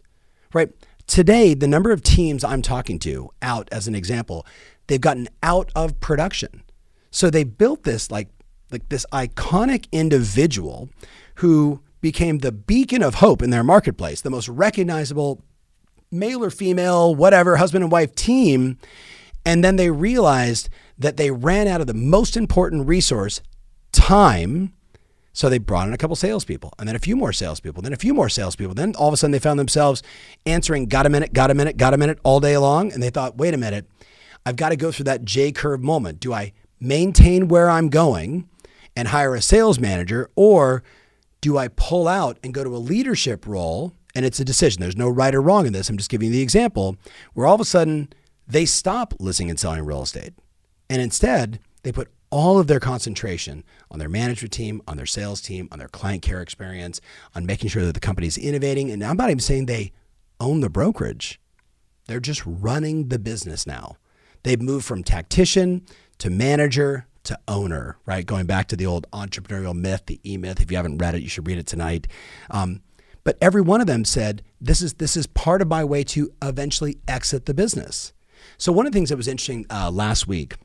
Right? 0.53 0.69
Today, 1.07 1.53
the 1.53 1.67
number 1.67 1.91
of 1.91 2.03
teams 2.03 2.43
I'm 2.43 2.61
talking 2.61 2.99
to 2.99 3.29
out 3.41 3.67
as 3.71 3.87
an 3.87 3.95
example, 3.95 4.45
they've 4.87 5.01
gotten 5.01 5.27
out 5.41 5.71
of 5.75 5.99
production. 5.99 6.63
So 7.11 7.29
they 7.29 7.43
built 7.43 7.83
this 7.83 8.11
like 8.11 8.29
like 8.71 8.87
this 8.89 9.05
iconic 9.11 9.87
individual 9.91 10.89
who 11.35 11.81
became 12.01 12.39
the 12.39 12.51
beacon 12.51 13.01
of 13.01 13.15
hope 13.15 13.41
in 13.41 13.49
their 13.49 13.63
marketplace, 13.63 14.21
the 14.21 14.29
most 14.29 14.47
recognizable 14.47 15.43
male 16.11 16.43
or 16.43 16.49
female, 16.49 17.13
whatever, 17.13 17.57
husband 17.57 17.83
and 17.83 17.91
wife 17.91 18.13
team. 18.15 18.77
And 19.45 19.63
then 19.63 19.75
they 19.75 19.89
realized 19.89 20.69
that 20.97 21.17
they 21.17 21.31
ran 21.31 21.67
out 21.67 21.81
of 21.81 21.87
the 21.87 21.93
most 21.93 22.37
important 22.37 22.87
resource, 22.87 23.41
time. 23.91 24.73
So 25.31 25.49
they 25.49 25.57
brought 25.57 25.87
in 25.87 25.93
a 25.93 25.97
couple 25.97 26.15
salespeople 26.15 26.73
and 26.79 26.87
then 26.87 26.95
a 26.95 26.99
few 26.99 27.15
more 27.15 27.31
salespeople, 27.31 27.81
then 27.81 27.93
a 27.93 27.97
few 27.97 28.13
more 28.13 28.29
salespeople. 28.29 28.75
Then 28.75 28.95
all 28.95 29.07
of 29.07 29.13
a 29.13 29.17
sudden 29.17 29.31
they 29.31 29.39
found 29.39 29.59
themselves 29.59 30.03
answering, 30.45 30.87
got 30.87 31.05
a 31.05 31.09
minute, 31.09 31.33
got 31.33 31.51
a 31.51 31.53
minute, 31.53 31.77
got 31.77 31.93
a 31.93 31.97
minute 31.97 32.19
all 32.23 32.39
day 32.39 32.57
long. 32.57 32.91
And 32.91 33.01
they 33.01 33.09
thought, 33.09 33.37
wait 33.37 33.53
a 33.53 33.57
minute, 33.57 33.87
I've 34.45 34.55
got 34.55 34.69
to 34.69 34.75
go 34.75 34.91
through 34.91 35.05
that 35.05 35.23
J 35.23 35.51
curve 35.51 35.81
moment. 35.81 36.19
Do 36.19 36.33
I 36.33 36.53
maintain 36.79 37.47
where 37.47 37.69
I'm 37.69 37.89
going 37.89 38.49
and 38.95 39.09
hire 39.09 39.35
a 39.35 39.41
sales 39.41 39.79
manager 39.79 40.29
or 40.35 40.83
do 41.41 41.57
I 41.57 41.69
pull 41.69 42.07
out 42.07 42.37
and 42.43 42.53
go 42.53 42.63
to 42.63 42.75
a 42.75 42.77
leadership 42.77 43.45
role 43.47 43.93
and 44.15 44.25
it's 44.25 44.39
a 44.39 44.45
decision. 44.45 44.81
There's 44.81 44.97
no 44.97 45.09
right 45.09 45.33
or 45.33 45.41
wrong 45.41 45.65
in 45.65 45.73
this. 45.73 45.89
I'm 45.89 45.97
just 45.97 46.09
giving 46.09 46.27
you 46.27 46.33
the 46.33 46.41
example 46.41 46.97
where 47.33 47.45
all 47.45 47.55
of 47.55 47.61
a 47.61 47.65
sudden 47.65 48.11
they 48.47 48.65
stop 48.65 49.13
listing 49.19 49.49
and 49.49 49.59
selling 49.59 49.85
real 49.85 50.01
estate. 50.01 50.33
And 50.89 51.01
instead, 51.01 51.59
they 51.83 51.91
put 51.91 52.09
all 52.31 52.59
of 52.59 52.67
their 52.67 52.79
concentration 52.79 53.63
on 53.89 53.99
their 53.99 54.09
management 54.09 54.53
team, 54.53 54.81
on 54.87 54.97
their 54.97 55.05
sales 55.05 55.41
team, 55.41 55.67
on 55.71 55.79
their 55.79 55.87
client 55.87 56.21
care 56.21 56.41
experience, 56.41 57.01
on 57.35 57.45
making 57.45 57.69
sure 57.69 57.85
that 57.85 57.93
the 57.93 57.99
company's 57.99 58.37
innovating. 58.37 58.91
And 58.91 59.03
I'm 59.03 59.17
not 59.17 59.29
even 59.29 59.39
saying 59.39 59.65
they 59.65 59.91
own 60.39 60.61
the 60.61 60.69
brokerage, 60.69 61.39
they're 62.07 62.19
just 62.19 62.43
running 62.45 63.09
the 63.09 63.19
business 63.19 63.67
now. 63.67 63.97
They've 64.43 64.61
moved 64.61 64.85
from 64.85 65.03
tactician 65.03 65.85
to 66.19 66.29
manager 66.29 67.07
to 67.23 67.37
owner, 67.47 67.97
right? 68.05 68.25
Going 68.25 68.45
back 68.45 68.67
to 68.69 68.75
the 68.75 68.85
old 68.85 69.05
entrepreneurial 69.11 69.75
myth, 69.75 70.03
the 70.05 70.19
E 70.25 70.37
myth. 70.37 70.61
If 70.61 70.71
you 70.71 70.77
haven't 70.77 70.97
read 70.97 71.15
it, 71.15 71.21
you 71.21 71.29
should 71.29 71.47
read 71.47 71.57
it 71.57 71.67
tonight. 71.67 72.07
Um, 72.49 72.81
but 73.23 73.37
every 73.41 73.61
one 73.61 73.81
of 73.81 73.87
them 73.87 74.05
said, 74.05 74.41
this 74.61 74.81
is, 74.81 74.95
this 74.95 75.17
is 75.17 75.27
part 75.27 75.61
of 75.61 75.67
my 75.67 75.83
way 75.83 76.03
to 76.05 76.31
eventually 76.41 76.97
exit 77.07 77.45
the 77.45 77.53
business. 77.53 78.13
So, 78.57 78.71
one 78.71 78.85
of 78.85 78.91
the 78.91 78.97
things 78.97 79.09
that 79.09 79.17
was 79.17 79.27
interesting 79.27 79.65
uh, 79.69 79.91
last 79.91 80.27
week, 80.27 80.55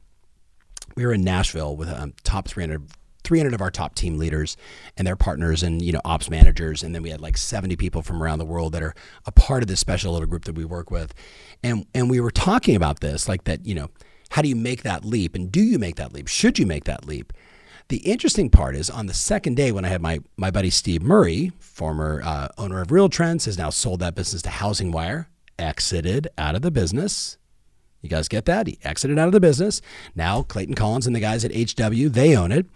we 0.96 1.04
were 1.06 1.12
in 1.12 1.22
Nashville 1.22 1.76
with 1.76 1.88
um, 1.88 2.14
top 2.24 2.48
300 2.48 2.88
300 3.24 3.54
of 3.54 3.62
our 3.62 3.70
top 3.70 3.94
team 3.94 4.18
leaders 4.18 4.54
and 4.98 5.06
their 5.06 5.16
partners 5.16 5.62
and 5.62 5.80
you 5.80 5.92
know 5.92 6.00
ops 6.04 6.28
managers. 6.28 6.82
And 6.82 6.94
then 6.94 7.02
we 7.02 7.10
had 7.10 7.22
like 7.22 7.38
70 7.38 7.74
people 7.76 8.02
from 8.02 8.22
around 8.22 8.38
the 8.38 8.44
world 8.44 8.72
that 8.74 8.82
are 8.82 8.94
a 9.24 9.32
part 9.32 9.62
of 9.62 9.66
this 9.66 9.80
special 9.80 10.12
little 10.12 10.28
group 10.28 10.44
that 10.44 10.54
we 10.54 10.64
work 10.64 10.90
with. 10.90 11.14
And 11.62 11.86
and 11.94 12.10
we 12.10 12.20
were 12.20 12.30
talking 12.30 12.76
about 12.76 13.00
this 13.00 13.28
like 13.28 13.44
that 13.44 13.66
you 13.66 13.74
know 13.74 13.88
how 14.30 14.42
do 14.42 14.48
you 14.48 14.56
make 14.56 14.82
that 14.82 15.04
leap? 15.04 15.34
And 15.34 15.50
do 15.50 15.60
you 15.60 15.78
make 15.78 15.96
that 15.96 16.12
leap? 16.12 16.28
Should 16.28 16.58
you 16.58 16.66
make 16.66 16.84
that 16.84 17.06
leap? 17.06 17.32
The 17.88 17.98
interesting 17.98 18.50
part 18.50 18.74
is 18.74 18.90
on 18.90 19.06
the 19.06 19.14
second 19.14 19.56
day 19.56 19.70
when 19.70 19.84
I 19.84 19.88
had 19.88 20.00
my, 20.00 20.20
my 20.36 20.50
buddy 20.50 20.70
Steve 20.70 21.02
Murray, 21.02 21.52
former 21.60 22.22
uh, 22.24 22.48
owner 22.56 22.80
of 22.80 22.90
Real 22.90 23.08
Trends, 23.08 23.44
has 23.44 23.58
now 23.58 23.70
sold 23.70 24.00
that 24.00 24.14
business 24.14 24.42
to 24.42 24.48
HousingWire, 24.48 25.26
exited 25.58 26.28
out 26.38 26.56
of 26.56 26.62
the 26.62 26.70
business. 26.70 27.36
You 28.04 28.10
guys 28.10 28.28
get 28.28 28.44
that? 28.44 28.66
He 28.66 28.78
exited 28.84 29.18
out 29.18 29.28
of 29.28 29.32
the 29.32 29.40
business. 29.40 29.80
Now 30.14 30.42
Clayton 30.42 30.74
Collins 30.74 31.06
and 31.06 31.16
the 31.16 31.20
guys 31.20 31.42
at 31.42 31.54
HW, 31.54 32.10
they 32.10 32.36
own 32.36 32.52
it. 32.52 32.66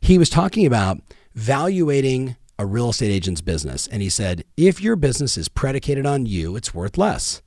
He 0.00 0.16
was 0.16 0.30
talking 0.30 0.64
about 0.64 0.98
valuating 1.34 2.36
a 2.58 2.64
real 2.64 2.88
estate 2.88 3.10
agent's 3.10 3.42
business. 3.42 3.86
And 3.86 4.00
he 4.00 4.08
said, 4.08 4.44
if 4.56 4.80
your 4.80 4.96
business 4.96 5.36
is 5.36 5.50
predicated 5.50 6.06
on 6.06 6.24
you, 6.24 6.56
it's 6.56 6.72
worth 6.72 6.96
less. 6.96 7.42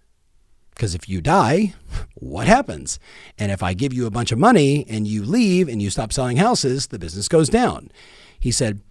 Because 0.75 0.93
if 0.93 1.09
you 1.09 1.19
die, 1.19 1.73
what 2.13 2.45
happens? 2.45 2.99
And 3.39 3.51
if 3.51 3.63
I 3.63 3.73
give 3.73 3.91
you 3.91 4.05
a 4.05 4.11
bunch 4.11 4.31
of 4.31 4.37
money 4.37 4.85
and 4.87 5.07
you 5.07 5.23
leave 5.23 5.67
and 5.67 5.81
you 5.81 5.89
stop 5.89 6.13
selling 6.13 6.37
houses, 6.37 6.87
the 6.87 6.99
business 6.99 7.27
goes 7.27 7.49
down. 7.49 7.89
He 8.39 8.51
said, 8.51 8.81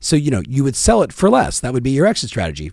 so, 0.00 0.16
you 0.16 0.32
know, 0.32 0.42
you 0.48 0.64
would 0.64 0.74
sell 0.74 1.02
it 1.02 1.12
for 1.12 1.30
less. 1.30 1.60
That 1.60 1.72
would 1.72 1.84
be 1.84 1.92
your 1.92 2.06
exit 2.06 2.30
strategy. 2.30 2.72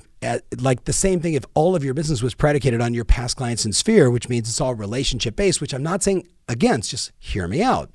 Like 0.59 0.85
the 0.85 0.93
same 0.93 1.19
thing 1.19 1.33
if 1.33 1.45
all 1.53 1.75
of 1.75 1.83
your 1.83 1.93
business 1.93 2.21
was 2.21 2.35
predicated 2.35 2.79
on 2.81 2.93
your 2.93 3.05
past 3.05 3.37
clients 3.37 3.65
and 3.65 3.75
sphere, 3.75 4.09
which 4.11 4.29
means 4.29 4.47
it's 4.47 4.61
all 4.61 4.75
relationship 4.75 5.35
based, 5.35 5.61
which 5.61 5.73
I'm 5.73 5.83
not 5.83 6.03
saying 6.03 6.27
against, 6.47 6.91
just 6.91 7.11
hear 7.17 7.47
me 7.47 7.63
out. 7.63 7.89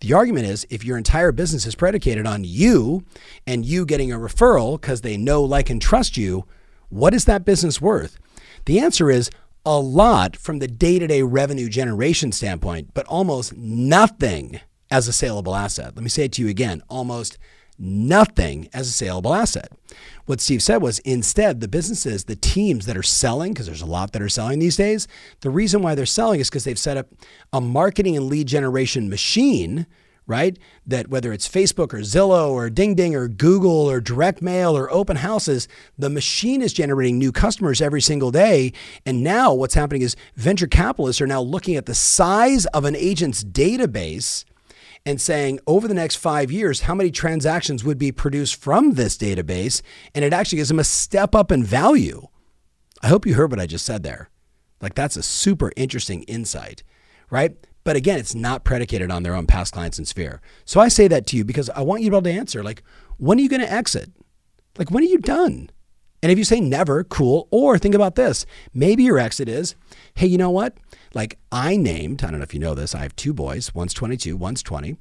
The 0.00 0.12
argument 0.12 0.46
is 0.46 0.66
if 0.70 0.84
your 0.84 0.96
entire 0.96 1.32
business 1.32 1.66
is 1.66 1.74
predicated 1.74 2.26
on 2.26 2.44
you 2.44 3.04
and 3.46 3.64
you 3.64 3.84
getting 3.84 4.12
a 4.12 4.18
referral 4.18 4.80
because 4.80 5.00
they 5.00 5.16
know, 5.16 5.42
like, 5.42 5.70
and 5.70 5.82
trust 5.82 6.16
you, 6.16 6.44
what 6.88 7.14
is 7.14 7.24
that 7.26 7.44
business 7.44 7.80
worth? 7.80 8.18
The 8.66 8.80
answer 8.80 9.10
is 9.10 9.30
a 9.66 9.78
lot 9.78 10.36
from 10.36 10.60
the 10.60 10.68
day 10.68 10.98
to 10.98 11.06
day 11.06 11.22
revenue 11.22 11.68
generation 11.68 12.32
standpoint, 12.32 12.94
but 12.94 13.06
almost 13.06 13.56
nothing 13.56 14.60
as 14.90 15.08
a 15.08 15.12
saleable 15.12 15.54
asset. 15.54 15.94
Let 15.94 16.02
me 16.02 16.08
say 16.08 16.24
it 16.24 16.32
to 16.32 16.42
you 16.42 16.48
again 16.48 16.82
almost 16.88 17.38
nothing 17.78 18.68
as 18.72 18.88
a 18.88 18.92
saleable 18.92 19.34
asset. 19.34 19.72
What 20.26 20.40
Steve 20.40 20.62
said 20.62 20.82
was 20.82 20.98
instead, 21.00 21.60
the 21.60 21.68
businesses, 21.68 22.24
the 22.24 22.36
teams 22.36 22.86
that 22.86 22.96
are 22.96 23.02
selling, 23.02 23.52
because 23.52 23.66
there's 23.66 23.82
a 23.82 23.86
lot 23.86 24.12
that 24.12 24.22
are 24.22 24.28
selling 24.28 24.58
these 24.58 24.76
days, 24.76 25.08
the 25.40 25.50
reason 25.50 25.80
why 25.82 25.94
they're 25.94 26.06
selling 26.06 26.40
is 26.40 26.50
because 26.50 26.64
they've 26.64 26.78
set 26.78 26.96
up 26.96 27.06
a 27.52 27.60
marketing 27.60 28.16
and 28.16 28.26
lead 28.26 28.46
generation 28.46 29.08
machine 29.08 29.86
right? 30.28 30.58
That 30.86 31.08
whether 31.08 31.32
it's 31.32 31.48
Facebook 31.48 31.94
or 31.94 32.00
Zillow 32.00 32.50
or 32.50 32.70
Ding 32.70 32.94
Ding 32.94 33.16
or 33.16 33.26
Google 33.26 33.90
or 33.90 34.00
direct 34.00 34.42
mail 34.42 34.76
or 34.76 34.92
open 34.92 35.16
houses, 35.16 35.66
the 35.96 36.10
machine 36.10 36.60
is 36.62 36.72
generating 36.72 37.18
new 37.18 37.32
customers 37.32 37.80
every 37.80 38.02
single 38.02 38.30
day. 38.30 38.74
And 39.06 39.24
now 39.24 39.54
what's 39.54 39.74
happening 39.74 40.02
is 40.02 40.16
venture 40.36 40.66
capitalists 40.66 41.22
are 41.22 41.26
now 41.26 41.40
looking 41.40 41.76
at 41.76 41.86
the 41.86 41.94
size 41.94 42.66
of 42.66 42.84
an 42.84 42.94
agent's 42.94 43.42
database 43.42 44.44
and 45.08 45.22
saying 45.22 45.58
over 45.66 45.88
the 45.88 45.94
next 45.94 46.16
five 46.16 46.52
years, 46.52 46.82
how 46.82 46.94
many 46.94 47.10
transactions 47.10 47.82
would 47.82 47.96
be 47.96 48.12
produced 48.12 48.56
from 48.56 48.92
this 48.92 49.16
database? 49.16 49.80
And 50.14 50.22
it 50.22 50.34
actually 50.34 50.56
gives 50.56 50.68
them 50.68 50.78
a 50.78 50.84
step 50.84 51.34
up 51.34 51.50
in 51.50 51.64
value. 51.64 52.26
I 53.02 53.08
hope 53.08 53.24
you 53.24 53.32
heard 53.32 53.50
what 53.50 53.58
I 53.58 53.64
just 53.64 53.86
said 53.86 54.02
there. 54.02 54.28
Like, 54.82 54.94
that's 54.94 55.16
a 55.16 55.22
super 55.22 55.72
interesting 55.76 56.24
insight, 56.24 56.82
right? 57.30 57.56
But 57.84 57.96
again, 57.96 58.18
it's 58.18 58.34
not 58.34 58.64
predicated 58.64 59.10
on 59.10 59.22
their 59.22 59.34
own 59.34 59.46
past 59.46 59.72
clients 59.72 59.96
and 59.96 60.06
sphere. 60.06 60.42
So 60.66 60.78
I 60.78 60.88
say 60.88 61.08
that 61.08 61.26
to 61.28 61.38
you 61.38 61.44
because 61.44 61.70
I 61.70 61.80
want 61.80 62.02
you 62.02 62.08
to 62.08 62.10
be 62.10 62.16
able 62.18 62.24
to 62.24 62.38
answer 62.38 62.62
like, 62.62 62.82
when 63.16 63.38
are 63.38 63.42
you 63.42 63.48
going 63.48 63.62
to 63.62 63.72
exit? 63.72 64.12
Like, 64.76 64.90
when 64.90 65.02
are 65.02 65.06
you 65.08 65.18
done? 65.18 65.70
And 66.22 66.30
if 66.30 66.36
you 66.36 66.44
say 66.44 66.60
never, 66.60 67.02
cool. 67.04 67.48
Or 67.50 67.78
think 67.78 67.94
about 67.94 68.16
this 68.16 68.44
maybe 68.74 69.04
your 69.04 69.18
exit 69.18 69.48
is, 69.48 69.74
hey, 70.18 70.26
you 70.26 70.36
know 70.36 70.50
what? 70.50 70.76
Like 71.14 71.38
I 71.52 71.76
named, 71.76 72.24
I 72.24 72.30
don't 72.30 72.40
know 72.40 72.42
if 72.42 72.52
you 72.52 72.58
know 72.58 72.74
this, 72.74 72.92
I 72.92 72.98
have 72.98 73.14
two 73.14 73.32
boys, 73.32 73.72
one's 73.72 73.94
22, 73.94 74.36
one's 74.36 74.64
20. 74.64 74.96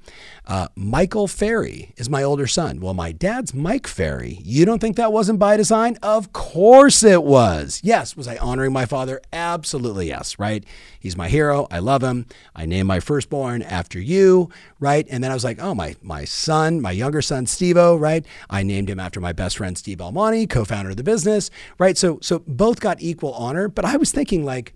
Uh, 0.46 0.68
Michael 0.76 1.28
Ferry 1.28 1.92
is 1.98 2.08
my 2.08 2.22
older 2.22 2.46
son. 2.46 2.80
Well, 2.80 2.94
my 2.94 3.12
dad's 3.12 3.52
Mike 3.52 3.88
Ferry. 3.88 4.38
You 4.44 4.64
don't 4.64 4.78
think 4.78 4.96
that 4.96 5.12
wasn't 5.12 5.40
by 5.40 5.58
design? 5.58 5.98
Of 6.04 6.34
course 6.34 7.04
it 7.04 7.24
was. 7.24 7.82
Yes. 7.84 8.16
Was 8.16 8.28
I 8.28 8.38
honoring 8.38 8.72
my 8.72 8.86
father? 8.86 9.20
Absolutely 9.34 10.08
yes, 10.08 10.38
right? 10.38 10.64
He's 11.00 11.18
my 11.18 11.30
hero. 11.30 11.68
I 11.72 11.80
love 11.80 12.04
him. 12.04 12.28
I 12.56 12.68
named 12.68 12.88
my 12.88 13.00
firstborn 13.00 13.64
after 13.64 14.00
you, 14.00 14.52
right? 14.80 15.08
And 15.10 15.24
then 15.24 15.32
I 15.32 15.34
was 15.34 15.44
like, 15.44 15.60
oh, 15.60 15.74
my, 15.74 15.96
my 16.04 16.26
son, 16.26 16.80
my 16.80 16.92
younger 16.92 17.24
son, 17.24 17.48
Stevo, 17.48 18.00
right? 18.00 18.24
I 18.52 18.62
named 18.62 18.88
him 18.88 19.00
after 19.00 19.20
my 19.20 19.34
best 19.34 19.58
friend, 19.58 19.76
Steve 19.76 20.00
Almonte, 20.00 20.46
co-founder 20.46 20.92
of 20.92 20.98
the 20.98 21.04
business, 21.04 21.50
right? 21.80 21.98
So, 21.98 22.20
so 22.22 22.44
both 22.46 22.80
got 22.80 23.02
equal 23.02 23.34
honor, 23.34 23.68
but 23.68 23.84
I 23.84 23.98
was 23.98 24.12
thinking 24.12 24.46
like, 24.46 24.76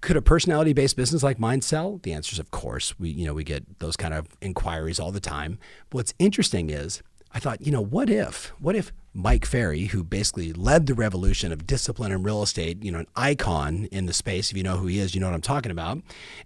could 0.00 0.16
a 0.16 0.22
personality 0.22 0.72
based 0.72 0.96
business 0.96 1.22
like 1.22 1.38
mine 1.38 1.60
sell? 1.60 2.00
The 2.02 2.12
answer 2.12 2.32
is 2.32 2.38
of 2.38 2.50
course. 2.50 2.98
We 2.98 3.10
you 3.10 3.26
know 3.26 3.34
we 3.34 3.44
get 3.44 3.78
those 3.78 3.96
kind 3.96 4.14
of 4.14 4.28
inquiries 4.40 5.00
all 5.00 5.12
the 5.12 5.20
time. 5.20 5.58
But 5.90 5.96
what's 5.98 6.14
interesting 6.18 6.70
is 6.70 7.02
I 7.32 7.40
thought, 7.40 7.60
you 7.60 7.72
know, 7.72 7.84
what 7.84 8.08
if? 8.08 8.52
What 8.58 8.74
if 8.74 8.92
Mike 9.14 9.44
Ferry, 9.44 9.86
who 9.86 10.04
basically 10.04 10.52
led 10.52 10.86
the 10.86 10.94
revolution 10.94 11.52
of 11.52 11.66
discipline 11.66 12.12
in 12.12 12.22
real 12.22 12.42
estate, 12.42 12.82
you 12.82 12.92
know, 12.92 13.00
an 13.00 13.06
icon 13.16 13.88
in 13.90 14.06
the 14.06 14.12
space. 14.12 14.50
If 14.50 14.56
you 14.56 14.62
know 14.62 14.76
who 14.76 14.86
he 14.86 14.98
is, 14.98 15.14
you 15.14 15.20
know 15.20 15.26
what 15.26 15.34
I'm 15.34 15.40
talking 15.40 15.72
about. 15.72 15.98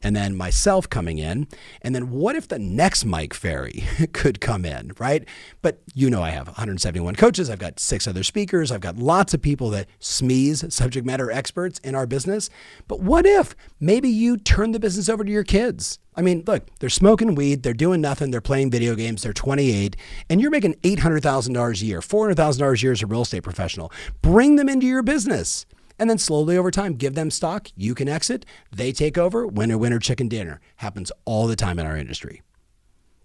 And 0.03 0.15
then 0.15 0.37
myself 0.37 0.89
coming 0.89 1.19
in. 1.19 1.49
And 1.83 1.95
then 1.95 2.11
what 2.11 2.37
if 2.37 2.49
the 2.49 2.59
next 2.59 3.05
Mike 3.05 3.35
Ferry 3.35 3.85
could 4.13 4.41
come 4.41 4.65
in, 4.65 4.93
right? 4.99 5.27
But 5.61 5.81
you 5.95 6.09
know, 6.09 6.23
I 6.23 6.31
have 6.31 6.47
171 6.47 7.17
coaches. 7.17 7.51
I've 7.51 7.59
got 7.59 7.81
six 7.81 8.07
other 8.07 8.23
speakers. 8.23 8.71
I've 8.71 8.81
got 8.81 8.97
lots 8.97 9.35
of 9.35 9.43
people 9.43 9.71
that 9.71 9.89
SMEs, 10.01 10.73
subject 10.73 11.07
matter 11.07 11.31
experts 11.31 11.79
in 11.81 11.95
our 11.95 12.07
business. 12.07 12.49
But 12.89 13.01
what 13.01 13.27
if 13.27 13.55
maybe 13.81 14.09
you 14.09 14.37
turn 14.37 14.73
the 14.73 14.81
business 14.81 15.09
over 15.09 15.25
to 15.25 15.31
your 15.31 15.45
kids? 15.45 15.99
I 16.15 16.21
mean, 16.21 16.45
look, 16.47 16.67
they're 16.79 16.91
smoking 16.91 17.35
weed, 17.35 17.63
they're 17.63 17.73
doing 17.73 18.03
nothing, 18.03 18.31
they're 18.31 18.43
playing 18.43 18.71
video 18.71 18.95
games, 18.95 19.23
they're 19.23 19.33
28, 19.33 19.97
and 20.29 20.43
you're 20.43 20.51
making 20.51 20.75
$800,000 20.83 21.83
a 21.83 21.85
year, 21.87 22.01
$400,000 22.01 22.52
a 22.61 22.79
year 22.79 22.93
as 22.93 23.03
a 23.03 23.07
real 23.07 23.23
estate 23.23 23.43
professional. 23.43 23.93
Bring 24.21 24.57
them 24.57 24.69
into 24.69 24.87
your 24.87 25.03
business. 25.03 25.67
And 25.99 26.11
then 26.11 26.19
slowly 26.19 26.57
over 26.57 26.71
time, 26.71 26.95
give 26.95 27.15
them 27.15 27.31
stock. 27.31 27.69
You 27.77 27.95
can 27.95 28.09
exit, 28.09 28.45
they 28.73 28.93
take 28.93 29.17
over, 29.17 29.47
winner, 29.47 29.79
winner, 29.79 29.99
chicken 29.99 30.29
dinner. 30.29 30.61
Happens 30.77 31.13
all 31.25 31.47
the 31.47 31.57
time 31.57 31.79
in 31.79 31.87
our 31.87 31.97
industry. 31.97 32.43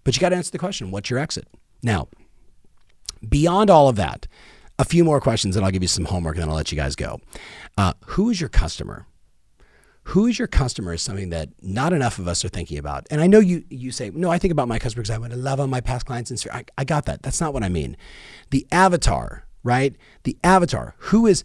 But 0.04 0.14
you 0.14 0.20
got 0.20 0.28
to 0.28 0.36
answer 0.36 0.52
the 0.52 0.58
question 0.58 0.90
what's 0.90 1.10
your 1.10 1.18
exit? 1.18 1.48
Now, 1.82 2.08
beyond 3.26 3.70
all 3.70 3.88
of 3.88 3.96
that, 3.96 4.26
a 4.78 4.84
few 4.84 5.04
more 5.04 5.20
questions, 5.20 5.56
and 5.56 5.64
I'll 5.64 5.72
give 5.72 5.82
you 5.82 5.88
some 5.88 6.04
homework, 6.04 6.36
and 6.36 6.42
then 6.42 6.50
I'll 6.50 6.56
let 6.56 6.70
you 6.70 6.76
guys 6.76 6.94
go. 6.94 7.20
Uh, 7.76 7.94
who 8.06 8.30
is 8.30 8.40
your 8.40 8.48
customer? 8.48 9.06
Who 10.08 10.26
is 10.26 10.38
your 10.38 10.48
customer 10.48 10.94
is 10.94 11.02
something 11.02 11.28
that 11.28 11.50
not 11.60 11.92
enough 11.92 12.18
of 12.18 12.26
us 12.26 12.42
are 12.42 12.48
thinking 12.48 12.78
about. 12.78 13.06
And 13.10 13.20
I 13.20 13.26
know 13.26 13.40
you 13.40 13.62
you 13.68 13.90
say, 13.90 14.10
no, 14.10 14.30
I 14.30 14.38
think 14.38 14.52
about 14.52 14.66
my 14.66 14.78
customer 14.78 15.02
because 15.02 15.14
I 15.14 15.18
want 15.18 15.32
to 15.34 15.38
love 15.38 15.60
on 15.60 15.68
my 15.68 15.82
past 15.82 16.06
clients. 16.06 16.30
And 16.30 16.42
I, 16.50 16.64
I 16.78 16.84
got 16.84 17.04
that. 17.04 17.22
That's 17.22 17.42
not 17.42 17.52
what 17.52 17.62
I 17.62 17.68
mean. 17.68 17.94
The 18.48 18.66
avatar, 18.72 19.46
right? 19.62 19.94
The 20.24 20.38
avatar. 20.42 20.94
Who 20.98 21.26
is 21.26 21.44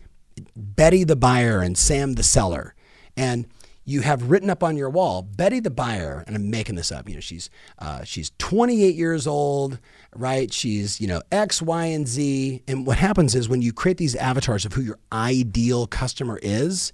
Betty 0.55 1.03
the 1.03 1.17
buyer 1.17 1.59
and 1.59 1.77
Sam 1.77 2.13
the 2.13 2.23
seller? 2.23 2.73
And 3.17 3.47
you 3.83 3.99
have 3.99 4.29
written 4.29 4.49
up 4.49 4.63
on 4.63 4.77
your 4.77 4.89
wall 4.89 5.23
Betty 5.23 5.59
the 5.59 5.69
buyer, 5.69 6.23
and 6.25 6.33
I'm 6.33 6.49
making 6.49 6.75
this 6.75 6.89
up. 6.89 7.09
You 7.09 7.15
know, 7.15 7.21
she's 7.21 7.49
uh, 7.79 8.05
she's 8.05 8.31
28 8.37 8.95
years 8.95 9.27
old, 9.27 9.77
right? 10.15 10.53
She's 10.53 11.01
you 11.01 11.07
know 11.07 11.21
X, 11.33 11.61
Y, 11.61 11.85
and 11.87 12.07
Z. 12.07 12.63
And 12.69 12.87
what 12.87 12.97
happens 12.97 13.35
is 13.35 13.49
when 13.49 13.61
you 13.61 13.73
create 13.73 13.97
these 13.97 14.15
avatars 14.15 14.63
of 14.63 14.71
who 14.71 14.81
your 14.83 14.99
ideal 15.11 15.85
customer 15.85 16.39
is, 16.41 16.93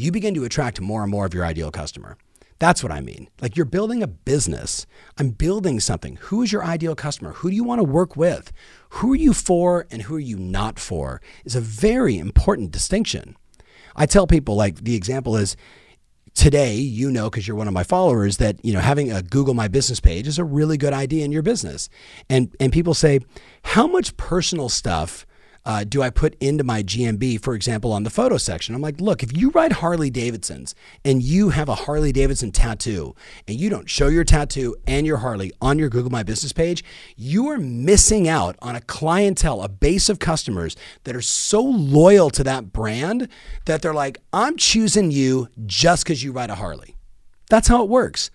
you 0.00 0.10
begin 0.10 0.34
to 0.34 0.44
attract 0.44 0.80
more 0.80 1.02
and 1.02 1.10
more 1.10 1.26
of 1.26 1.34
your 1.34 1.44
ideal 1.44 1.70
customer. 1.70 2.16
That's 2.58 2.82
what 2.82 2.92
I 2.92 3.00
mean. 3.00 3.28
Like 3.40 3.56
you're 3.56 3.64
building 3.64 4.02
a 4.02 4.06
business. 4.06 4.86
I'm 5.18 5.30
building 5.30 5.80
something. 5.80 6.16
Who 6.16 6.42
is 6.42 6.52
your 6.52 6.64
ideal 6.64 6.94
customer? 6.94 7.32
Who 7.32 7.48
do 7.48 7.56
you 7.56 7.64
want 7.64 7.78
to 7.78 7.84
work 7.84 8.16
with? 8.16 8.52
Who 8.90 9.12
are 9.12 9.16
you 9.16 9.32
for 9.32 9.86
and 9.90 10.02
who 10.02 10.16
are 10.16 10.20
you 10.20 10.36
not 10.36 10.78
for 10.78 11.22
is 11.44 11.56
a 11.56 11.60
very 11.60 12.18
important 12.18 12.70
distinction. 12.70 13.36
I 13.96 14.06
tell 14.06 14.26
people 14.26 14.56
like 14.56 14.84
the 14.84 14.94
example 14.94 15.36
is 15.36 15.56
today, 16.34 16.76
you 16.76 17.10
know, 17.10 17.30
because 17.30 17.48
you're 17.48 17.56
one 17.56 17.68
of 17.68 17.74
my 17.74 17.82
followers, 17.82 18.36
that 18.36 18.62
you 18.64 18.72
know 18.72 18.80
having 18.80 19.10
a 19.10 19.22
Google 19.22 19.54
My 19.54 19.68
Business 19.68 20.00
page 20.00 20.26
is 20.26 20.38
a 20.38 20.44
really 20.44 20.76
good 20.76 20.92
idea 20.92 21.24
in 21.24 21.32
your 21.32 21.42
business. 21.42 21.88
And 22.28 22.54
and 22.60 22.72
people 22.72 22.94
say, 22.94 23.20
how 23.64 23.86
much 23.86 24.16
personal 24.16 24.68
stuff 24.68 25.26
uh, 25.64 25.84
do 25.84 26.02
I 26.02 26.10
put 26.10 26.36
into 26.40 26.64
my 26.64 26.82
GMB, 26.82 27.42
for 27.42 27.54
example, 27.54 27.92
on 27.92 28.02
the 28.02 28.10
photo 28.10 28.38
section? 28.38 28.74
I'm 28.74 28.80
like, 28.80 29.00
look, 29.00 29.22
if 29.22 29.36
you 29.36 29.50
ride 29.50 29.72
Harley 29.72 30.10
Davidsons 30.10 30.74
and 31.04 31.22
you 31.22 31.50
have 31.50 31.68
a 31.68 31.74
Harley 31.74 32.12
Davidson 32.12 32.50
tattoo 32.50 33.14
and 33.46 33.60
you 33.60 33.68
don't 33.68 33.88
show 33.88 34.08
your 34.08 34.24
tattoo 34.24 34.74
and 34.86 35.06
your 35.06 35.18
Harley 35.18 35.52
on 35.60 35.78
your 35.78 35.90
Google 35.90 36.10
My 36.10 36.22
Business 36.22 36.52
page, 36.52 36.82
you 37.16 37.48
are 37.48 37.58
missing 37.58 38.26
out 38.26 38.56
on 38.62 38.74
a 38.74 38.80
clientele, 38.80 39.62
a 39.62 39.68
base 39.68 40.08
of 40.08 40.18
customers 40.18 40.76
that 41.04 41.14
are 41.14 41.22
so 41.22 41.62
loyal 41.62 42.30
to 42.30 42.44
that 42.44 42.72
brand 42.72 43.28
that 43.66 43.82
they're 43.82 43.94
like, 43.94 44.18
I'm 44.32 44.56
choosing 44.56 45.10
you 45.10 45.48
just 45.66 46.04
because 46.04 46.24
you 46.24 46.32
ride 46.32 46.50
a 46.50 46.54
Harley. 46.54 46.96
That's 47.50 47.68
how 47.68 47.82
it 47.82 47.88
works. 47.88 48.30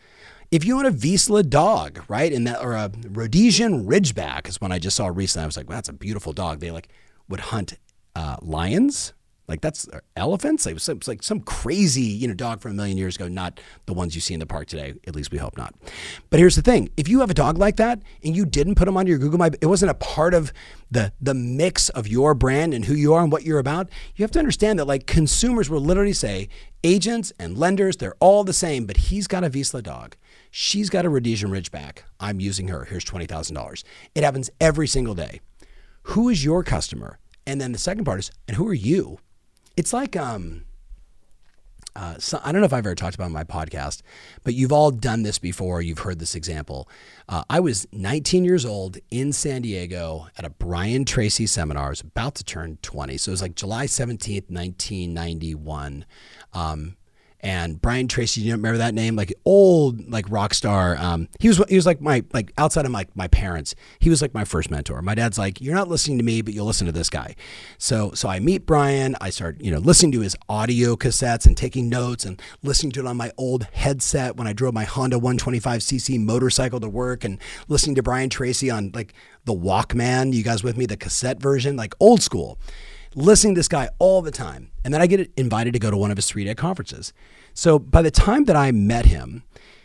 If 0.51 0.63
you 0.63 0.77
own 0.77 0.85
a 0.85 0.91
Vizsla 0.91 1.49
dog, 1.49 2.03
right, 2.07 2.31
and 2.31 2.45
that 2.45 2.61
or 2.61 2.73
a 2.73 2.91
Rhodesian 3.09 3.87
Ridgeback 3.87 4.47
is 4.47 4.61
one 4.61 4.71
I 4.71 4.77
just 4.77 4.95
saw 4.95 5.07
recently. 5.07 5.43
I 5.43 5.47
was 5.47 5.57
like, 5.57 5.67
well, 5.67 5.77
that's 5.77 5.89
a 5.89 5.93
beautiful 5.93 6.33
dog. 6.33 6.59
They 6.59 6.69
like 6.69 6.87
would 7.27 7.39
hunt 7.39 7.73
uh, 8.15 8.37
lions. 8.41 9.13
Like 9.47 9.61
that's 9.61 9.87
uh, 9.87 9.99
elephants. 10.15 10.65
Like 10.65 10.71
it 10.71 10.75
was, 10.75 10.83
some, 10.83 10.99
like 11.05 11.21
some 11.21 11.39
crazy, 11.39 12.01
you 12.01 12.27
know, 12.27 12.33
dog 12.33 12.61
from 12.61 12.71
a 12.71 12.73
million 12.73 12.97
years 12.97 13.15
ago. 13.15 13.27
Not 13.27 13.59
the 13.85 13.93
ones 13.93 14.15
you 14.15 14.21
see 14.21 14.33
in 14.33 14.39
the 14.39 14.47
park 14.47 14.67
today. 14.67 14.95
At 15.05 15.15
least 15.15 15.31
we 15.31 15.37
hope 15.37 15.55
not. 15.55 15.75
But 16.31 16.39
here's 16.39 16.55
the 16.55 16.63
thing: 16.63 16.89
if 16.97 17.07
you 17.07 17.19
have 17.19 17.29
a 17.29 17.35
dog 17.35 17.57
like 17.59 17.75
that 17.75 18.01
and 18.23 18.35
you 18.35 18.45
didn't 18.45 18.73
put 18.73 18.85
them 18.85 18.97
on 18.97 19.05
your 19.05 19.19
Google 19.19 19.37
My, 19.37 19.51
it 19.61 19.67
wasn't 19.67 19.91
a 19.91 19.95
part 19.95 20.33
of 20.33 20.51
the 20.89 21.13
the 21.21 21.35
mix 21.35 21.89
of 21.89 22.07
your 22.07 22.33
brand 22.33 22.73
and 22.73 22.85
who 22.85 22.95
you 22.95 23.13
are 23.13 23.21
and 23.21 23.31
what 23.31 23.43
you're 23.43 23.59
about. 23.59 23.87
You 24.15 24.23
have 24.23 24.31
to 24.31 24.39
understand 24.39 24.79
that 24.79 24.85
like 24.85 25.05
consumers 25.05 25.69
will 25.69 25.81
literally 25.81 26.13
say, 26.13 26.49
agents 26.83 27.31
and 27.37 27.55
lenders, 27.55 27.97
they're 27.97 28.15
all 28.19 28.43
the 28.43 28.53
same. 28.53 28.87
But 28.87 28.97
he's 28.97 29.27
got 29.27 29.43
a 29.43 29.49
Vizsla 29.51 29.83
dog. 29.83 30.15
She's 30.49 30.89
got 30.89 31.05
a 31.05 31.09
Rhodesian 31.09 31.51
Ridgeback. 31.51 31.99
I'm 32.19 32.39
using 32.39 32.69
her. 32.69 32.85
Here's 32.85 33.03
twenty 33.03 33.27
thousand 33.27 33.53
dollars. 33.53 33.83
It 34.15 34.23
happens 34.23 34.49
every 34.59 34.87
single 34.87 35.13
day 35.13 35.41
who 36.09 36.29
is 36.29 36.43
your 36.43 36.63
customer? 36.63 37.19
And 37.47 37.59
then 37.59 37.71
the 37.71 37.77
second 37.77 38.05
part 38.05 38.19
is, 38.19 38.31
and 38.47 38.57
who 38.57 38.67
are 38.67 38.73
you? 38.73 39.19
It's 39.75 39.91
like, 39.91 40.15
um, 40.15 40.65
uh, 41.95 42.15
so, 42.19 42.39
I 42.43 42.51
don't 42.51 42.61
know 42.61 42.65
if 42.65 42.73
I've 42.73 42.85
ever 42.85 42.93
talked 42.93 43.15
about 43.15 43.31
my 43.31 43.43
podcast, 43.43 44.01
but 44.43 44.53
you've 44.53 44.71
all 44.71 44.91
done 44.91 45.23
this 45.23 45.39
before. 45.39 45.81
You've 45.81 45.99
heard 45.99 46.19
this 46.19 46.35
example. 46.35 46.89
Uh, 47.27 47.43
I 47.49 47.59
was 47.59 47.87
19 47.91 48.43
years 48.43 48.65
old 48.65 48.97
in 49.09 49.31
San 49.31 49.61
Diego 49.61 50.27
at 50.37 50.45
a 50.45 50.49
Brian 50.49 51.05
Tracy 51.05 51.47
seminar. 51.47 51.87
I 51.87 51.89
was 51.89 52.01
about 52.01 52.35
to 52.35 52.43
turn 52.43 52.77
20. 52.81 53.17
So 53.17 53.29
it 53.29 53.33
was 53.33 53.41
like 53.41 53.55
July 53.55 53.85
17th, 53.85 54.49
1991. 54.49 56.05
Um, 56.53 56.97
and 57.41 57.81
Brian 57.81 58.07
Tracy. 58.07 58.41
You 58.41 58.53
remember 58.53 58.77
that 58.79 58.93
name? 58.93 59.15
Like 59.15 59.33
old, 59.45 60.09
like 60.09 60.25
rock 60.29 60.53
star. 60.53 60.97
Um, 60.97 61.27
he 61.39 61.47
was 61.47 61.61
he 61.69 61.75
was 61.75 61.85
like 61.85 62.01
my 62.01 62.23
like 62.33 62.51
outside 62.57 62.85
of 62.85 62.91
my 62.91 63.05
my 63.15 63.27
parents. 63.27 63.75
He 63.99 64.09
was 64.09 64.21
like 64.21 64.33
my 64.33 64.45
first 64.45 64.71
mentor. 64.71 65.01
My 65.01 65.15
dad's 65.15 65.37
like, 65.37 65.61
you're 65.61 65.75
not 65.75 65.87
listening 65.87 66.17
to 66.17 66.23
me, 66.23 66.41
but 66.41 66.53
you'll 66.53 66.65
listen 66.65 66.85
to 66.87 66.91
this 66.91 67.09
guy. 67.09 67.35
So 67.77 68.11
so 68.13 68.29
I 68.29 68.39
meet 68.39 68.65
Brian. 68.65 69.15
I 69.21 69.29
start 69.29 69.61
you 69.61 69.71
know 69.71 69.79
listening 69.79 70.11
to 70.13 70.21
his 70.21 70.35
audio 70.49 70.95
cassettes 70.95 71.45
and 71.45 71.55
taking 71.55 71.89
notes 71.89 72.25
and 72.25 72.41
listening 72.63 72.91
to 72.93 73.01
it 73.01 73.05
on 73.05 73.17
my 73.17 73.31
old 73.37 73.65
headset 73.73 74.35
when 74.37 74.47
I 74.47 74.53
drove 74.53 74.73
my 74.73 74.85
Honda 74.85 75.17
125cc 75.17 76.19
motorcycle 76.19 76.79
to 76.79 76.89
work 76.89 77.23
and 77.23 77.39
listening 77.67 77.95
to 77.95 78.03
Brian 78.03 78.29
Tracy 78.29 78.69
on 78.69 78.91
like 78.93 79.13
the 79.45 79.53
Walkman. 79.53 80.33
You 80.33 80.43
guys 80.43 80.63
with 80.63 80.77
me? 80.77 80.85
The 80.85 80.97
cassette 80.97 81.39
version, 81.39 81.75
like 81.75 81.93
old 81.99 82.21
school 82.21 82.57
listening 83.15 83.55
to 83.55 83.59
this 83.59 83.67
guy 83.67 83.89
all 83.97 84.21
the 84.21 84.31
time. 84.31 84.71
And 84.83 84.93
then 84.93 85.01
I 85.01 85.07
get 85.07 85.31
invited 85.37 85.73
to 85.73 85.79
go 85.79 85.89
to 85.89 85.97
one 85.97 86.11
of 86.11 86.17
his 86.17 86.27
three 86.27 86.43
day 86.43 86.53
conferences. 86.53 87.13
So 87.53 87.79
by 87.79 88.01
the 88.01 88.11
time 88.11 88.45
that 88.45 88.55
I 88.55 88.71
met 88.71 89.05
him, 89.05 89.43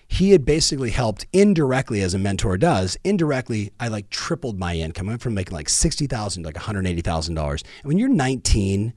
he 0.09 0.33
had 0.33 0.45
basically 0.45 0.91
helped 0.91 1.27
indirectly 1.33 2.03
as 2.03 2.15
a 2.15 2.19
mentor 2.19 2.59
does. 2.59 2.99
Indirectly, 3.05 3.71
I 3.79 3.87
like 3.87 4.11
tripled 4.11 4.59
my 4.59 4.75
income. 4.75 5.09
I 5.09 5.13
went 5.13 5.23
from 5.23 5.35
making 5.35 5.55
like 5.55 5.69
60,000 5.69 6.43
to 6.43 6.49
like 6.49 6.57
$180,000. 6.57 7.29
And 7.39 7.63
when 7.85 7.97
you're 7.97 8.09
19 8.09 8.93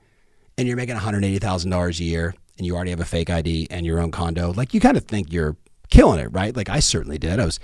and 0.58 0.68
you're 0.68 0.76
making 0.76 0.96
$180,000 0.96 2.00
a 2.00 2.04
year 2.04 2.34
and 2.58 2.66
you 2.66 2.76
already 2.76 2.90
have 2.90 3.00
a 3.00 3.06
fake 3.06 3.30
ID 3.30 3.68
and 3.70 3.86
your 3.86 4.00
own 4.00 4.10
condo, 4.10 4.54
like 4.54 4.74
you 4.74 4.80
kind 4.80 4.98
of 4.98 5.06
think 5.06 5.32
you're 5.32 5.56
killing 5.92 6.20
it, 6.20 6.30
right? 6.32 6.56
Like 6.56 6.70
I 6.70 6.80
certainly 6.80 7.20
did. 7.20 7.40
I 7.40 7.46
was 7.46 7.60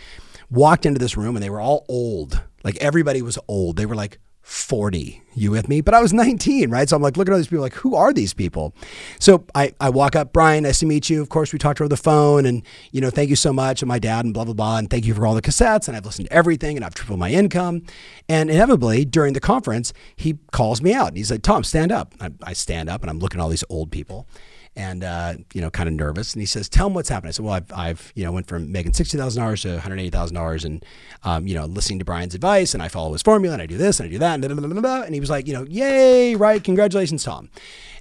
walked 0.51 0.85
into 0.85 0.99
this 0.99 1.17
room 1.17 1.35
and 1.35 1.41
they 1.41 1.49
were 1.49 1.61
all 1.61 1.85
old. 1.89 2.43
Like 2.63 2.77
everybody 2.77 3.23
was 3.23 3.39
old. 3.47 3.77
They 3.77 3.87
were 3.87 3.95
like 3.95 4.19
40. 4.49 5.21
You 5.35 5.51
with 5.51 5.69
me? 5.69 5.79
But 5.79 5.93
I 5.93 6.01
was 6.01 6.11
19, 6.11 6.71
right? 6.71 6.89
So 6.89 6.95
I'm 6.95 7.03
like 7.03 7.17
looking 7.17 7.31
at 7.31 7.35
all 7.35 7.39
these 7.39 7.47
people, 7.47 7.61
like, 7.61 7.75
who 7.75 7.93
are 7.93 8.11
these 8.11 8.33
people? 8.33 8.73
So 9.19 9.45
I, 9.53 9.73
I 9.79 9.91
walk 9.91 10.15
up, 10.15 10.33
Brian, 10.33 10.63
nice 10.63 10.79
to 10.79 10.87
meet 10.87 11.07
you. 11.07 11.21
Of 11.21 11.29
course, 11.29 11.53
we 11.53 11.59
talked 11.59 11.79
over 11.79 11.87
the 11.87 11.95
phone 11.95 12.47
and, 12.47 12.63
you 12.91 12.99
know, 12.99 13.11
thank 13.11 13.29
you 13.29 13.35
so 13.35 13.53
much. 13.53 13.83
And 13.83 13.87
my 13.87 13.99
dad 13.99 14.25
and 14.25 14.33
blah, 14.33 14.45
blah, 14.45 14.55
blah. 14.55 14.77
And 14.79 14.89
thank 14.89 15.05
you 15.05 15.13
for 15.13 15.27
all 15.27 15.35
the 15.35 15.41
cassettes. 15.43 15.87
And 15.87 15.95
I've 15.95 16.03
listened 16.03 16.29
to 16.29 16.33
everything 16.33 16.77
and 16.77 16.83
I've 16.83 16.95
tripled 16.95 17.19
my 17.19 17.29
income. 17.29 17.83
And 18.27 18.49
inevitably, 18.49 19.05
during 19.05 19.33
the 19.33 19.39
conference, 19.39 19.93
he 20.15 20.39
calls 20.51 20.81
me 20.81 20.95
out 20.95 21.09
and 21.09 21.17
he's 21.17 21.29
like, 21.29 21.43
Tom, 21.43 21.63
stand 21.63 21.91
up. 21.91 22.15
I, 22.19 22.31
I 22.41 22.53
stand 22.53 22.89
up 22.89 23.01
and 23.01 23.11
I'm 23.11 23.19
looking 23.19 23.39
at 23.39 23.43
all 23.43 23.49
these 23.49 23.63
old 23.69 23.91
people 23.91 24.27
and 24.75 25.03
uh, 25.03 25.33
you 25.53 25.61
know, 25.61 25.69
kind 25.69 25.89
of 25.89 25.95
nervous. 25.95 26.33
And 26.33 26.41
he 26.41 26.45
says, 26.45 26.69
"Tell 26.69 26.87
him 26.87 26.93
what's 26.93 27.09
happened." 27.09 27.29
I 27.29 27.31
said, 27.31 27.45
"Well, 27.45 27.55
I've, 27.55 27.71
I've 27.73 28.13
you 28.15 28.23
know 28.23 28.31
went 28.31 28.47
from 28.47 28.71
making 28.71 28.93
sixty 28.93 29.17
thousand 29.17 29.41
dollars 29.41 29.61
to 29.63 29.69
one 29.69 29.79
hundred 29.79 29.99
eighty 29.99 30.09
thousand 30.09 30.35
dollars, 30.35 30.65
and 30.65 30.85
um, 31.23 31.47
you 31.47 31.55
know, 31.55 31.65
listening 31.65 31.99
to 31.99 32.05
Brian's 32.05 32.35
advice, 32.35 32.73
and 32.73 32.81
I 32.81 32.87
follow 32.87 33.13
his 33.13 33.21
formula, 33.21 33.53
and 33.53 33.61
I 33.61 33.65
do 33.65 33.77
this, 33.77 33.99
and 33.99 34.07
I 34.07 34.11
do 34.11 34.19
that, 34.19 34.33
and, 34.33 34.41
blah, 34.41 34.67
blah, 34.67 34.81
blah, 34.81 35.01
and 35.01 35.13
he 35.13 35.19
was 35.19 35.29
like, 35.29 35.47
you 35.47 35.53
know, 35.53 35.63
yay, 35.63 36.35
right, 36.35 36.63
congratulations, 36.63 37.23
Tom. 37.23 37.49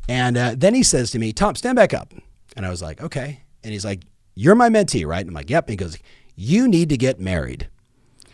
And 0.09 0.39
uh, 0.39 0.55
then 0.57 0.75
he 0.75 0.83
says 0.83 1.11
to 1.11 1.19
me, 1.19 1.33
Tom, 1.33 1.55
stand 1.55 1.77
back 1.77 1.93
up. 1.93 2.15
And 2.57 2.65
I 2.65 2.71
was 2.71 2.81
like, 2.81 3.03
okay. 3.03 3.43
And 3.63 3.73
he's 3.73 3.85
like, 3.85 4.05
you're 4.35 4.55
my 4.55 4.71
mentee, 4.71 5.07
right? 5.07 5.21
And 5.21 5.29
I'm 5.29 5.35
like, 5.35 5.51
yep. 5.51 5.67
And 5.67 5.73
he 5.73 5.77
goes, 5.77 5.99
you 6.35 6.67
need 6.67 6.89
to 6.89 6.97
get 6.97 7.21
married. 7.21 7.69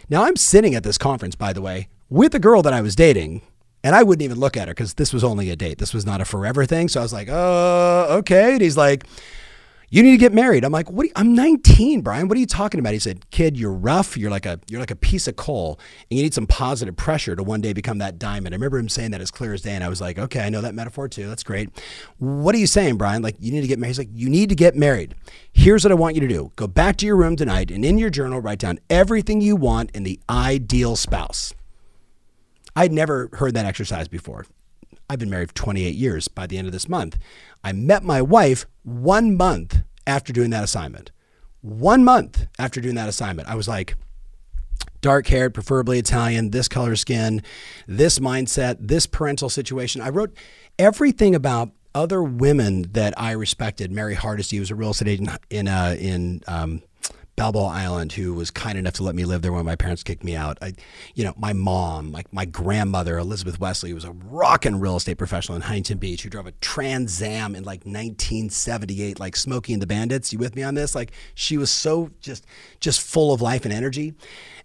Now 0.09 0.25
I'm 0.25 0.37
sitting 0.37 0.75
at 0.75 0.85
this 0.85 0.99
conference, 0.99 1.35
by 1.35 1.53
the 1.53 1.63
way, 1.63 1.89
with 2.09 2.35
a 2.35 2.39
girl 2.39 2.63
that 2.63 2.73
I 2.73 2.81
was 2.81 2.95
dating 2.95 3.43
and 3.85 3.95
I 3.95 4.03
wouldn't 4.03 4.23
even 4.23 4.41
look 4.41 4.57
at 4.57 4.67
her 4.67 4.75
because 4.75 4.95
this 4.95 5.13
was 5.13 5.23
only 5.23 5.51
a 5.51 5.57
date. 5.57 5.77
This 5.77 5.93
was 5.93 6.07
not 6.07 6.23
a 6.23 6.25
forever 6.25 6.65
thing. 6.65 6.89
So 6.89 7.01
I 7.01 7.03
was 7.03 7.13
like, 7.13 7.29
oh, 7.31 8.07
okay. 8.19 8.55
And 8.55 8.63
he's 8.63 8.79
like, 8.79 9.05
you 9.91 10.03
need 10.03 10.13
to 10.13 10.17
get 10.17 10.33
married. 10.33 10.65
I'm 10.65 10.73
like, 10.73 10.91
what? 10.91 11.07
You, 11.07 11.13
I'm 11.15 11.35
19, 11.35 12.01
Brian. 12.01 12.27
What 12.27 12.37
are 12.37 12.41
you 12.41 12.47
talking 12.47 12.81
about? 12.81 12.95
He 12.95 12.99
said, 12.99 13.31
kid, 13.31 13.57
you're 13.59 13.71
rough. 13.71 14.17
You're 14.17 14.31
like 14.31 14.47
a 14.47 14.59
you're 14.69 14.81
like 14.81 14.91
a 14.91 14.97
piece 14.97 15.29
of 15.29 15.37
coal, 15.37 15.79
and 16.11 16.17
you 16.17 16.25
need 16.25 16.33
some 16.35 16.47
positive 16.47 16.97
pressure 16.97 17.37
to 17.37 17.43
one 17.45 17.61
day 17.61 17.75
become 17.75 17.99
that 17.99 18.19
diamond. 18.19 18.55
I 18.55 18.57
remember 18.57 18.79
him 18.79 18.89
saying 18.89 19.11
that 19.13 19.21
as 19.21 19.31
clear 19.31 19.53
as 19.53 19.63
day, 19.63 19.73
and 19.73 19.85
I 19.85 19.89
was 19.89 20.01
like, 20.01 20.19
okay, 20.19 20.41
I 20.41 20.49
know 20.49 20.63
that 20.63 20.75
metaphor 20.75 21.07
too. 21.07 21.29
That's 21.29 21.45
great. 21.45 21.69
What 22.19 22.55
are 22.55 22.59
you 22.59 22.67
saying, 22.67 22.97
Brian? 22.97 23.23
Like, 23.23 23.37
you 23.39 23.53
need 23.53 23.61
to 23.61 23.69
get 23.69 23.79
married. 23.79 23.91
He's 23.91 23.99
like, 23.99 24.09
you 24.13 24.29
need 24.29 24.49
to 24.49 24.57
get 24.57 24.75
married. 24.75 25.15
Here's 25.53 25.85
what 25.85 25.93
I 25.93 25.95
want 25.95 26.17
you 26.17 26.23
to 26.23 26.29
do: 26.29 26.51
go 26.57 26.67
back 26.67 26.97
to 26.97 27.07
your 27.07 27.17
room 27.17 27.37
tonight, 27.37 27.71
and 27.71 27.85
in 27.85 27.99
your 27.99 28.11
journal, 28.11 28.41
write 28.41 28.59
down 28.59 28.81
everything 28.89 29.43
you 29.43 29.55
want 29.55 29.91
in 29.93 30.03
the 30.03 30.19
ideal 30.29 30.97
spouse. 30.97 31.55
I'd 32.77 32.93
never 32.93 33.31
heard 33.35 33.55
that 33.55 33.67
exercise 33.67 34.09
before. 34.09 34.47
I've 35.09 35.19
been 35.19 35.31
married 35.31 35.51
for 35.51 35.55
28 35.55 35.95
years 35.95 36.29
by 36.29 36.47
the 36.47 36.59
end 36.59 36.67
of 36.67 36.73
this 36.73 36.89
month. 36.89 37.19
I 37.63 37.73
met 37.73 38.03
my 38.03 38.23
wife 38.23 38.67
one 38.83 39.37
month 39.37 39.83
after 40.07 40.33
doing 40.33 40.51
that 40.51 40.65
assignment. 40.65 41.11
One 41.61 42.05
month 42.05 42.47
after 42.59 42.81
doing 42.81 42.95
that 42.97 43.09
assignment, 43.09 43.49
I 43.49 43.55
was 43.55 43.69
like, 43.69 43.97
dark 45.01 45.27
haired, 45.27 45.55
preferably 45.55 45.99
Italian, 45.99 46.51
this 46.51 46.69
color 46.69 46.97
skin, 46.97 47.43
this 47.87 48.19
mindset, 48.19 48.77
this 48.81 49.07
parental 49.07 49.49
situation. 49.49 50.01
I 50.01 50.09
wrote 50.09 50.35
everything 50.79 51.35
about 51.35 51.71
other 51.95 52.23
women 52.23 52.91
that 52.93 53.15
I 53.17 53.33
respected. 53.33 53.93
Mary 53.93 54.15
Hardesty 54.15 54.59
was 54.59 54.71
a 54.71 54.75
real 54.75 54.91
estate 54.91 55.09
agent 55.09 55.31
in, 55.51 55.69
uh, 55.69 55.95
in 55.99 56.43
um, 56.49 56.83
Balboa 57.37 57.67
Island 57.67 58.13
who 58.13 58.35
was 58.35 58.51
kind 58.51 58.79
enough 58.79 58.95
to 58.95 59.03
let 59.03 59.15
me 59.15 59.25
live 59.25 59.43
there 59.43 59.53
when 59.53 59.65
my 59.65 59.75
parents 59.75 60.03
kicked 60.03 60.23
me 60.23 60.37
out. 60.37 60.57
I, 60.63 60.75
you 61.15 61.25
know, 61.25 61.35
my 61.37 61.53
mom, 61.53 62.13
like 62.13 62.33
my 62.33 62.45
grandmother, 62.45 63.19
Elizabeth 63.19 63.59
Wesley, 63.59 63.93
was 63.93 64.05
a 64.05 64.13
rockin' 64.13 64.79
real 64.79 64.97
estate 64.97 65.19
professional 65.19 65.57
in 65.57 65.63
Huntington 65.63 65.99
Beach 65.99 66.23
who 66.23 66.31
drove 66.31 66.47
a 66.47 66.53
Trans 66.53 67.21
Am 67.21 67.57
in 67.57 67.65
like 67.65 67.81
1978, 67.81 69.19
like 69.19 69.35
Smokey 69.35 69.73
and 69.73 69.83
the 69.83 69.87
Bandits. 69.87 70.33
You 70.33 70.39
with 70.39 70.55
me 70.55 70.63
on 70.63 70.75
this? 70.75 70.95
Like 70.95 71.13
she 71.35 71.57
was 71.57 71.71
so 71.71 72.11
just, 72.21 72.47
just 72.79 73.01
full 73.01 73.33
of 73.33 73.41
life 73.41 73.65
and 73.65 73.75
energy. 73.75 74.09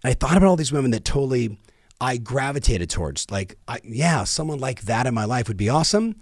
And 0.04 0.12
I 0.12 0.14
thought 0.14 0.38
about 0.38 0.48
all 0.48 0.56
these 0.56 0.72
women 0.72 0.92
that 0.92 1.04
totally 1.06 1.58
I 2.02 2.18
gravitated 2.18 2.90
towards. 2.90 3.30
Like, 3.30 3.58
I, 3.68 3.80
yeah, 3.84 4.24
someone 4.24 4.60
like 4.60 4.84
that 4.84 5.06
in 5.06 5.14
my 5.14 5.26
life 5.26 5.48
would 5.48 5.58
be 5.58 5.70
awesome. 5.70 6.16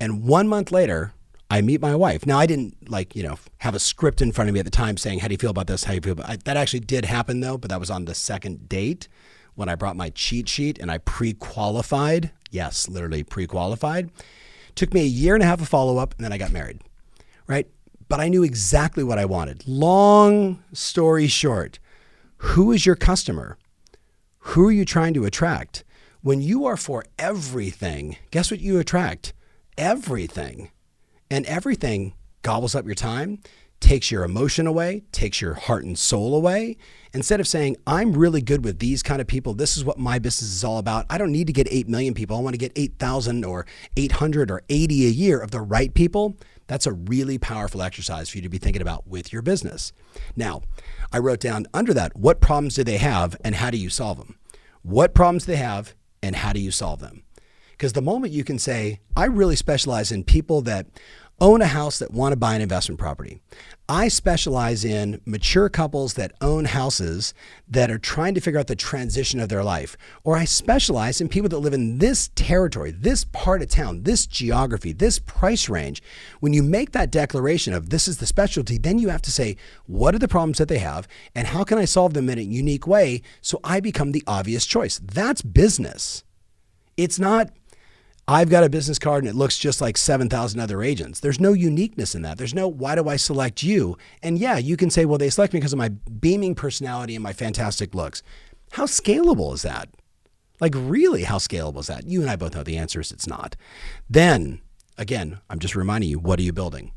And 0.00 0.24
one 0.24 0.48
month 0.48 0.72
later, 0.72 1.12
I 1.52 1.60
meet 1.62 1.80
my 1.80 1.96
wife. 1.96 2.26
Now, 2.26 2.38
I 2.38 2.46
didn't 2.46 2.88
like, 2.88 3.16
you 3.16 3.24
know, 3.24 3.36
have 3.58 3.74
a 3.74 3.80
script 3.80 4.22
in 4.22 4.30
front 4.30 4.48
of 4.48 4.54
me 4.54 4.60
at 4.60 4.64
the 4.64 4.70
time 4.70 4.96
saying, 4.96 5.18
How 5.18 5.26
do 5.26 5.34
you 5.34 5.38
feel 5.38 5.50
about 5.50 5.66
this? 5.66 5.84
How 5.84 5.90
do 5.90 5.96
you 5.96 6.00
feel 6.00 6.12
about 6.12 6.30
I, 6.30 6.36
That 6.36 6.56
actually 6.56 6.80
did 6.80 7.04
happen 7.04 7.40
though, 7.40 7.58
but 7.58 7.70
that 7.70 7.80
was 7.80 7.90
on 7.90 8.04
the 8.04 8.14
second 8.14 8.68
date 8.68 9.08
when 9.56 9.68
I 9.68 9.74
brought 9.74 9.96
my 9.96 10.10
cheat 10.10 10.48
sheet 10.48 10.78
and 10.78 10.90
I 10.90 10.98
pre 10.98 11.32
qualified. 11.32 12.30
Yes, 12.52 12.88
literally 12.88 13.24
pre 13.24 13.48
qualified. 13.48 14.10
Took 14.76 14.94
me 14.94 15.00
a 15.00 15.04
year 15.04 15.34
and 15.34 15.42
a 15.42 15.46
half 15.46 15.60
of 15.60 15.68
follow 15.68 15.98
up 15.98 16.14
and 16.16 16.24
then 16.24 16.32
I 16.32 16.38
got 16.38 16.52
married, 16.52 16.82
right? 17.48 17.66
But 18.08 18.20
I 18.20 18.28
knew 18.28 18.44
exactly 18.44 19.02
what 19.02 19.18
I 19.18 19.24
wanted. 19.24 19.66
Long 19.66 20.62
story 20.72 21.26
short, 21.26 21.80
who 22.38 22.70
is 22.70 22.86
your 22.86 22.96
customer? 22.96 23.58
Who 24.38 24.68
are 24.68 24.72
you 24.72 24.84
trying 24.84 25.14
to 25.14 25.24
attract? 25.24 25.84
When 26.22 26.40
you 26.40 26.64
are 26.64 26.76
for 26.76 27.04
everything, 27.18 28.16
guess 28.30 28.50
what 28.50 28.60
you 28.60 28.78
attract? 28.78 29.32
Everything. 29.76 30.70
And 31.30 31.46
everything 31.46 32.14
gobbles 32.42 32.74
up 32.74 32.86
your 32.86 32.94
time, 32.94 33.40
takes 33.80 34.10
your 34.10 34.24
emotion 34.24 34.66
away, 34.66 35.02
takes 35.12 35.40
your 35.40 35.54
heart 35.54 35.84
and 35.84 35.98
soul 35.98 36.34
away. 36.34 36.76
Instead 37.12 37.40
of 37.40 37.48
saying, 37.48 37.76
I'm 37.86 38.12
really 38.12 38.42
good 38.42 38.64
with 38.64 38.78
these 38.78 39.02
kind 39.02 39.20
of 39.20 39.26
people, 39.26 39.54
this 39.54 39.76
is 39.76 39.84
what 39.84 39.98
my 39.98 40.18
business 40.18 40.52
is 40.52 40.64
all 40.64 40.78
about. 40.78 41.06
I 41.08 41.18
don't 41.18 41.32
need 41.32 41.46
to 41.46 41.52
get 41.52 41.66
8 41.70 41.88
million 41.88 42.14
people. 42.14 42.36
I 42.36 42.40
want 42.40 42.54
to 42.54 42.58
get 42.58 42.72
8,000 42.76 43.44
or 43.44 43.66
800 43.96 44.50
or 44.50 44.62
80 44.68 45.06
a 45.06 45.10
year 45.10 45.40
of 45.40 45.50
the 45.50 45.60
right 45.60 45.92
people. 45.92 46.36
That's 46.66 46.86
a 46.86 46.92
really 46.92 47.38
powerful 47.38 47.82
exercise 47.82 48.28
for 48.28 48.38
you 48.38 48.42
to 48.42 48.48
be 48.48 48.58
thinking 48.58 48.82
about 48.82 49.08
with 49.08 49.32
your 49.32 49.42
business. 49.42 49.92
Now, 50.36 50.62
I 51.12 51.18
wrote 51.18 51.40
down 51.40 51.66
under 51.74 51.92
that 51.94 52.16
what 52.16 52.40
problems 52.40 52.76
do 52.76 52.84
they 52.84 52.98
have 52.98 53.36
and 53.42 53.56
how 53.56 53.70
do 53.70 53.78
you 53.78 53.90
solve 53.90 54.18
them? 54.18 54.38
What 54.82 55.14
problems 55.14 55.46
do 55.46 55.52
they 55.52 55.58
have 55.58 55.94
and 56.22 56.36
how 56.36 56.52
do 56.52 56.60
you 56.60 56.70
solve 56.70 57.00
them? 57.00 57.24
Because 57.80 57.94
the 57.94 58.02
moment 58.02 58.34
you 58.34 58.44
can 58.44 58.58
say, 58.58 59.00
I 59.16 59.24
really 59.24 59.56
specialize 59.56 60.12
in 60.12 60.22
people 60.22 60.60
that 60.62 60.86
own 61.40 61.62
a 61.62 61.66
house 61.66 61.98
that 61.98 62.12
want 62.12 62.32
to 62.32 62.36
buy 62.36 62.54
an 62.54 62.60
investment 62.60 63.00
property. 63.00 63.40
I 63.88 64.08
specialize 64.08 64.84
in 64.84 65.22
mature 65.24 65.70
couples 65.70 66.12
that 66.12 66.34
own 66.42 66.66
houses 66.66 67.32
that 67.66 67.90
are 67.90 67.96
trying 67.96 68.34
to 68.34 68.40
figure 68.42 68.60
out 68.60 68.66
the 68.66 68.76
transition 68.76 69.40
of 69.40 69.48
their 69.48 69.64
life. 69.64 69.96
Or 70.24 70.36
I 70.36 70.44
specialize 70.44 71.22
in 71.22 71.30
people 71.30 71.48
that 71.48 71.58
live 71.58 71.72
in 71.72 71.96
this 71.96 72.28
territory, 72.34 72.90
this 72.90 73.24
part 73.24 73.62
of 73.62 73.70
town, 73.70 74.02
this 74.02 74.26
geography, 74.26 74.92
this 74.92 75.18
price 75.18 75.70
range. 75.70 76.02
When 76.40 76.52
you 76.52 76.62
make 76.62 76.92
that 76.92 77.10
declaration 77.10 77.72
of 77.72 77.88
this 77.88 78.06
is 78.06 78.18
the 78.18 78.26
specialty, 78.26 78.76
then 78.76 78.98
you 78.98 79.08
have 79.08 79.22
to 79.22 79.32
say, 79.32 79.56
what 79.86 80.14
are 80.14 80.18
the 80.18 80.28
problems 80.28 80.58
that 80.58 80.68
they 80.68 80.80
have 80.80 81.08
and 81.34 81.46
how 81.46 81.64
can 81.64 81.78
I 81.78 81.86
solve 81.86 82.12
them 82.12 82.28
in 82.28 82.38
a 82.38 82.42
unique 82.42 82.86
way 82.86 83.22
so 83.40 83.58
I 83.64 83.80
become 83.80 84.12
the 84.12 84.24
obvious 84.26 84.66
choice? 84.66 85.00
That's 85.02 85.40
business. 85.40 86.24
It's 86.98 87.18
not 87.18 87.48
I've 88.30 88.48
got 88.48 88.62
a 88.62 88.70
business 88.70 89.00
card 89.00 89.24
and 89.24 89.28
it 89.28 89.36
looks 89.36 89.58
just 89.58 89.80
like 89.80 89.96
7,000 89.96 90.60
other 90.60 90.84
agents. 90.84 91.18
There's 91.18 91.40
no 91.40 91.52
uniqueness 91.52 92.14
in 92.14 92.22
that. 92.22 92.38
There's 92.38 92.54
no, 92.54 92.68
why 92.68 92.94
do 92.94 93.08
I 93.08 93.16
select 93.16 93.64
you? 93.64 93.98
And 94.22 94.38
yeah, 94.38 94.56
you 94.56 94.76
can 94.76 94.88
say, 94.88 95.04
well, 95.04 95.18
they 95.18 95.30
select 95.30 95.52
me 95.52 95.58
because 95.58 95.72
of 95.72 95.80
my 95.80 95.88
beaming 95.88 96.54
personality 96.54 97.16
and 97.16 97.24
my 97.24 97.32
fantastic 97.32 97.92
looks. 97.92 98.22
How 98.70 98.84
scalable 98.86 99.52
is 99.52 99.62
that? 99.62 99.88
Like, 100.60 100.74
really, 100.76 101.24
how 101.24 101.38
scalable 101.38 101.80
is 101.80 101.88
that? 101.88 102.06
You 102.06 102.20
and 102.20 102.30
I 102.30 102.36
both 102.36 102.54
know 102.54 102.62
the 102.62 102.76
answer 102.76 103.00
is 103.00 103.10
it's 103.10 103.26
not. 103.26 103.56
Then, 104.08 104.60
again, 104.96 105.40
I'm 105.50 105.58
just 105.58 105.74
reminding 105.74 106.10
you, 106.10 106.20
what 106.20 106.38
are 106.38 106.42
you 106.42 106.52
building? 106.52 106.92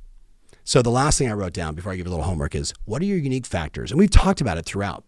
So, 0.64 0.84
the 0.84 0.92
last 0.92 1.18
thing 1.18 1.32
I 1.32 1.34
wrote 1.34 1.54
down 1.54 1.74
before 1.74 1.94
I 1.94 1.96
give 1.96 2.06
you 2.06 2.12
a 2.12 2.14
little 2.14 2.26
homework 2.26 2.54
is 2.54 2.76
what 2.86 3.02
are 3.02 3.06
your 3.06 3.18
unique 3.18 3.48
factors? 3.48 3.90
And 3.90 3.98
we've 3.98 4.12
talked 4.12 4.40
about 4.40 4.60
it 4.60 4.66
throughout. 4.66 5.04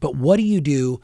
But 0.00 0.16
what 0.16 0.36
do 0.36 0.42
you 0.42 0.60
do 0.60 1.00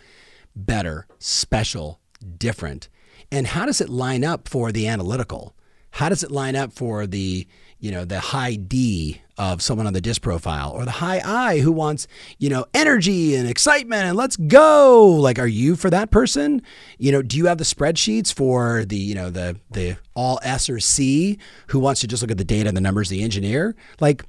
better, 0.55 1.07
special, 1.18 2.00
different 2.36 2.90
and 3.35 3.49
how 3.49 3.66
does 3.66 3.80
it 3.80 3.89
line 3.89 4.22
up 4.22 4.49
for 4.49 4.70
the 4.70 4.87
analytical? 4.87 5.57
How 5.91 6.09
does 6.09 6.22
it 6.22 6.30
line 6.30 6.55
up 6.55 6.72
for 6.72 7.05
the, 7.05 7.47
you 7.80 7.91
know, 7.91 8.05
the 8.05 8.20
high 8.20 8.55
D 8.55 9.20
of 9.37 9.61
someone 9.61 9.89
on 9.89 9.93
the 9.93 10.01
disc 10.01 10.22
profile 10.22 10.70
or 10.70 10.85
the 10.85 10.93
high 10.93 11.20
I 11.24 11.59
who 11.59 11.72
wants, 11.72 12.07
you 12.39 12.49
know, 12.49 12.64
energy 12.74 13.35
and 13.35 13.49
excitement 13.49 14.05
and 14.05 14.16
let's 14.16 14.37
go. 14.37 15.05
Like, 15.07 15.41
are 15.41 15.49
you 15.49 15.74
for 15.74 15.91
that 15.91 16.12
person? 16.12 16.62
You 16.99 17.11
know, 17.11 17.22
do 17.22 17.37
you 17.37 17.47
have 17.47 17.59
the 17.59 17.64
spreadsheets 17.64 18.32
for 18.32 18.85
the, 18.85 18.97
you 18.97 19.16
know, 19.16 19.30
the 19.30 19.59
the 19.68 19.97
all 20.14 20.39
S 20.45 20.70
or 20.70 20.78
C 20.78 21.39
who 21.68 21.80
wants 21.80 22.01
to 22.03 22.07
just 22.07 22.22
look 22.22 22.30
at 22.30 22.39
the 22.39 22.45
data 22.45 22.68
and 22.68 22.76
the 22.76 22.80
numbers, 22.80 23.09
the 23.09 23.24
engineer? 23.24 23.74
Like, 23.99 24.24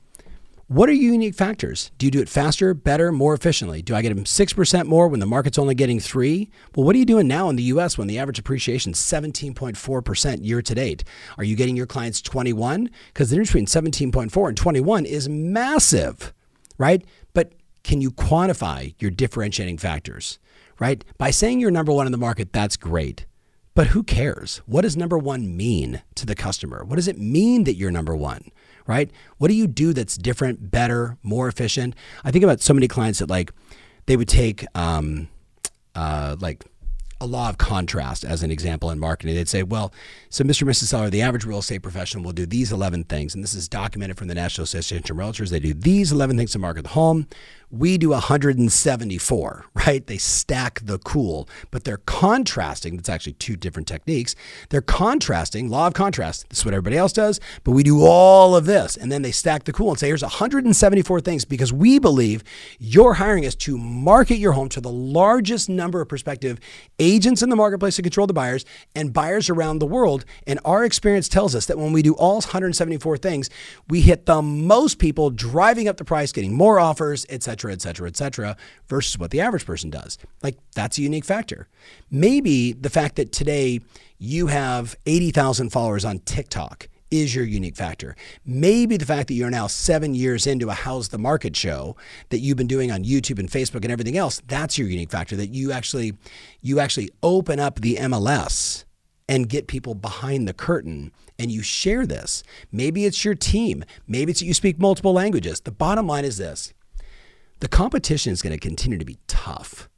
what 0.68 0.90
are 0.90 0.94
your 0.94 1.14
unique 1.14 1.36
factors? 1.36 1.92
Do 2.00 2.08
you 2.08 2.12
do 2.12 2.22
it 2.22 2.28
faster, 2.28 2.74
better, 2.74 3.12
more 3.12 3.36
efficiently? 3.36 3.84
Do 3.84 3.94
I 3.94 4.02
get 4.02 4.16
them 4.16 4.24
6% 4.24 4.86
more 4.86 5.08
when 5.08 5.20
the 5.20 5.28
market's 5.28 5.60
only 5.60 5.76
getting 5.76 6.00
3? 6.00 6.50
Well, 6.76 6.84
what 6.84 6.96
are 6.96 7.00
you 7.00 7.06
doing 7.06 7.28
now 7.28 7.50
in 7.50 7.56
the 7.56 7.64
US 7.64 8.00
when 8.00 8.08
the 8.08 8.18
average 8.18 8.40
appreciation 8.40 8.94
is 8.94 8.98
17.4% 8.98 10.44
year 10.44 10.64
to 10.64 10.76
date? 10.76 11.04
Are 11.38 11.44
you 11.44 11.56
getting 11.56 11.76
your 11.76 11.86
clients 11.86 12.20
21? 12.20 12.90
Because 13.14 13.30
the 13.30 13.36
difference 13.36 13.70
between 13.70 14.12
17.4 14.12 14.48
and 14.48 14.58
21 14.58 15.06
is 15.06 15.30
massive, 15.30 16.34
right? 16.80 17.06
But 17.36 17.54
can 17.84 18.02
you 18.02 18.10
quantify 18.10 18.96
your 18.98 19.12
differentiating 19.12 19.78
factors, 19.78 20.40
right? 20.80 21.06
By 21.20 21.30
saying 21.30 21.60
you're 21.60 21.70
number 21.70 21.92
1 21.92 22.08
in 22.08 22.12
the 22.12 22.18
market, 22.18 22.52
that's 22.52 22.76
great. 22.76 23.28
But 23.76 23.88
who 23.88 24.02
cares? 24.02 24.62
What 24.66 24.82
does 24.82 24.98
number 24.98 25.18
1 25.18 25.56
mean 25.56 26.02
to 26.16 26.26
the 26.26 26.34
customer? 26.34 26.84
What 26.84 26.96
does 26.96 27.08
it 27.08 27.20
mean 27.20 27.66
that 27.66 27.76
you're 27.76 27.92
number 27.92 28.16
1? 28.16 28.50
Right? 28.88 29.10
What 29.38 29.50
do 29.50 29.54
you 29.54 29.68
do 29.68 29.94
that's 29.94 30.18
different, 30.18 30.72
better, 30.72 31.18
more 31.24 31.48
efficient? 31.48 31.96
I 32.24 32.32
think 32.32 32.44
about 32.44 32.62
so 32.62 32.74
many 32.74 32.88
clients 32.88 33.20
that 33.20 33.30
like 33.30 33.52
they 34.06 34.18
would 34.18 34.30
take 34.30 34.66
um, 34.76 35.28
uh, 35.96 36.36
like 36.40 36.64
a 37.22 37.26
law 37.26 37.50
of 37.50 37.58
contrast 37.58 38.26
as 38.26 38.44
an 38.44 38.52
example 38.52 38.92
in 38.92 39.00
marketing. 39.00 39.36
They'd 39.36 39.48
say, 39.48 39.64
well, 39.64 39.94
so 40.30 40.44
Mr. 40.44 40.62
and 40.62 40.72
Mrs. 40.72 40.86
Seller, 40.86 41.10
the 41.10 41.22
average 41.22 41.46
real 41.46 41.60
estate 41.60 41.82
professional 41.82 42.24
will 42.24 42.34
do 42.34 42.46
these 42.46 42.72
11 42.72 43.06
things. 43.06 43.34
And 43.34 43.44
this 43.44 43.54
is 43.54 43.70
documented 43.70 44.18
from 44.18 44.28
the 44.28 44.36
National 44.36 44.64
Association 44.66 45.10
of 45.10 45.18
Realtors. 45.18 45.50
They 45.50 45.60
do 45.60 45.74
these 45.74 46.12
11 46.12 46.38
things 46.38 46.52
to 46.52 46.60
market 46.60 46.84
the 46.84 46.90
home. 46.90 47.28
We 47.78 47.98
do 47.98 48.12
174, 48.12 49.66
right? 49.74 50.08
They 50.08 50.18
stack 50.18 50.80
the 50.84 50.98
cool, 51.00 51.50
but 51.72 51.84
they're 51.84 51.98
contrasting. 52.06 52.96
That's 52.96 53.10
actually 53.10 53.34
two 53.34 53.58
different 53.58 53.86
techniques. 53.86 54.34
They're 54.70 54.82
contrasting, 54.82 55.70
law 55.70 55.88
of 55.88 55.94
contrast. 55.94 56.48
This 56.50 56.60
is 56.60 56.66
what 56.66 56.74
everybody 56.74 56.98
else 56.98 57.12
does, 57.12 57.42
but 57.66 57.72
we 57.72 57.84
do 57.84 58.06
all 58.06 58.56
of 58.56 58.66
this. 58.66 58.96
And 58.96 59.12
then 59.12 59.24
they 59.24 59.32
stack 59.32 59.66
the 59.66 59.74
cool 59.74 59.90
and 59.90 60.00
say, 60.00 60.08
here's 60.08 60.22
174 60.22 61.20
things 61.20 61.44
because 61.44 61.74
we 61.74 62.00
believe 62.00 62.46
you're 62.80 63.16
hiring 63.16 63.46
us 63.46 63.56
to 63.56 63.78
market 63.78 64.38
your 64.38 64.54
home 64.54 64.70
to 64.70 64.80
the 64.80 64.92
largest 64.92 65.68
number 65.68 66.00
of 66.00 66.08
prospective 66.08 66.60
agents 66.98 67.42
in 67.42 67.50
the 67.50 67.58
marketplace 67.58 67.98
to 67.98 68.02
control 68.02 68.26
the 68.26 68.34
buyers 68.34 68.64
and 68.96 69.12
buyers 69.12 69.50
around 69.50 69.80
the 69.80 69.86
world. 69.86 70.24
And 70.48 70.62
our 70.64 70.86
experience 70.86 71.28
tells 71.28 71.54
us 71.54 71.66
that 71.66 71.78
when 71.78 71.92
we 71.92 72.02
do 72.02 72.14
all 72.14 72.36
174 72.36 73.18
things, 73.18 73.50
we 73.90 74.00
hit 74.00 74.28
the 74.28 74.42
most 74.42 74.98
people 74.98 75.30
driving 75.30 75.90
up 75.90 75.98
the 75.98 76.06
price, 76.06 76.32
getting 76.32 76.54
more 76.54 76.80
offers, 76.80 77.26
etc 77.28 77.65
cetera, 77.65 77.65
et 77.72 77.82
cetera, 77.82 78.08
et 78.08 78.18
cetera, 78.18 78.58
versus 78.88 79.18
what 79.18 79.32
the 79.32 79.42
average 79.42 79.66
person 79.66 79.90
does. 79.90 80.18
Like 80.42 80.58
that's 80.74 80.98
a 80.98 81.02
unique 81.02 81.26
factor. 81.26 81.68
Maybe 82.10 82.74
the 82.74 82.90
fact 82.90 83.16
that 83.16 83.32
today 83.32 83.82
you 84.18 84.48
have 84.48 84.96
80,000 85.06 85.70
followers 85.70 86.06
on 86.06 86.20
TikTok 86.20 86.88
is 87.12 87.36
your 87.36 87.46
unique 87.46 87.76
factor. 87.76 88.16
Maybe 88.46 88.98
the 88.98 89.06
fact 89.06 89.28
that 89.28 89.36
you're 89.36 89.50
now 89.50 89.68
seven 89.68 90.16
years 90.16 90.48
into 90.48 90.70
a 90.70 90.74
How's 90.74 91.10
the 91.10 91.18
Market 91.18 91.56
show 91.56 91.96
that 92.30 92.40
you've 92.40 92.58
been 92.58 92.68
doing 92.68 92.92
on 92.92 93.04
YouTube 93.04 93.40
and 93.40 93.50
Facebook 93.50 93.84
and 93.84 93.92
everything 93.92 94.18
else, 94.18 94.42
that's 94.48 94.78
your 94.78 94.88
unique 94.88 95.12
factor 95.12 95.36
that 95.36 95.54
you 95.54 95.72
actually 95.72 96.14
you 96.62 96.80
actually 96.80 97.10
open 97.22 97.60
up 97.60 97.80
the 97.82 97.96
MLS 97.96 98.86
and 99.28 99.50
get 99.50 99.68
people 99.68 99.96
behind 99.96 100.48
the 100.48 100.54
curtain 100.54 101.12
and 101.38 101.52
you 101.52 101.62
share 101.62 102.06
this. 102.06 102.44
Maybe 102.72 103.06
it's 103.06 103.26
your 103.26 103.36
team. 103.36 103.84
Maybe 104.08 104.32
it's 104.32 104.40
that 104.40 104.46
you 104.46 104.54
speak 104.54 104.80
multiple 104.80 105.14
languages. 105.14 105.62
The 105.62 105.72
bottom 105.72 106.08
line 106.08 106.26
is 106.26 106.38
this 106.38 106.74
the 107.60 107.68
competition 107.68 108.34
is 108.34 108.42
going 108.42 108.54
to 108.54 108.60
continue 108.60 108.98
to 108.98 109.06
be 109.06 109.18
tough 109.28 109.90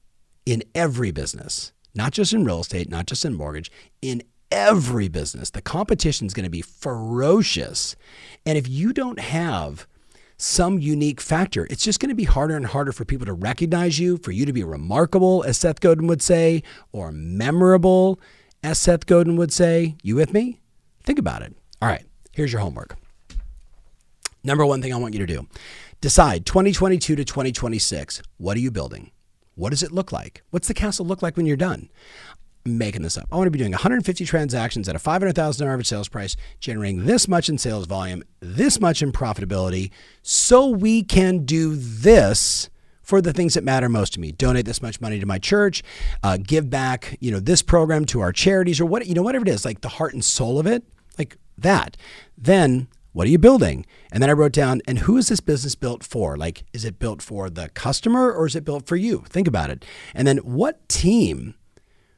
in 0.45 0.63
every 0.75 1.11
business, 1.11 1.73
not 1.95 2.11
just 2.11 2.33
in 2.33 2.45
real 2.45 2.61
estate, 2.61 2.89
not 2.89 3.07
just 3.07 3.25
in 3.25 3.33
mortgage, 3.33 3.71
in 4.01 4.21
every 4.51 5.07
business. 5.07 5.49
The 5.49 5.61
competition 5.61 6.27
is 6.27 6.33
going 6.33 6.45
to 6.45 6.49
be 6.49 6.61
ferocious. 6.61 7.95
And 8.45 8.57
if 8.57 8.67
you 8.67 8.93
don't 8.93 9.19
have 9.19 9.87
some 10.37 10.79
unique 10.79 11.19
factor, 11.19 11.65
it's 11.69 11.83
just 11.83 11.99
going 11.99 12.09
to 12.09 12.15
be 12.15 12.23
harder 12.23 12.55
and 12.55 12.67
harder 12.67 12.91
for 12.91 13.05
people 13.05 13.25
to 13.25 13.33
recognize 13.33 13.99
you, 13.99 14.17
for 14.17 14.31
you 14.31 14.45
to 14.45 14.53
be 14.53 14.63
remarkable, 14.63 15.43
as 15.43 15.57
Seth 15.57 15.79
Godin 15.81 16.07
would 16.07 16.21
say, 16.21 16.63
or 16.91 17.11
memorable, 17.11 18.19
as 18.63 18.79
Seth 18.79 19.05
Godin 19.05 19.35
would 19.35 19.51
say. 19.51 19.95
You 20.03 20.15
with 20.15 20.33
me? 20.33 20.61
Think 21.03 21.19
about 21.19 21.41
it. 21.41 21.55
All 21.81 21.89
right, 21.89 22.05
here's 22.31 22.51
your 22.53 22.61
homework. 22.61 22.95
Number 24.43 24.65
one 24.65 24.81
thing 24.81 24.93
I 24.93 24.97
want 24.97 25.13
you 25.13 25.19
to 25.19 25.25
do 25.25 25.47
decide 25.99 26.45
2022 26.45 27.15
to 27.15 27.25
2026, 27.25 28.21
what 28.37 28.55
are 28.55 28.59
you 28.59 28.71
building? 28.71 29.11
What 29.55 29.71
does 29.71 29.81
it 29.81 29.91
look 29.91 30.11
like? 30.11 30.43
What's 30.51 30.67
the 30.67 30.73
castle 30.73 31.05
look 31.05 31.23
like 31.23 31.35
when 31.35 31.47
you're 31.47 31.57
done? 31.57 31.89
I'm 32.65 32.77
making 32.77 33.01
this 33.01 33.17
up. 33.17 33.27
I 33.31 33.37
want 33.37 33.47
to 33.47 33.51
be 33.51 33.57
doing 33.57 33.71
150 33.71 34.25
transactions 34.25 34.87
at 34.87 34.95
a 34.95 34.99
500,000 34.99 35.67
average 35.67 35.87
sales 35.87 36.09
price, 36.09 36.35
generating 36.59 37.05
this 37.05 37.27
much 37.27 37.49
in 37.49 37.57
sales 37.57 37.87
volume, 37.87 38.23
this 38.39 38.79
much 38.79 39.01
in 39.01 39.11
profitability, 39.11 39.89
so 40.21 40.67
we 40.67 41.01
can 41.01 41.45
do 41.45 41.75
this 41.75 42.69
for 43.01 43.21
the 43.21 43.31
things 43.31 43.53
that 43.53 43.63
matter 43.63 43.87
most 43.87 44.13
to 44.13 44.19
me. 44.19 44.33
Donate 44.33 44.65
this 44.65 44.81
much 44.81 44.99
money 44.99 45.17
to 45.17 45.25
my 45.25 45.39
church, 45.39 45.81
uh, 46.23 46.37
give 46.37 46.69
back, 46.69 47.17
you 47.21 47.31
know, 47.31 47.39
this 47.39 47.61
program 47.61 48.03
to 48.05 48.19
our 48.19 48.33
charities 48.33 48.81
or 48.81 48.85
what, 48.85 49.07
you 49.07 49.13
know, 49.13 49.21
whatever 49.21 49.43
it 49.43 49.49
is, 49.49 49.63
like 49.63 49.79
the 49.79 49.87
heart 49.87 50.13
and 50.13 50.25
soul 50.25 50.59
of 50.59 50.67
it, 50.67 50.83
like 51.17 51.37
that. 51.57 51.95
Then 52.37 52.89
what 53.13 53.27
are 53.27 53.31
you 53.31 53.39
building? 53.39 53.85
And 54.11 54.21
then 54.21 54.29
I 54.29 54.33
wrote 54.33 54.51
down, 54.51 54.81
and 54.87 54.99
who 54.99 55.17
is 55.17 55.29
this 55.29 55.39
business 55.39 55.75
built 55.75 56.03
for? 56.03 56.37
Like, 56.37 56.63
is 56.73 56.85
it 56.85 56.99
built 56.99 57.21
for 57.21 57.49
the 57.49 57.69
customer 57.69 58.31
or 58.31 58.45
is 58.45 58.55
it 58.55 58.65
built 58.65 58.85
for 58.85 58.95
you? 58.95 59.23
Think 59.27 59.47
about 59.47 59.69
it. 59.69 59.85
And 60.13 60.27
then 60.27 60.37
what 60.37 60.87
team 60.87 61.55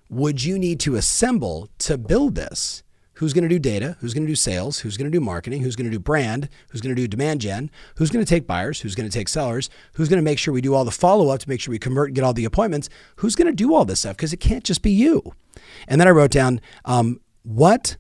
would 0.10 0.44
you 0.44 0.58
need 0.58 0.80
to 0.82 0.96
assemble 0.96 1.70
to 1.80 1.98
build 1.98 2.36
this? 2.36 2.84
Who's 3.20 3.34
going 3.34 3.44
to 3.44 3.50
do 3.50 3.60
data? 3.60 3.98
Who's 4.00 4.14
going 4.14 4.24
to 4.24 4.32
do 4.32 4.36
sales? 4.36 4.80
Who's 4.80 4.96
going 4.96 5.12
to 5.12 5.16
do 5.16 5.20
marketing? 5.20 5.62
Who's 5.62 5.76
going 5.76 5.90
to 5.90 5.92
do 5.92 6.00
brand? 6.00 6.48
Who's 6.70 6.80
going 6.80 6.96
to 6.96 7.02
do 7.02 7.06
demand 7.06 7.42
gen? 7.42 7.70
Who's 7.96 8.10
going 8.10 8.24
to 8.24 8.30
take 8.30 8.48
buyers? 8.48 8.80
Who's 8.80 8.96
going 8.96 9.10
to 9.10 9.14
take 9.14 9.28
sellers? 9.28 9.70
Who's 9.94 10.08
going 10.08 10.20
to 10.20 10.24
make 10.24 10.40
sure 10.40 10.54
we 10.54 10.62
do 10.62 10.74
all 10.74 10.86
the 10.86 10.92
follow 10.92 11.28
up 11.28 11.42
to 11.42 11.50
make 11.50 11.60
sure 11.60 11.74
we 11.74 11.80
convert 11.80 12.08
and 12.08 12.16
get 12.16 12.24
all 12.24 12.32
the 12.32 12.46
appointments? 12.46 12.90
Who's 13.18 13.36
going 13.36 13.48
to 13.48 13.54
do 13.54 13.76
all 13.76 13.84
this 13.84 14.00
stuff? 14.00 14.16
Because 14.16 14.32
it 14.32 14.40
can't 14.40 14.64
just 14.64 14.82
be 14.82 14.92
you. 14.92 15.34
And 15.86 16.00
then 16.00 16.08
I 16.08 16.12
wrote 16.12 16.32
down 16.32 16.62
um, 16.86 17.20
what 17.44 17.98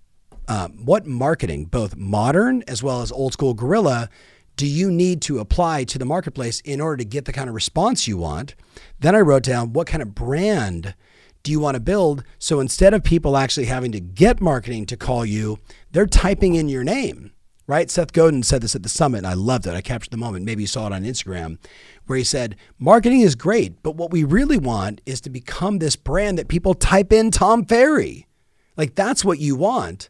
um, 0.49 0.83
what 0.83 1.05
marketing, 1.05 1.65
both 1.65 1.95
modern 1.95 2.63
as 2.67 2.81
well 2.81 3.01
as 3.01 3.11
old 3.11 3.33
school 3.33 3.53
guerrilla, 3.53 4.09
do 4.57 4.67
you 4.67 4.91
need 4.91 5.21
to 5.21 5.39
apply 5.39 5.83
to 5.85 5.99
the 5.99 6.05
marketplace 6.05 6.59
in 6.61 6.81
order 6.81 6.97
to 6.97 7.05
get 7.05 7.25
the 7.25 7.31
kind 7.31 7.47
of 7.47 7.55
response 7.55 8.07
you 8.07 8.17
want? 8.17 8.55
Then 8.99 9.15
I 9.15 9.19
wrote 9.19 9.43
down 9.43 9.73
what 9.73 9.87
kind 9.87 10.01
of 10.01 10.15
brand 10.15 10.95
do 11.43 11.51
you 11.51 11.59
want 11.59 11.75
to 11.75 11.79
build? 11.79 12.23
So 12.39 12.59
instead 12.59 12.93
of 12.93 13.03
people 13.03 13.37
actually 13.37 13.67
having 13.67 13.91
to 13.93 13.99
get 13.99 14.41
marketing 14.41 14.87
to 14.87 14.97
call 14.97 15.23
you, 15.23 15.59
they're 15.91 16.07
typing 16.07 16.55
in 16.55 16.67
your 16.67 16.83
name, 16.83 17.31
right? 17.67 17.89
Seth 17.89 18.11
Godin 18.11 18.43
said 18.43 18.61
this 18.61 18.75
at 18.75 18.83
the 18.83 18.89
summit, 18.89 19.19
and 19.19 19.27
I 19.27 19.33
loved 19.33 19.67
it. 19.67 19.75
I 19.75 19.81
captured 19.81 20.11
the 20.11 20.17
moment. 20.17 20.45
Maybe 20.45 20.63
you 20.63 20.67
saw 20.67 20.87
it 20.87 20.93
on 20.93 21.03
Instagram, 21.03 21.59
where 22.07 22.17
he 22.17 22.25
said, 22.25 22.57
Marketing 22.79 23.21
is 23.21 23.35
great, 23.35 23.81
but 23.83 23.95
what 23.95 24.11
we 24.11 24.23
really 24.23 24.57
want 24.57 24.99
is 25.05 25.21
to 25.21 25.29
become 25.29 25.77
this 25.77 25.95
brand 25.95 26.39
that 26.39 26.47
people 26.47 26.73
type 26.73 27.13
in 27.13 27.29
Tom 27.31 27.65
Ferry. 27.65 28.25
Like 28.75 28.95
that's 28.95 29.23
what 29.23 29.39
you 29.39 29.55
want. 29.55 30.09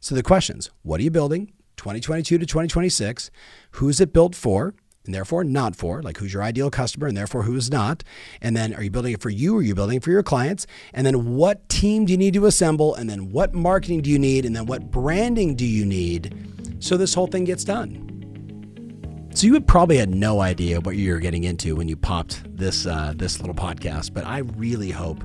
So 0.00 0.14
the 0.14 0.22
questions 0.22 0.70
what 0.82 1.00
are 1.00 1.04
you 1.04 1.10
building 1.10 1.52
2022 1.76 2.38
to 2.38 2.46
2026? 2.46 3.30
Who's 3.72 4.00
it 4.00 4.12
built 4.12 4.34
for? 4.34 4.74
And 5.04 5.14
therefore 5.14 5.42
not 5.42 5.74
for, 5.74 6.02
like 6.02 6.18
who's 6.18 6.34
your 6.34 6.42
ideal 6.42 6.70
customer 6.70 7.06
and 7.06 7.16
therefore 7.16 7.44
who 7.44 7.56
is 7.56 7.70
not. 7.70 8.04
And 8.42 8.54
then 8.54 8.74
are 8.74 8.82
you 8.82 8.90
building 8.90 9.14
it 9.14 9.22
for 9.22 9.30
you 9.30 9.56
or 9.56 9.60
are 9.60 9.62
you 9.62 9.74
building 9.74 9.96
it 9.96 10.02
for 10.02 10.10
your 10.10 10.22
clients? 10.22 10.66
And 10.92 11.06
then 11.06 11.34
what 11.34 11.66
team 11.70 12.04
do 12.04 12.12
you 12.12 12.18
need 12.18 12.34
to 12.34 12.44
assemble? 12.44 12.94
And 12.94 13.08
then 13.08 13.30
what 13.30 13.54
marketing 13.54 14.02
do 14.02 14.10
you 14.10 14.18
need? 14.18 14.44
And 14.44 14.54
then 14.54 14.66
what 14.66 14.90
branding 14.90 15.54
do 15.54 15.64
you 15.64 15.86
need 15.86 16.76
so 16.78 16.98
this 16.98 17.14
whole 17.14 17.26
thing 17.26 17.44
gets 17.44 17.64
done? 17.64 18.04
So 19.34 19.46
you 19.46 19.52
would 19.52 19.66
probably 19.66 19.96
had 19.96 20.10
no 20.10 20.40
idea 20.40 20.80
what 20.80 20.96
you 20.96 21.12
were 21.12 21.20
getting 21.20 21.44
into 21.44 21.76
when 21.76 21.88
you 21.88 21.96
popped 21.96 22.42
this 22.56 22.86
uh, 22.86 23.14
this 23.16 23.40
little 23.40 23.54
podcast, 23.54 24.12
but 24.12 24.26
I 24.26 24.38
really 24.38 24.90
hope 24.90 25.22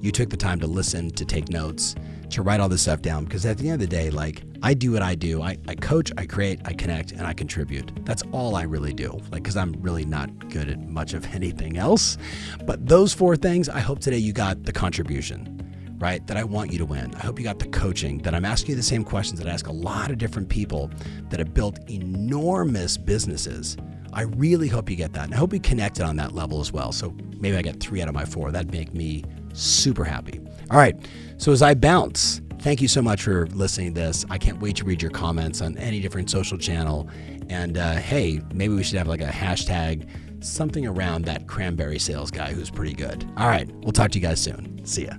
you 0.00 0.12
took 0.12 0.30
the 0.30 0.36
time 0.36 0.60
to 0.60 0.66
listen, 0.66 1.10
to 1.10 1.24
take 1.24 1.48
notes, 1.50 1.96
to 2.30 2.42
write 2.42 2.60
all 2.60 2.68
this 2.68 2.82
stuff 2.82 3.02
down 3.02 3.24
because 3.24 3.46
at 3.46 3.58
the 3.58 3.68
end 3.68 3.82
of 3.82 3.88
the 3.88 3.96
day, 3.96 4.10
like 4.10 4.42
I 4.62 4.74
do 4.74 4.92
what 4.92 5.02
I 5.02 5.14
do. 5.14 5.42
I, 5.42 5.56
I 5.68 5.74
coach, 5.74 6.10
I 6.18 6.26
create, 6.26 6.60
I 6.64 6.72
connect, 6.72 7.12
and 7.12 7.22
I 7.22 7.32
contribute. 7.32 8.04
That's 8.04 8.22
all 8.32 8.56
I 8.56 8.62
really 8.62 8.92
do. 8.92 9.12
Like, 9.30 9.42
because 9.42 9.56
I'm 9.56 9.72
really 9.80 10.04
not 10.04 10.48
good 10.48 10.68
at 10.68 10.80
much 10.80 11.14
of 11.14 11.24
anything 11.34 11.76
else. 11.76 12.18
But 12.66 12.86
those 12.86 13.12
four 13.14 13.36
things, 13.36 13.68
I 13.68 13.80
hope 13.80 14.00
today 14.00 14.18
you 14.18 14.32
got 14.32 14.64
the 14.64 14.72
contribution, 14.72 15.96
right? 15.98 16.26
That 16.26 16.36
I 16.36 16.44
want 16.44 16.72
you 16.72 16.78
to 16.78 16.86
win. 16.86 17.14
I 17.14 17.20
hope 17.20 17.38
you 17.38 17.44
got 17.44 17.60
the 17.60 17.68
coaching, 17.68 18.18
that 18.18 18.34
I'm 18.34 18.44
asking 18.44 18.70
you 18.70 18.76
the 18.76 18.82
same 18.82 19.04
questions 19.04 19.38
that 19.38 19.48
I 19.48 19.52
ask 19.52 19.68
a 19.68 19.72
lot 19.72 20.10
of 20.10 20.18
different 20.18 20.48
people 20.48 20.90
that 21.30 21.38
have 21.38 21.54
built 21.54 21.78
enormous 21.88 22.96
businesses. 22.96 23.76
I 24.12 24.22
really 24.22 24.68
hope 24.68 24.90
you 24.90 24.96
get 24.96 25.12
that. 25.12 25.26
And 25.26 25.34
I 25.34 25.36
hope 25.36 25.52
you 25.52 25.60
connected 25.60 26.04
on 26.04 26.16
that 26.16 26.34
level 26.34 26.60
as 26.60 26.72
well. 26.72 26.90
So 26.92 27.14
maybe 27.38 27.56
I 27.56 27.62
get 27.62 27.78
three 27.78 28.02
out 28.02 28.08
of 28.08 28.14
my 28.14 28.24
four. 28.24 28.50
That'd 28.50 28.72
make 28.72 28.92
me 28.92 29.24
super 29.52 30.04
happy. 30.04 30.40
All 30.70 30.78
right. 30.78 30.96
So 31.38 31.52
as 31.52 31.62
I 31.62 31.74
bounce, 31.74 32.42
thank 32.60 32.82
you 32.82 32.88
so 32.88 33.00
much 33.00 33.22
for 33.22 33.46
listening 33.48 33.94
to 33.94 34.00
this. 34.00 34.26
I 34.28 34.38
can't 34.38 34.60
wait 34.60 34.76
to 34.76 34.84
read 34.84 35.00
your 35.00 35.12
comments 35.12 35.62
on 35.62 35.78
any 35.78 36.00
different 36.00 36.28
social 36.30 36.58
channel. 36.58 37.08
And 37.48 37.78
uh, 37.78 37.94
hey, 37.94 38.40
maybe 38.52 38.74
we 38.74 38.82
should 38.82 38.98
have 38.98 39.06
like 39.06 39.20
a 39.20 39.28
hashtag, 39.28 40.08
something 40.44 40.86
around 40.86 41.24
that 41.26 41.46
cranberry 41.46 41.98
sales 41.98 42.30
guy 42.30 42.52
who's 42.52 42.70
pretty 42.70 42.92
good. 42.92 43.24
All 43.36 43.48
right. 43.48 43.70
We'll 43.82 43.92
talk 43.92 44.10
to 44.10 44.18
you 44.18 44.26
guys 44.26 44.40
soon. 44.40 44.84
See 44.84 45.06
ya. 45.06 45.14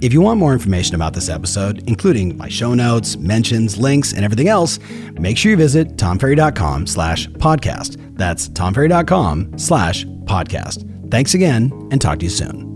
If 0.00 0.12
you 0.12 0.20
want 0.20 0.40
more 0.40 0.52
information 0.52 0.96
about 0.96 1.14
this 1.14 1.28
episode, 1.28 1.84
including 1.88 2.36
my 2.36 2.48
show 2.48 2.74
notes, 2.74 3.16
mentions, 3.16 3.78
links, 3.78 4.12
and 4.12 4.24
everything 4.24 4.48
else, 4.48 4.80
make 5.12 5.38
sure 5.38 5.52
you 5.52 5.56
visit 5.56 5.96
tomferry.com 5.96 6.88
slash 6.88 7.28
podcast. 7.28 8.16
That's 8.16 8.48
tomferry.com 8.48 9.58
slash 9.58 10.04
podcast. 10.04 10.91
Thanks 11.12 11.34
again 11.34 11.70
and 11.90 12.00
talk 12.00 12.20
to 12.20 12.24
you 12.24 12.30
soon. 12.30 12.71